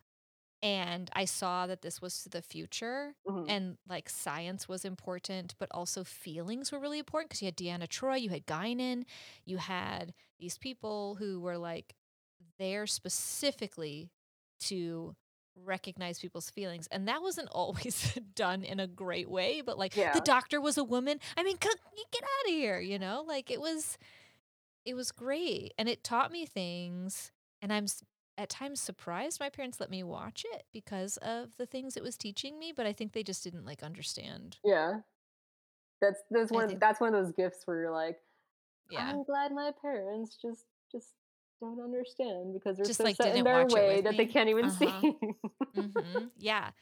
And 0.62 1.10
I 1.14 1.24
saw 1.24 1.66
that 1.66 1.82
this 1.82 2.00
was 2.00 2.24
the 2.24 2.42
future 2.42 3.16
Mhm. 3.24 3.48
and 3.48 3.76
like 3.88 4.08
science 4.08 4.68
was 4.68 4.84
important, 4.84 5.54
but 5.58 5.68
also 5.72 6.04
feelings 6.04 6.70
were 6.70 6.78
really 6.78 7.00
important 7.00 7.30
because 7.30 7.42
you 7.42 7.46
had 7.46 7.56
Deanna 7.56 7.88
Troi, 7.88 8.20
you 8.20 8.30
had 8.30 8.46
Guinan, 8.46 9.04
you 9.44 9.58
had 9.58 10.14
these 10.38 10.58
people 10.58 11.16
who 11.16 11.40
were 11.40 11.58
like 11.58 11.96
there 12.58 12.86
specifically 12.86 14.12
to 14.60 15.16
recognize 15.56 16.20
people's 16.20 16.50
feelings. 16.50 16.86
And 16.92 17.08
that 17.08 17.22
wasn't 17.22 17.48
always 17.52 18.18
done 18.34 18.62
in 18.64 18.80
a 18.80 18.86
great 18.86 19.28
way, 19.28 19.60
but 19.60 19.78
like 19.78 19.94
Yeah. 19.94 20.12
the 20.12 20.20
doctor 20.20 20.60
was 20.60 20.78
a 20.78 20.84
woman. 20.84 21.18
I 21.36 21.42
mean, 21.42 21.56
get 21.60 22.22
out 22.22 22.48
of 22.48 22.54
here, 22.54 22.80
you 22.80 22.98
know? 22.98 23.24
Like 23.26 23.50
it 23.50 23.60
was 23.60 23.98
it 24.84 24.94
was 24.94 25.12
great 25.12 25.72
and 25.78 25.88
it 25.88 26.04
taught 26.04 26.32
me 26.32 26.46
things 26.46 27.32
and 27.60 27.72
I'm 27.72 27.86
at 28.38 28.48
times 28.50 28.80
surprised 28.80 29.40
my 29.40 29.50
parents 29.50 29.80
let 29.80 29.90
me 29.90 30.02
watch 30.02 30.44
it 30.52 30.66
because 30.72 31.16
of 31.18 31.56
the 31.56 31.66
things 31.66 31.96
it 31.96 32.02
was 32.02 32.16
teaching 32.16 32.58
me, 32.58 32.72
but 32.72 32.86
I 32.86 32.92
think 32.92 33.12
they 33.12 33.22
just 33.22 33.44
didn't 33.44 33.64
like 33.64 33.82
understand. 33.82 34.58
Yeah. 34.64 35.00
That's 36.00 36.22
that's 36.30 36.52
one 36.52 36.68
think 36.68 36.80
that's 36.80 37.00
one 37.00 37.14
of 37.14 37.24
those 37.24 37.34
gifts 37.34 37.66
where 37.66 37.80
you're 37.80 37.90
like, 37.92 38.20
yeah. 38.88 39.16
I'm 39.16 39.24
glad 39.24 39.52
my 39.52 39.72
parents 39.82 40.36
just 40.36 40.66
just 40.92 41.14
don't 41.60 41.80
understand 41.80 42.54
because 42.54 42.78
they're 42.78 42.88
Just, 42.88 43.00
so 43.00 43.04
like, 43.04 43.16
set 43.16 43.36
in 43.36 43.44
their 43.44 43.66
way 43.68 44.02
that 44.02 44.16
they 44.16 44.26
can't 44.26 44.48
even 44.48 44.68
Uh-huh. 44.68 44.70
see. 44.70 45.16
Mhm. 45.76 46.30
Yeah. 46.36 46.72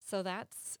So 0.00 0.22
that's 0.22 0.78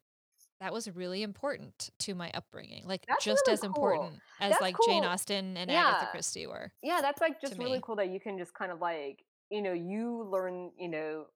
that 0.60 0.72
was 0.72 0.90
really 0.90 1.22
important 1.22 1.90
to 2.00 2.14
my 2.14 2.30
upbringing. 2.34 2.86
Like 2.86 3.08
That's 3.08 3.24
just 3.24 3.48
really 3.48 3.58
as 3.58 3.64
cool. 3.72 4.10
important 4.10 4.22
as 4.40 4.50
That's 4.50 4.60
like 4.60 4.80
Jane. 4.80 5.04
Austen 5.04 5.56
and 5.56 5.70
Agatha 5.70 6.06
Christie 6.06 6.46
were 6.46 6.72
Yeah, 6.82 7.00
that's 7.02 7.20
like 7.20 7.40
just 7.40 7.58
really 7.58 7.78
me. 7.78 7.82
cool 7.82 7.96
that 7.96 8.08
you 8.10 8.20
can 8.20 8.38
just 8.38 8.54
kind 8.54 8.72
of 8.72 8.80
like, 8.80 9.24
you 9.50 9.62
know, 9.62 9.72
you 9.72 10.24
learn, 10.24 10.72
you 10.78 10.88
know, 10.88 11.26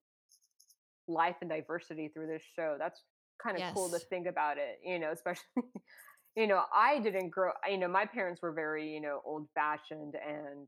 life 1.07 1.37
and 1.41 1.49
diversity 1.49 2.09
through 2.09 2.27
this 2.27 2.43
show. 2.55 2.75
That's 2.79 3.03
kind 3.41 3.57
of 3.57 3.63
cool 3.71 3.91
to 3.91 3.99
think 3.99 4.27
about 4.27 4.57
it, 4.57 4.79
you 4.83 4.99
know, 4.99 5.11
especially 5.11 5.43
you 6.35 6.47
know, 6.47 6.63
I 6.73 6.99
didn't 6.99 7.29
grow 7.29 7.51
you 7.69 7.77
know, 7.77 7.87
my 7.87 8.05
parents 8.05 8.41
were 8.41 8.53
very, 8.53 8.93
you 8.93 9.01
know, 9.01 9.21
old 9.25 9.49
fashioned 9.55 10.15
and 10.15 10.67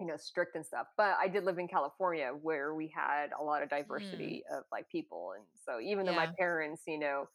you 0.00 0.06
know, 0.06 0.16
strict 0.16 0.56
and 0.56 0.66
stuff. 0.66 0.86
But 0.96 1.16
I 1.18 1.28
did 1.28 1.44
live 1.44 1.58
in 1.58 1.68
California 1.68 2.30
where 2.32 2.74
we 2.74 2.88
had 2.88 3.32
a 3.38 3.42
lot 3.42 3.62
of 3.62 3.68
Mm. 3.88 4.38
diversity 4.38 4.42
of 4.50 4.64
like 4.72 4.88
people. 4.90 5.32
And 5.36 5.44
so 5.54 5.78
even 5.80 6.06
though 6.06 6.14
my 6.14 6.28
parents, 6.38 6.84
you 6.86 6.98
know, 6.98 7.28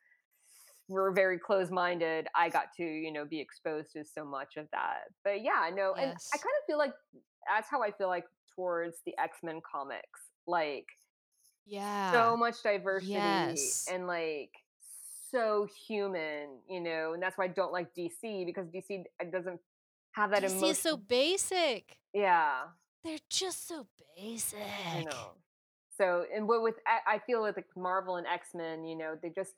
were 0.88 1.11
very 1.11 1.39
close 1.39 1.72
minded, 1.72 2.28
I 2.36 2.49
got 2.49 2.74
to, 2.78 2.84
you 2.84 3.11
know, 3.11 3.26
be 3.26 3.39
exposed 3.39 3.93
to 3.93 4.05
so 4.05 4.26
much 4.26 4.57
of 4.57 4.68
that. 4.72 5.05
But 5.24 5.41
yeah, 5.41 5.70
no, 5.74 5.95
and 5.95 6.13
I 6.34 6.38
kind 6.38 6.55
of 6.61 6.66
feel 6.68 6.78
like 6.78 6.93
that's 7.47 7.70
how 7.70 7.82
I 7.84 7.91
feel 7.91 8.07
like 8.07 8.26
towards 8.56 8.97
the 9.06 9.14
X 9.20 9.39
Men 9.43 9.62
comics. 9.70 10.22
Like 10.47 10.88
Yeah. 11.66 12.12
so 12.12 12.38
much 12.38 12.62
diversity 12.64 13.14
Yes. 13.14 13.88
and 13.91 14.08
like 14.08 14.51
so 15.32 15.68
human, 15.88 16.60
you 16.70 16.80
know, 16.80 17.14
and 17.14 17.22
that's 17.22 17.38
why 17.38 17.45
I 17.45 17.49
don't 17.49 17.72
like 17.74 17.93
DC 17.95 18.45
because 18.45 18.68
DC 18.68 19.03
doesn't 19.32 19.60
have 20.12 20.32
that 20.32 20.43
DC 20.43 20.70
is 20.70 20.80
so 20.80 20.97
basic. 20.97 21.97
Yeah. 22.14 22.64
They're 23.03 23.18
just 23.30 23.68
so 23.68 23.88
basic. 24.18 24.60
I 24.60 25.03
know. 25.03 25.32
So, 25.97 26.26
and 26.34 26.47
what 26.47 26.62
with 26.62 26.76
I 26.88 27.16
I 27.16 27.20
feel 27.20 27.43
with 27.43 27.56
like 27.56 27.68
Marvel 27.76 28.16
and 28.18 28.28
X 28.28 28.49
Men, 28.53 28.86
you 28.86 28.97
know, 28.97 29.18
they 29.22 29.30
just 29.30 29.53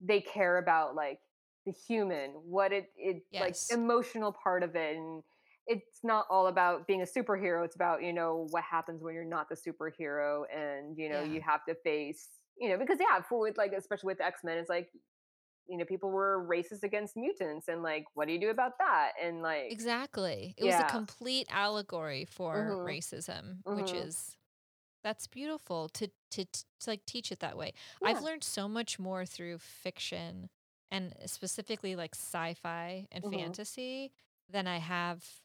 they 0.00 0.20
care 0.20 0.58
about 0.58 0.94
like 0.94 1.20
the 1.64 1.72
human, 1.72 2.30
what 2.32 2.72
it 2.72 2.90
it 2.96 3.22
like 3.32 3.56
emotional 3.72 4.32
part 4.32 4.62
of 4.62 4.74
it, 4.76 4.96
and 4.96 5.22
it's 5.66 6.00
not 6.04 6.26
all 6.30 6.46
about 6.48 6.86
being 6.86 7.02
a 7.02 7.06
superhero. 7.06 7.64
It's 7.64 7.76
about 7.76 8.02
you 8.02 8.12
know 8.12 8.46
what 8.50 8.64
happens 8.64 9.02
when 9.02 9.14
you're 9.14 9.24
not 9.24 9.48
the 9.48 9.56
superhero, 9.56 10.44
and 10.54 10.96
you 10.98 11.08
know 11.10 11.22
Yeah. 11.22 11.24
you 11.24 11.40
have 11.42 11.64
to 11.68 11.74
face 11.74 12.28
you 12.58 12.68
know 12.70 12.78
because 12.78 12.98
yeah, 13.00 13.20
for 13.28 13.40
with 13.40 13.58
like 13.58 13.72
especially 13.72 14.08
with 14.08 14.20
X 14.20 14.42
Men, 14.44 14.58
it's 14.58 14.70
like 14.70 14.90
you 15.68 15.78
know 15.78 15.84
people 15.84 16.10
were 16.10 16.46
racist 16.48 16.82
against 16.82 17.16
mutants, 17.16 17.68
and 17.68 17.82
like 17.82 18.04
what 18.14 18.26
do 18.28 18.34
you 18.34 18.40
do 18.40 18.50
about 18.50 18.72
that? 18.78 19.12
And 19.22 19.42
like 19.42 19.66
Exactly. 19.68 20.54
It 20.56 20.64
was 20.64 20.78
a 20.78 20.84
complete 20.84 21.46
allegory 21.50 22.24
for 22.24 22.78
hmm 22.80 22.84
racism, 22.84 23.64
which 23.72 23.92
hmm 23.92 23.94
is 23.94 24.36
that's 25.02 25.26
beautiful 25.28 25.88
to 25.90 26.10
to, 26.32 26.44
to 26.46 26.64
like 26.88 27.06
teach 27.06 27.32
it 27.32 27.40
that 27.40 27.56
way. 27.58 27.72
I've 28.04 28.22
learned 28.22 28.44
so 28.44 28.68
much 28.68 28.98
more 28.98 29.26
through 29.26 29.58
fiction 29.60 30.50
and 30.90 31.14
specifically 31.26 31.96
like 31.96 32.14
sci-fi 32.14 33.06
and 33.12 33.24
hmm 33.24 33.26
fantasy 33.26 34.12
than 34.48 34.66
I 34.68 34.78
have 34.78 35.40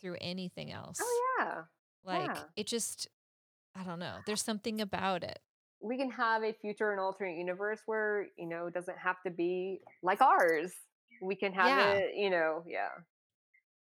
through 0.00 0.16
anything 0.20 0.72
oh, 0.72 0.76
else. 0.86 0.98
oh 1.02 1.20
yeah, 1.38 1.54
Like 2.04 2.36
yeah. 2.36 2.42
it 2.56 2.66
just 2.66 3.08
I 3.74 3.84
don't 3.84 3.98
know. 3.98 4.16
There's 4.26 4.42
something 4.42 4.80
about 4.80 5.22
it. 5.22 5.38
we 5.80 5.96
can 5.96 6.10
have 6.10 6.42
a 6.42 6.52
future 6.52 6.90
and 6.90 7.00
alternate 7.00 7.36
universe 7.38 7.80
where 7.86 8.26
you 8.36 8.48
know 8.48 8.66
it 8.66 8.74
doesn't 8.74 8.98
have 8.98 9.16
to 9.24 9.30
be 9.30 9.80
like 10.02 10.20
ours 10.20 10.72
we 11.22 11.34
can 11.36 11.52
have 11.52 11.68
Yeah. 11.68 11.92
it 11.92 12.14
you 12.16 12.30
know 12.30 12.64
yeah 12.66 12.90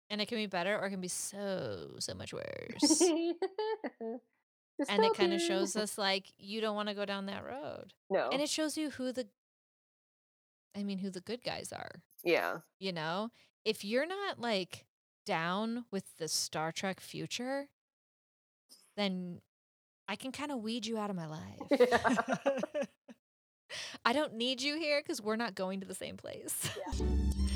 And 0.09 0.21
it 0.21 0.27
can 0.27 0.37
be 0.37 0.45
better 0.47 0.77
or 0.77 0.85
it 0.85 0.91
can 0.91 1.01
be 1.01 1.07
so 1.07 1.95
so 1.99 2.13
much 2.13 2.33
worse. 2.33 3.01
And 4.89 5.03
it 5.03 5.15
kind 5.15 5.33
of 5.33 5.41
shows 5.41 5.75
us 5.83 5.97
like 5.97 6.31
you 6.37 6.61
don't 6.61 6.75
want 6.75 6.87
to 6.89 6.93
go 6.95 7.03
down 7.05 7.25
that 7.25 7.43
road. 7.43 7.93
No. 8.11 8.29
And 8.31 8.41
it 8.41 8.49
shows 8.49 8.77
you 8.77 8.91
who 8.91 9.11
the 9.11 9.27
I 10.75 10.83
mean 10.83 10.99
who 10.99 11.09
the 11.09 11.19
good 11.21 11.43
guys 11.43 11.73
are, 11.73 12.03
yeah 12.23 12.59
you 12.79 12.91
know? 12.91 13.29
If 13.65 13.83
you're 13.83 14.05
not 14.05 14.39
like 14.39 14.85
down 15.27 15.85
with 15.91 16.05
the 16.17 16.27
Star 16.27 16.71
Trek 16.71 16.99
future, 16.99 17.67
then 18.95 19.41
I 20.07 20.15
can 20.15 20.31
kind 20.31 20.51
of 20.51 20.59
weed 20.63 20.87
you 20.87 20.97
out 20.97 21.11
of 21.11 21.15
my 21.15 21.27
yeah 21.79 21.87
life. 21.97 22.87
I 24.05 24.13
don't 24.13 24.35
need 24.35 24.61
you 24.61 24.77
here 24.77 25.01
cuz 25.03 25.21
we're 25.21 25.35
not 25.35 25.53
going 25.53 25.81
to 25.81 25.85
the 25.87 25.93
same 25.95 26.17
place. 26.17 26.69
yeah 26.97 27.05